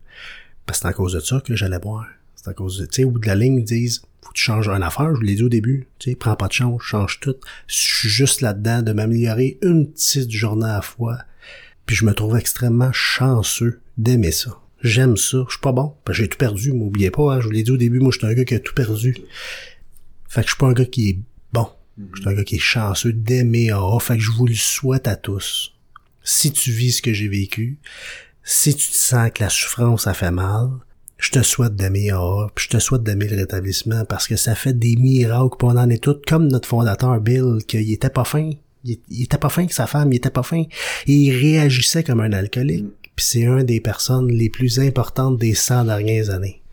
Parce 0.69 0.81
que 0.81 0.83
c'est 0.83 0.89
à 0.89 0.93
cause 0.93 1.13
de 1.13 1.19
ça 1.19 1.41
que 1.41 1.55
j'allais 1.55 1.79
boire. 1.79 2.05
C'est 2.35 2.47
à 2.47 2.53
cause 2.53 2.77
de, 2.77 2.85
tu 2.85 2.97
sais, 2.97 3.03
au 3.03 3.09
bout 3.09 3.17
de 3.17 3.25
la 3.25 3.33
ligne, 3.33 3.57
ils 3.57 3.63
disent, 3.63 4.03
faut 4.21 4.29
que 4.29 4.35
tu 4.35 4.43
changes 4.43 4.69
une 4.69 4.83
affaire, 4.83 5.09
je 5.09 5.15
vous 5.15 5.21
l'ai 5.23 5.33
dit 5.33 5.41
au 5.41 5.49
début, 5.49 5.87
tu 5.97 6.11
sais, 6.11 6.15
prends 6.15 6.35
pas 6.35 6.47
de 6.47 6.53
chance, 6.53 6.79
change 6.83 7.19
tout. 7.19 7.33
Je 7.65 7.75
suis 7.75 8.07
juste 8.07 8.41
là-dedans 8.41 8.83
de 8.83 8.93
m'améliorer 8.93 9.57
une 9.63 9.91
petite 9.91 10.29
journée 10.29 10.67
à 10.67 10.75
la 10.75 10.81
fois. 10.83 11.17
Puis 11.87 11.95
je 11.95 12.05
me 12.05 12.13
trouve 12.13 12.37
extrêmement 12.37 12.91
chanceux 12.93 13.81
d'aimer 13.97 14.31
ça. 14.31 14.59
J'aime 14.83 15.17
ça. 15.17 15.43
Je 15.47 15.53
suis 15.53 15.59
pas 15.59 15.71
bon. 15.71 15.95
Parce 16.05 16.19
que 16.19 16.23
j'ai 16.23 16.29
tout 16.29 16.37
perdu, 16.37 16.71
m'oubliez 16.71 17.09
pas, 17.09 17.33
hein, 17.33 17.41
je 17.41 17.47
vous 17.47 17.51
l'ai 17.51 17.63
dit 17.63 17.71
au 17.71 17.77
début, 17.77 17.99
moi 17.99 18.11
je 18.13 18.19
suis 18.19 18.27
un 18.27 18.35
gars 18.35 18.45
qui 18.45 18.53
a 18.53 18.59
tout 18.59 18.75
perdu. 18.75 19.17
Fait 20.27 20.41
que 20.41 20.47
je 20.49 20.51
suis 20.51 20.59
pas 20.59 20.67
un 20.67 20.73
gars 20.73 20.85
qui 20.85 21.09
est 21.09 21.19
bon. 21.51 21.67
Je 22.13 22.21
suis 22.21 22.29
un 22.29 22.33
gars 22.35 22.43
qui 22.43 22.57
est 22.57 22.59
chanceux 22.59 23.11
d'aimer 23.11 23.71
AA. 23.71 23.99
Fait 24.01 24.17
que 24.17 24.21
je 24.21 24.29
vous 24.29 24.45
le 24.45 24.53
souhaite 24.53 25.07
à 25.07 25.15
tous 25.15 25.73
si 26.23 26.51
tu 26.51 26.71
vis 26.71 26.93
ce 26.93 27.01
que 27.01 27.13
j'ai 27.13 27.27
vécu, 27.27 27.79
si 28.51 28.73
tu 28.73 28.89
te 28.89 28.95
sens 28.95 29.29
que 29.29 29.43
la 29.43 29.49
souffrance 29.49 30.07
a 30.07 30.15
fait 30.15 30.31
mal, 30.31 30.69
je 31.19 31.29
te 31.29 31.43
souhaite 31.43 31.75
d'aimer 31.75 32.09
AA, 32.09 32.47
puis 32.55 32.65
je 32.65 32.77
te 32.77 32.79
souhaite 32.79 33.03
d'aimer 33.03 33.27
le 33.27 33.37
rétablissement 33.37 34.05
parce 34.05 34.27
que 34.27 34.37
ça 34.37 34.55
fait 34.55 34.73
des 34.73 34.95
miracles, 34.95 35.55
puis 35.59 35.67
on 35.67 35.77
en 35.77 35.87
est 35.87 36.03
tous 36.03 36.19
comme 36.27 36.47
notre 36.47 36.67
fondateur 36.67 37.21
Bill, 37.21 37.59
qu'il 37.67 37.91
était 37.91 38.09
pas 38.09 38.23
fin. 38.23 38.49
Il, 38.85 38.97
il 39.07 39.23
était 39.25 39.37
pas 39.37 39.49
fin 39.49 39.67
que 39.67 39.73
sa 39.75 39.85
femme, 39.85 40.11
il 40.11 40.15
était 40.15 40.31
pas 40.31 40.41
fin. 40.41 40.63
Il 41.05 41.31
réagissait 41.31 42.03
comme 42.03 42.21
un 42.21 42.33
alcoolique. 42.33 43.11
Puis 43.15 43.25
c'est 43.27 43.45
un 43.45 43.63
des 43.63 43.81
personnes 43.81 44.29
les 44.29 44.49
plus 44.49 44.79
importantes 44.79 45.37
des 45.37 45.53
100 45.53 45.85
dernières 45.85 46.31
années. 46.31 46.63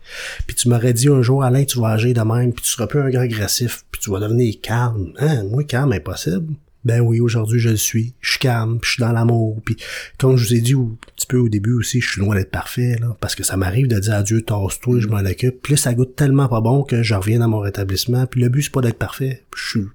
Puis 0.47 0.55
tu 0.55 0.69
m'aurais 0.69 0.93
dit 0.93 1.09
un 1.09 1.21
jour, 1.21 1.43
Alain, 1.43 1.63
tu 1.63 1.79
vas 1.79 1.89
agir 1.89 2.15
de 2.15 2.21
même, 2.21 2.53
puis 2.53 2.63
tu 2.63 2.71
seras 2.71 2.87
plus 2.87 3.01
un 3.01 3.09
gars 3.11 3.21
agressif, 3.21 3.85
puis 3.91 4.01
tu 4.01 4.09
vas 4.09 4.19
devenir 4.19 4.55
calme. 4.63 5.13
Hein, 5.19 5.43
moi, 5.43 5.63
calme, 5.63 5.93
impossible. 5.93 6.55
Ben 6.87 7.01
oui, 7.01 7.19
aujourd'hui, 7.19 7.59
je 7.59 7.67
le 7.67 7.75
suis. 7.75 8.13
Je 8.21 8.31
suis 8.31 8.39
calme, 8.39 8.79
puis 8.79 8.87
je 8.87 8.93
suis 8.93 9.01
dans 9.01 9.11
l'amour. 9.11 9.61
Puis 9.65 9.75
comme 10.17 10.37
je 10.37 10.47
vous 10.47 10.53
ai 10.53 10.61
dit 10.61 10.73
un 10.73 10.95
petit 11.17 11.27
peu 11.27 11.37
au 11.37 11.49
début 11.49 11.73
aussi, 11.73 11.99
je 11.99 12.09
suis 12.11 12.21
loin 12.21 12.33
d'être 12.33 12.49
parfait, 12.49 12.95
parce 13.19 13.35
que 13.35 13.43
ça 13.43 13.57
m'arrive 13.57 13.89
de 13.89 13.99
dire 13.99 14.13
adieu, 14.13 14.41
tasse-toi, 14.41 15.01
je 15.01 15.07
m'en 15.07 15.17
occupe. 15.17 15.61
Puis 15.61 15.77
ça 15.77 15.93
goûte 15.93 16.15
tellement 16.15 16.47
pas 16.47 16.61
bon 16.61 16.83
que 16.83 17.03
je 17.03 17.13
reviens 17.13 17.39
dans 17.39 17.49
mon 17.49 17.59
rétablissement. 17.59 18.25
Puis 18.25 18.39
le 18.39 18.47
but, 18.47 18.61
c'est 18.61 18.71
pas 18.71 18.79
d'être 18.79 18.97
parfait. 18.97 19.43
Je 19.53 19.69
suis... 19.69 19.87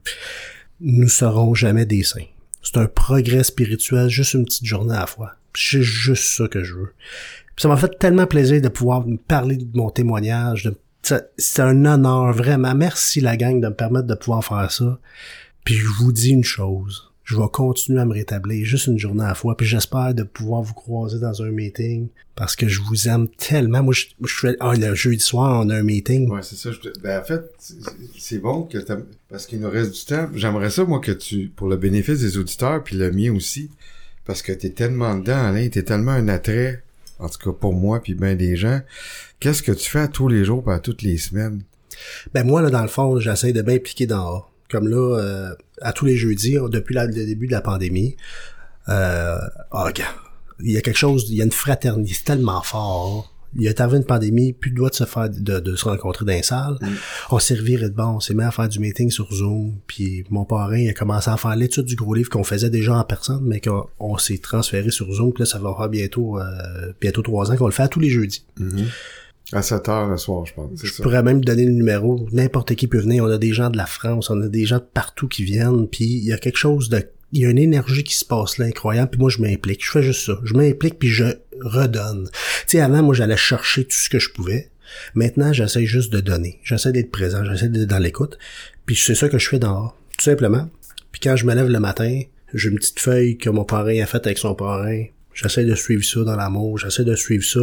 Nous 0.82 1.08
serons 1.08 1.54
jamais 1.54 1.86
des 1.86 2.02
saints. 2.02 2.26
C'est 2.62 2.76
un 2.76 2.86
progrès 2.86 3.42
spirituel, 3.42 4.10
juste 4.10 4.34
une 4.34 4.44
petite 4.44 4.66
journée 4.66 4.94
à 4.94 5.00
la 5.00 5.06
fois. 5.06 5.32
C'est 5.54 5.82
juste 5.82 6.24
ça 6.24 6.46
que 6.46 6.62
je 6.62 6.74
veux. 6.74 6.92
Puis 7.56 7.62
ça 7.62 7.68
m'a 7.68 7.78
fait 7.78 7.98
tellement 7.98 8.26
plaisir 8.26 8.60
de 8.60 8.68
pouvoir 8.68 9.06
parler 9.28 9.56
de 9.56 9.66
mon 9.78 9.88
témoignage. 9.88 10.64
De... 10.64 10.74
C'est 11.38 11.62
un 11.62 11.86
honneur, 11.86 12.34
vraiment. 12.34 12.74
Merci 12.74 13.22
la 13.22 13.38
gang 13.38 13.60
de 13.60 13.68
me 13.68 13.74
permettre 13.74 14.06
de 14.06 14.14
pouvoir 14.14 14.44
faire 14.44 14.70
ça. 14.70 14.98
Puis 15.64 15.74
je 15.74 15.88
vous 15.88 16.12
dis 16.12 16.30
une 16.30 16.44
chose. 16.44 17.12
Je 17.24 17.36
vais 17.36 17.48
continuer 17.52 18.00
à 18.00 18.04
me 18.04 18.12
rétablir 18.12 18.66
juste 18.66 18.88
une 18.88 18.98
journée 18.98 19.22
à 19.22 19.28
la 19.28 19.34
fois. 19.34 19.56
Puis 19.56 19.66
j'espère 19.66 20.12
de 20.12 20.24
pouvoir 20.24 20.62
vous 20.62 20.74
croiser 20.74 21.20
dans 21.20 21.42
un 21.42 21.50
meeting 21.50 22.08
parce 22.34 22.56
que 22.56 22.66
je 22.66 22.80
vous 22.80 23.08
aime 23.08 23.28
tellement. 23.28 23.82
Moi, 23.82 23.94
je, 23.94 24.06
je 24.24 24.34
fais 24.34 24.56
ah, 24.58 24.74
le 24.74 24.94
jeudi 24.94 25.20
soir, 25.20 25.64
on 25.64 25.70
a 25.70 25.76
un 25.76 25.82
meeting. 25.82 26.28
Ouais, 26.28 26.42
c'est 26.42 26.56
ça. 26.56 26.70
Je, 26.72 26.78
ben, 27.00 27.20
en 27.20 27.24
fait, 27.24 27.42
c'est 28.18 28.38
bon 28.38 28.64
que 28.64 28.78
parce 29.28 29.46
qu'il 29.46 29.60
nous 29.60 29.70
reste 29.70 29.92
du 29.94 30.04
temps. 30.04 30.28
J'aimerais 30.34 30.70
ça, 30.70 30.84
moi, 30.84 30.98
que 30.98 31.12
tu, 31.12 31.52
pour 31.54 31.68
le 31.68 31.76
bénéfice 31.76 32.20
des 32.20 32.38
auditeurs, 32.38 32.82
puis 32.82 32.96
le 32.96 33.12
mien 33.12 33.32
aussi, 33.32 33.70
parce 34.24 34.42
que 34.42 34.52
t'es 34.52 34.70
tellement 34.70 35.16
dedans, 35.16 35.44
Alain, 35.44 35.68
t'es 35.68 35.84
tellement 35.84 36.12
un 36.12 36.28
attrait, 36.28 36.82
en 37.18 37.28
tout 37.28 37.38
cas 37.38 37.56
pour 37.58 37.72
moi, 37.72 38.02
puis 38.02 38.14
ben 38.14 38.36
des 38.36 38.56
gens. 38.56 38.80
Qu'est-ce 39.38 39.62
que 39.62 39.72
tu 39.72 39.88
fais 39.88 40.00
à 40.00 40.08
tous 40.08 40.28
les 40.28 40.44
jours, 40.44 40.64
pas 40.64 40.80
toutes 40.80 41.02
les 41.02 41.18
semaines? 41.18 41.62
Ben 42.34 42.44
moi, 42.44 42.62
là, 42.62 42.70
dans 42.70 42.82
le 42.82 42.88
fond, 42.88 43.20
j'essaie 43.20 43.52
de 43.52 43.62
m'impliquer 43.62 44.06
dans 44.06 44.44
comme 44.72 44.88
là, 44.88 45.18
euh, 45.18 45.54
à 45.80 45.92
tous 45.92 46.06
les 46.06 46.16
jeudis, 46.16 46.56
depuis 46.70 46.94
le 46.94 47.06
début 47.12 47.46
de 47.46 47.52
la 47.52 47.60
pandémie, 47.60 48.16
euh, 48.88 49.38
oh, 49.70 49.88
il 50.60 50.72
y 50.72 50.76
a 50.76 50.80
quelque 50.80 50.98
chose, 50.98 51.26
il 51.28 51.36
y 51.36 51.42
a 51.42 51.44
une 51.44 51.52
fraternité 51.52 52.16
tellement 52.24 52.62
fort. 52.62 53.28
Il 53.54 53.62
y 53.62 53.68
a 53.68 53.74
arrivé 53.76 53.98
une 53.98 54.06
pandémie, 54.06 54.54
plus 54.54 54.70
de 54.70 54.76
droit 54.76 54.88
de 54.88 54.94
se 54.94 55.04
faire, 55.04 55.28
de, 55.28 55.76
se 55.76 55.84
rencontrer 55.84 56.24
dans 56.24 56.32
les 56.32 56.42
salles. 56.42 56.78
Mm. 56.80 56.86
On 57.32 57.38
s'est 57.38 57.54
reviré 57.54 57.90
de 57.90 57.94
bon, 57.94 58.04
on 58.04 58.20
s'est 58.20 58.32
mis 58.32 58.44
à 58.44 58.50
faire 58.50 58.66
du 58.66 58.78
meeting 58.78 59.10
sur 59.10 59.30
Zoom, 59.30 59.74
puis 59.86 60.24
mon 60.30 60.46
parrain 60.46 60.78
il 60.78 60.88
a 60.88 60.94
commencé 60.94 61.28
à 61.28 61.36
faire 61.36 61.54
l'étude 61.54 61.84
du 61.84 61.94
gros 61.94 62.14
livre 62.14 62.30
qu'on 62.30 62.44
faisait 62.44 62.70
déjà 62.70 62.96
en 62.96 63.04
personne, 63.04 63.42
mais 63.44 63.60
qu'on 63.60 64.16
s'est 64.16 64.38
transféré 64.38 64.90
sur 64.90 65.12
Zoom, 65.12 65.34
là, 65.38 65.44
ça 65.44 65.58
va 65.58 65.74
faire 65.76 65.90
bientôt, 65.90 66.38
euh, 66.38 66.92
bientôt 66.98 67.20
trois 67.20 67.52
ans 67.52 67.56
qu'on 67.56 67.66
le 67.66 67.72
fait 67.72 67.82
à 67.82 67.88
tous 67.88 68.00
les 68.00 68.08
jeudis. 68.08 68.46
Mm-hmm. 68.58 68.86
À 69.52 69.62
7 69.62 69.88
heures 69.88 70.08
le 70.08 70.16
soir, 70.16 70.46
je 70.46 70.54
pense. 70.54 70.70
Je 70.82 71.02
pourrais 71.02 71.22
même 71.22 71.44
donner 71.44 71.66
le 71.66 71.72
numéro. 71.72 72.26
N'importe 72.32 72.74
qui 72.74 72.86
peut 72.86 73.00
venir. 73.00 73.24
On 73.24 73.30
a 73.30 73.38
des 73.38 73.52
gens 73.52 73.68
de 73.68 73.76
la 73.76 73.86
France, 73.86 74.30
on 74.30 74.40
a 74.40 74.48
des 74.48 74.64
gens 74.64 74.78
de 74.78 74.86
partout 74.94 75.28
qui 75.28 75.44
viennent. 75.44 75.88
Puis 75.88 76.04
il 76.04 76.24
y 76.24 76.32
a 76.32 76.38
quelque 76.38 76.58
chose 76.58 76.88
de... 76.88 77.04
Il 77.32 77.40
y 77.40 77.46
a 77.46 77.50
une 77.50 77.58
énergie 77.58 78.04
qui 78.04 78.14
se 78.14 78.24
passe 78.24 78.58
là 78.58 78.66
incroyable. 78.66 79.10
Puis 79.10 79.20
moi, 79.20 79.30
je 79.30 79.40
m'implique. 79.40 79.84
Je 79.84 79.90
fais 79.90 80.02
juste 80.02 80.24
ça. 80.26 80.38
Je 80.44 80.54
m'implique 80.54 80.98
puis 80.98 81.08
je 81.08 81.24
redonne. 81.60 82.28
Tu 82.32 82.38
sais, 82.66 82.80
avant, 82.80 83.02
moi, 83.02 83.14
j'allais 83.14 83.36
chercher 83.36 83.84
tout 83.84 83.96
ce 83.96 84.10
que 84.10 84.18
je 84.18 84.30
pouvais. 84.30 84.70
Maintenant, 85.14 85.52
j'essaie 85.52 85.86
juste 85.86 86.12
de 86.12 86.20
donner. 86.20 86.60
J'essaie 86.62 86.92
d'être 86.92 87.10
présent. 87.10 87.44
J'essaie 87.44 87.68
d'être 87.68 87.88
dans 87.88 87.98
l'écoute. 87.98 88.38
Puis 88.86 88.96
c'est 88.96 89.14
ça 89.14 89.28
que 89.28 89.38
je 89.38 89.48
fais 89.48 89.58
dehors. 89.58 89.96
Tout 90.18 90.24
simplement. 90.24 90.68
Puis 91.10 91.20
quand 91.20 91.36
je 91.36 91.46
me 91.46 91.54
lève 91.54 91.68
le 91.68 91.80
matin, 91.80 92.20
j'ai 92.52 92.68
une 92.68 92.76
petite 92.76 93.00
feuille 93.00 93.38
que 93.38 93.48
mon 93.48 93.64
parrain 93.64 93.98
a 94.02 94.06
faite 94.06 94.26
avec 94.26 94.38
son 94.38 94.54
parrain. 94.54 95.04
J'essaie 95.34 95.64
de 95.64 95.74
suivre 95.74 96.04
ça 96.04 96.20
dans 96.24 96.36
l'amour. 96.36 96.78
J'essaie 96.78 97.04
de 97.04 97.14
suivre 97.14 97.44
ça 97.44 97.60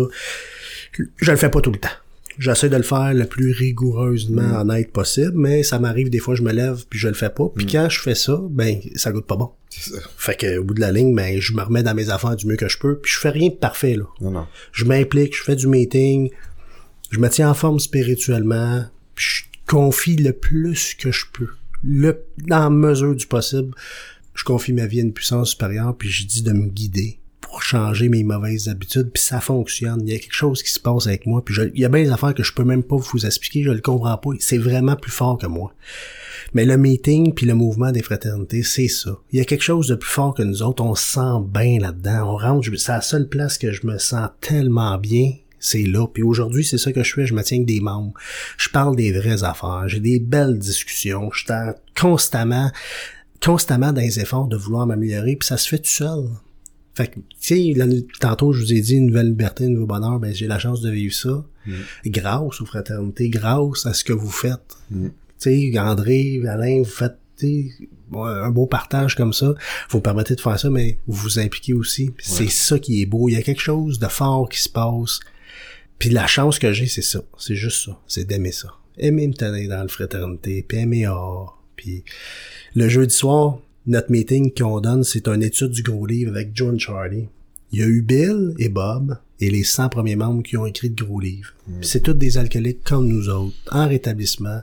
je 0.93 1.31
le 1.31 1.37
fais 1.37 1.49
pas 1.49 1.61
tout 1.61 1.71
le 1.71 1.79
temps. 1.79 1.89
J'essaie 2.37 2.69
de 2.69 2.77
le 2.77 2.83
faire 2.83 3.13
le 3.13 3.25
plus 3.25 3.51
rigoureusement 3.51 4.41
mm. 4.41 4.55
honnête 4.55 4.91
possible, 4.93 5.33
mais 5.35 5.61
ça 5.61 5.77
m'arrive 5.77 6.09
des 6.09 6.19
fois 6.19 6.35
je 6.35 6.41
me 6.41 6.53
lève 6.53 6.85
puis 6.89 6.97
je 6.97 7.09
le 7.09 7.13
fais 7.13 7.29
pas. 7.29 7.51
Puis 7.53 7.65
mm. 7.65 7.69
quand 7.69 7.89
je 7.89 7.99
fais 7.99 8.15
ça, 8.15 8.39
ben 8.49 8.79
ça 8.95 9.11
goûte 9.11 9.25
pas 9.25 9.35
bon. 9.35 9.51
Ça. 9.69 9.97
Fait 10.17 10.35
que 10.35 10.57
au 10.57 10.63
bout 10.63 10.73
de 10.73 10.79
la 10.79 10.91
ligne, 10.91 11.13
ben 11.13 11.39
je 11.39 11.53
me 11.53 11.61
remets 11.61 11.83
dans 11.83 11.93
mes 11.93 12.09
affaires 12.09 12.37
du 12.37 12.47
mieux 12.47 12.55
que 12.55 12.69
je 12.69 12.77
peux. 12.77 12.97
Puis 12.97 13.11
je 13.11 13.19
fais 13.19 13.29
rien 13.29 13.49
de 13.49 13.55
parfait 13.55 13.95
là. 13.95 14.05
Non, 14.21 14.31
non. 14.31 14.47
Je 14.71 14.85
m'implique, 14.85 15.35
je 15.35 15.43
fais 15.43 15.57
du 15.57 15.67
meeting, 15.67 16.31
je 17.11 17.19
me 17.19 17.29
tiens 17.29 17.49
en 17.49 17.53
forme 17.53 17.79
spirituellement, 17.79 18.85
puis 19.15 19.25
je 19.25 19.43
confie 19.67 20.15
le 20.15 20.31
plus 20.31 20.93
que 20.95 21.11
je 21.11 21.25
peux, 21.33 21.49
le 21.83 22.25
dans 22.37 22.59
la 22.59 22.69
mesure 22.69 23.15
du 23.15 23.27
possible. 23.27 23.75
Je 24.33 24.45
confie 24.45 24.71
ma 24.71 24.85
vie 24.85 25.01
à 25.01 25.03
une 25.03 25.11
puissance 25.11 25.51
supérieure, 25.51 25.97
puis 25.97 26.07
je 26.07 26.25
dis 26.25 26.41
de 26.41 26.53
me 26.53 26.67
guider 26.67 27.18
pour 27.49 27.63
changer 27.63 28.09
mes 28.09 28.23
mauvaises 28.23 28.69
habitudes, 28.69 29.09
puis 29.11 29.23
ça 29.23 29.41
fonctionne. 29.41 30.01
Il 30.05 30.13
y 30.13 30.15
a 30.15 30.19
quelque 30.19 30.33
chose 30.33 30.61
qui 30.61 30.71
se 30.71 30.79
passe 30.79 31.07
avec 31.07 31.25
moi, 31.25 31.43
puis 31.43 31.55
il 31.73 31.81
y 31.81 31.85
a 31.85 31.89
bien 31.89 32.03
des 32.03 32.11
affaires 32.11 32.35
que 32.35 32.43
je 32.43 32.53
peux 32.53 32.63
même 32.63 32.83
pas 32.83 32.95
vous 32.95 33.25
expliquer, 33.25 33.63
je 33.63 33.71
le 33.71 33.81
comprends 33.81 34.17
pas. 34.17 34.29
C'est 34.39 34.57
vraiment 34.57 34.95
plus 34.95 35.11
fort 35.11 35.37
que 35.37 35.47
moi. 35.47 35.73
Mais 36.53 36.65
le 36.65 36.77
meeting 36.77 37.33
puis 37.33 37.45
le 37.45 37.53
mouvement 37.55 37.91
des 37.91 38.03
fraternités, 38.03 38.63
c'est 38.63 38.87
ça. 38.87 39.17
Il 39.31 39.39
y 39.39 39.41
a 39.41 39.45
quelque 39.45 39.63
chose 39.63 39.87
de 39.87 39.95
plus 39.95 40.09
fort 40.09 40.33
que 40.33 40.43
nous 40.43 40.61
autres. 40.61 40.83
On 40.83 40.95
se 40.95 41.13
sent 41.13 41.43
bien 41.51 41.79
là-dedans. 41.79 42.33
On 42.33 42.37
rentre, 42.37 42.69
c'est 42.77 42.91
la 42.91 43.01
seule 43.01 43.27
place 43.27 43.57
que 43.57 43.71
je 43.71 43.85
me 43.85 43.97
sens 43.97 44.29
tellement 44.41 44.97
bien. 44.97 45.33
C'est 45.59 45.83
là. 45.83 46.07
Puis 46.07 46.23
aujourd'hui, 46.23 46.63
c'est 46.63 46.77
ça 46.77 46.91
que 46.91 47.03
je 47.03 47.13
fais. 47.13 47.25
Je 47.25 47.33
me 47.33 47.43
tiens 47.43 47.57
avec 47.57 47.67
des 47.67 47.81
membres. 47.81 48.13
Je 48.57 48.69
parle 48.69 48.95
des 48.95 49.11
vraies 49.11 49.43
affaires. 49.43 49.83
J'ai 49.87 49.99
des 49.99 50.19
belles 50.19 50.57
discussions. 50.57 51.29
Je 51.33 51.45
suis 51.45 51.53
constamment, 51.99 52.71
constamment 53.43 53.91
dans 53.91 54.01
les 54.01 54.19
efforts 54.19 54.47
de 54.47 54.55
vouloir 54.55 54.87
m'améliorer. 54.87 55.35
Puis 55.35 55.47
ça 55.47 55.57
se 55.57 55.67
fait 55.67 55.79
tout 55.79 55.89
seul. 55.89 56.29
Fait 56.99 57.07
que, 57.07 57.15
tu 57.39 57.73
sais, 57.75 58.05
tantôt, 58.19 58.51
je 58.51 58.61
vous 58.61 58.73
ai 58.73 58.81
dit, 58.81 58.95
une 58.95 59.05
nouvelle 59.05 59.27
liberté, 59.27 59.63
un 59.63 59.69
nouveau 59.69 59.85
bonheur, 59.85 60.19
ben, 60.19 60.33
j'ai 60.33 60.47
la 60.47 60.59
chance 60.59 60.81
de 60.81 60.89
vivre 60.89 61.13
ça. 61.13 61.45
Mm. 61.65 61.73
Grâce 62.07 62.59
aux 62.59 62.65
fraternités, 62.65 63.29
grâce 63.29 63.85
à 63.85 63.93
ce 63.93 64.03
que 64.03 64.11
vous 64.11 64.29
faites. 64.29 64.75
Mm. 64.91 65.07
Tu 65.39 65.71
sais, 65.71 65.79
André, 65.79 66.41
Alain, 66.45 66.79
vous 66.79 66.83
faites 66.83 67.17
un 68.13 68.49
beau 68.51 68.65
partage 68.65 69.15
comme 69.15 69.31
ça. 69.31 69.55
Vous 69.89 69.99
me 69.99 70.03
permettez 70.03 70.35
de 70.35 70.41
faire 70.41 70.59
ça, 70.59 70.69
mais 70.69 70.97
vous 71.07 71.21
vous 71.21 71.39
impliquez 71.39 71.71
aussi. 71.71 72.11
C'est 72.19 72.49
ça 72.49 72.77
qui 72.79 73.01
est 73.01 73.05
beau. 73.05 73.29
Il 73.29 73.35
y 73.35 73.37
a 73.37 73.43
quelque 73.43 73.61
chose 73.61 73.97
de 73.97 74.07
fort 74.07 74.49
qui 74.49 74.59
se 74.59 74.67
passe. 74.67 75.21
Puis 75.99 76.09
la 76.09 76.27
chance 76.27 76.59
que 76.59 76.73
j'ai, 76.73 76.87
c'est 76.87 77.01
ça. 77.01 77.21
C'est 77.37 77.55
juste 77.55 77.85
ça. 77.85 77.97
C'est 78.07 78.25
d'aimer 78.25 78.51
ça. 78.51 78.73
Aimer 78.97 79.25
me 79.25 79.33
tenir 79.33 79.69
dans 79.69 79.83
la 79.83 79.87
fraternité, 79.87 80.65
puis 80.67 80.79
aimer 80.79 81.07
or. 81.07 81.63
Puis 81.77 82.03
le 82.75 82.89
jeudi 82.89 83.15
soir, 83.15 83.59
notre 83.87 84.11
meeting 84.11 84.51
qu'on 84.53 84.81
donne, 84.81 85.03
c'est 85.03 85.27
une 85.27 85.43
étude 85.43 85.71
du 85.71 85.83
gros 85.83 86.05
livre 86.05 86.31
avec 86.31 86.51
John 86.53 86.79
Charlie. 86.79 87.27
Il 87.71 87.79
y 87.79 87.83
a 87.83 87.87
eu 87.87 88.01
Bill 88.01 88.53
et 88.57 88.69
Bob 88.69 89.17
et 89.39 89.49
les 89.49 89.63
100 89.63 89.89
premiers 89.89 90.15
membres 90.15 90.43
qui 90.43 90.57
ont 90.57 90.65
écrit 90.65 90.89
le 90.89 91.05
gros 91.05 91.19
livre. 91.19 91.53
Mm. 91.67 91.73
C'est 91.81 92.01
tous 92.01 92.13
des 92.13 92.37
alcooliques 92.37 92.83
comme 92.83 93.07
nous 93.07 93.29
autres, 93.29 93.55
en 93.71 93.87
rétablissement, 93.87 94.61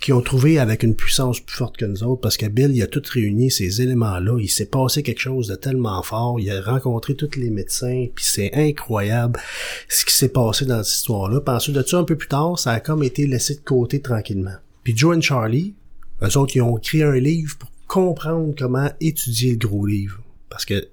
qui 0.00 0.12
ont 0.12 0.20
trouvé 0.20 0.58
avec 0.58 0.82
une 0.82 0.94
puissance 0.94 1.40
plus 1.40 1.56
forte 1.56 1.78
que 1.78 1.86
nous 1.86 2.04
autres, 2.04 2.20
parce 2.20 2.36
que 2.36 2.44
Bill, 2.46 2.72
il 2.74 2.82
a 2.82 2.86
tout 2.86 3.02
réuni 3.10 3.50
ces 3.50 3.80
éléments-là. 3.80 4.38
Il 4.38 4.50
s'est 4.50 4.66
passé 4.66 5.02
quelque 5.02 5.20
chose 5.20 5.48
de 5.48 5.54
tellement 5.54 6.02
fort. 6.02 6.38
Il 6.38 6.50
a 6.50 6.60
rencontré 6.60 7.14
tous 7.14 7.36
les 7.36 7.48
médecins, 7.48 8.06
puis 8.14 8.24
c'est 8.24 8.52
incroyable 8.54 9.40
ce 9.88 10.04
qui 10.04 10.14
s'est 10.14 10.28
passé 10.28 10.66
dans 10.66 10.82
cette 10.82 10.96
histoire-là. 10.96 11.40
Ensuite 11.46 11.76
de 11.76 11.82
ça, 11.82 11.98
un 11.98 12.04
peu 12.04 12.16
plus 12.16 12.28
tard, 12.28 12.58
ça 12.58 12.72
a 12.72 12.80
comme 12.80 13.02
été 13.02 13.26
laissé 13.26 13.54
de 13.54 13.60
côté 13.60 14.00
tranquillement. 14.00 14.56
Puis 14.82 14.94
Joe 14.94 15.16
et 15.16 15.22
Charlie, 15.22 15.74
eux 16.22 16.36
autres, 16.36 16.54
ils 16.54 16.62
ont 16.62 16.76
écrit 16.76 17.02
un 17.02 17.16
livre 17.16 17.56
pour 17.56 17.70
comprendre 17.94 18.52
comment 18.58 18.90
étudier 19.00 19.52
le 19.52 19.58
gros 19.58 19.86
livre. 19.86 20.20
Parce 20.50 20.64
que 20.64 20.88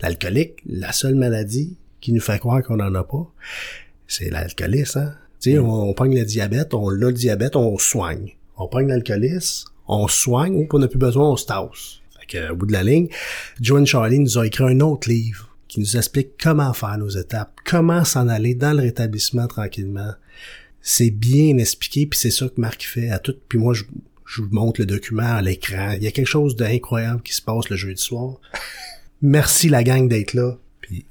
l'alcoolique, 0.00 0.54
la 0.64 0.92
seule 0.92 1.14
maladie 1.14 1.76
qui 2.00 2.10
nous 2.14 2.22
fait 2.22 2.38
croire 2.38 2.62
qu'on 2.62 2.78
n'en 2.78 2.94
a 2.94 3.04
pas, 3.04 3.30
c'est 4.06 4.30
l'alcoolisme. 4.30 4.98
Hein? 4.98 5.14
Tu 5.42 5.52
sais, 5.52 5.58
on, 5.58 5.90
on 5.90 5.92
pogne 5.92 6.18
le 6.18 6.24
diabète, 6.24 6.72
on 6.72 6.88
a 6.88 6.94
le 6.94 7.12
diabète, 7.12 7.54
on 7.54 7.76
soigne. 7.76 8.30
On 8.56 8.66
pogne 8.66 8.88
l'alcoolisme, 8.88 9.68
on 9.88 10.08
soigne, 10.08 10.56
ou 10.56 10.66
on 10.72 10.78
n'a 10.78 10.88
plus 10.88 10.98
besoin, 10.98 11.28
on 11.28 11.36
se 11.36 11.44
tasse. 11.44 12.00
Fait 12.18 12.26
que, 12.26 12.52
au 12.52 12.56
bout 12.56 12.64
de 12.64 12.72
la 12.72 12.82
ligne, 12.82 13.08
Joan 13.60 13.84
Charlie 13.84 14.18
nous 14.18 14.38
a 14.38 14.46
écrit 14.46 14.64
un 14.64 14.80
autre 14.80 15.10
livre 15.10 15.54
qui 15.68 15.80
nous 15.80 15.98
explique 15.98 16.30
comment 16.42 16.72
faire 16.72 16.96
nos 16.96 17.10
étapes, 17.10 17.52
comment 17.66 18.04
s'en 18.04 18.26
aller 18.26 18.54
dans 18.54 18.74
le 18.74 18.84
rétablissement 18.84 19.48
tranquillement. 19.48 20.14
C'est 20.80 21.10
bien 21.10 21.58
expliqué, 21.58 22.06
puis 22.06 22.18
c'est 22.18 22.30
ça 22.30 22.48
que 22.48 22.58
Marc 22.58 22.84
fait 22.84 23.10
à 23.10 23.18
tout. 23.18 23.36
Puis 23.50 23.58
moi, 23.58 23.74
je, 23.74 23.84
je 24.28 24.42
vous 24.42 24.48
montre 24.52 24.80
le 24.80 24.86
document 24.86 25.22
à 25.22 25.42
l'écran. 25.42 25.92
Il 25.96 26.04
y 26.04 26.06
a 26.06 26.10
quelque 26.10 26.26
chose 26.26 26.54
d'incroyable 26.54 27.22
qui 27.22 27.32
se 27.32 27.42
passe 27.42 27.70
le 27.70 27.76
jeudi 27.76 28.00
soir. 28.00 28.34
Merci 29.22 29.68
la 29.68 29.82
gang 29.82 30.06
d'être 30.06 30.34
là. 30.34 30.56
Puis 30.82 31.06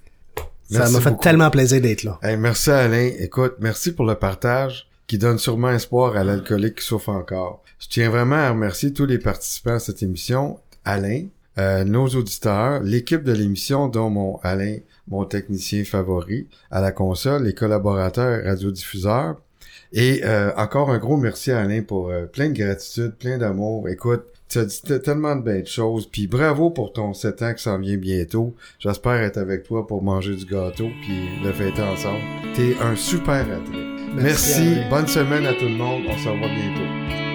ça 0.70 0.90
m'a 0.90 1.02
fait 1.02 1.18
tellement 1.20 1.50
plaisir 1.50 1.82
d'être 1.82 2.04
là. 2.04 2.20
merci 2.38 2.70
Alain. 2.70 3.10
Écoute, 3.20 3.56
merci 3.60 3.92
pour 3.92 4.06
le 4.06 4.16
partage 4.16 4.88
qui 5.08 5.18
donne 5.18 5.40
sûrement 5.40 5.72
espoir 5.72 6.16
à 6.16 6.24
l'alcoolique 6.24 6.76
qui 6.76 6.86
souffre 6.86 7.10
encore. 7.10 7.64
Je 7.80 7.88
tiens 7.88 8.10
vraiment 8.10 8.36
à 8.36 8.52
remercier 8.52 8.94
tous 8.94 9.06
les 9.06 9.20
participants 9.20 9.76
à 9.76 9.80
cette 9.80 10.04
émission. 10.04 10.60
Alain, 10.86 11.26
euh, 11.58 11.84
nos 11.86 12.08
auditeurs, 12.10 12.82
l'équipe 12.84 13.24
de 13.24 13.32
l'émission, 13.32 13.88
dont 13.88 14.10
mon 14.10 14.40
Alain, 14.44 14.78
mon 15.08 15.26
technicien 15.26 15.84
favori, 15.86 16.48
à 16.70 16.82
la 16.82 16.92
console, 16.92 17.44
les 17.44 17.54
collaborateurs 17.54 18.44
radiodiffuseurs. 18.44 19.38
Et 20.00 20.22
euh, 20.24 20.52
encore 20.58 20.92
un 20.92 21.00
gros 21.00 21.18
merci 21.18 21.52
à 21.52 21.62
Alain 21.62 21.82
pour 21.82 22.12
euh, 22.12 22.28
plein 22.28 22.50
de 22.50 22.54
gratitude, 22.54 23.16
plein 23.18 23.40
d'amour. 23.40 23.90
Écoute, 23.90 24.26
tu 24.48 24.60
as 24.60 24.66
dit 24.66 24.80
tellement 25.04 25.36
de 25.36 25.42
belles 25.42 25.66
choses. 25.66 26.06
Puis 26.06 26.28
bravo 26.28 26.70
pour 26.70 26.94
ton 26.94 27.16
7 27.16 27.42
ans 27.42 27.54
qui 27.56 27.64
s'en 27.64 27.80
vient 27.80 27.98
bientôt. 27.98 28.54
J'espère 28.78 29.24
être 29.24 29.38
avec 29.38 29.64
toi 29.64 29.88
pour 29.88 30.04
manger 30.04 30.36
du 30.36 30.46
gâteau 30.46 30.90
puis 31.02 31.42
le 31.44 31.52
fêter 31.52 31.82
ensemble. 31.82 32.22
T'es 32.56 32.76
un 32.80 32.96
super 32.96 33.42
athlète. 33.42 33.88
Merci. 34.14 34.62
Alain. 34.62 34.90
Bonne 34.92 35.08
semaine 35.08 35.48
à 35.48 35.54
tout 35.54 35.66
le 35.66 35.72
monde. 35.72 36.04
On 36.08 36.16
se 36.16 36.30
revoit 36.30 36.48
bientôt. 36.48 37.27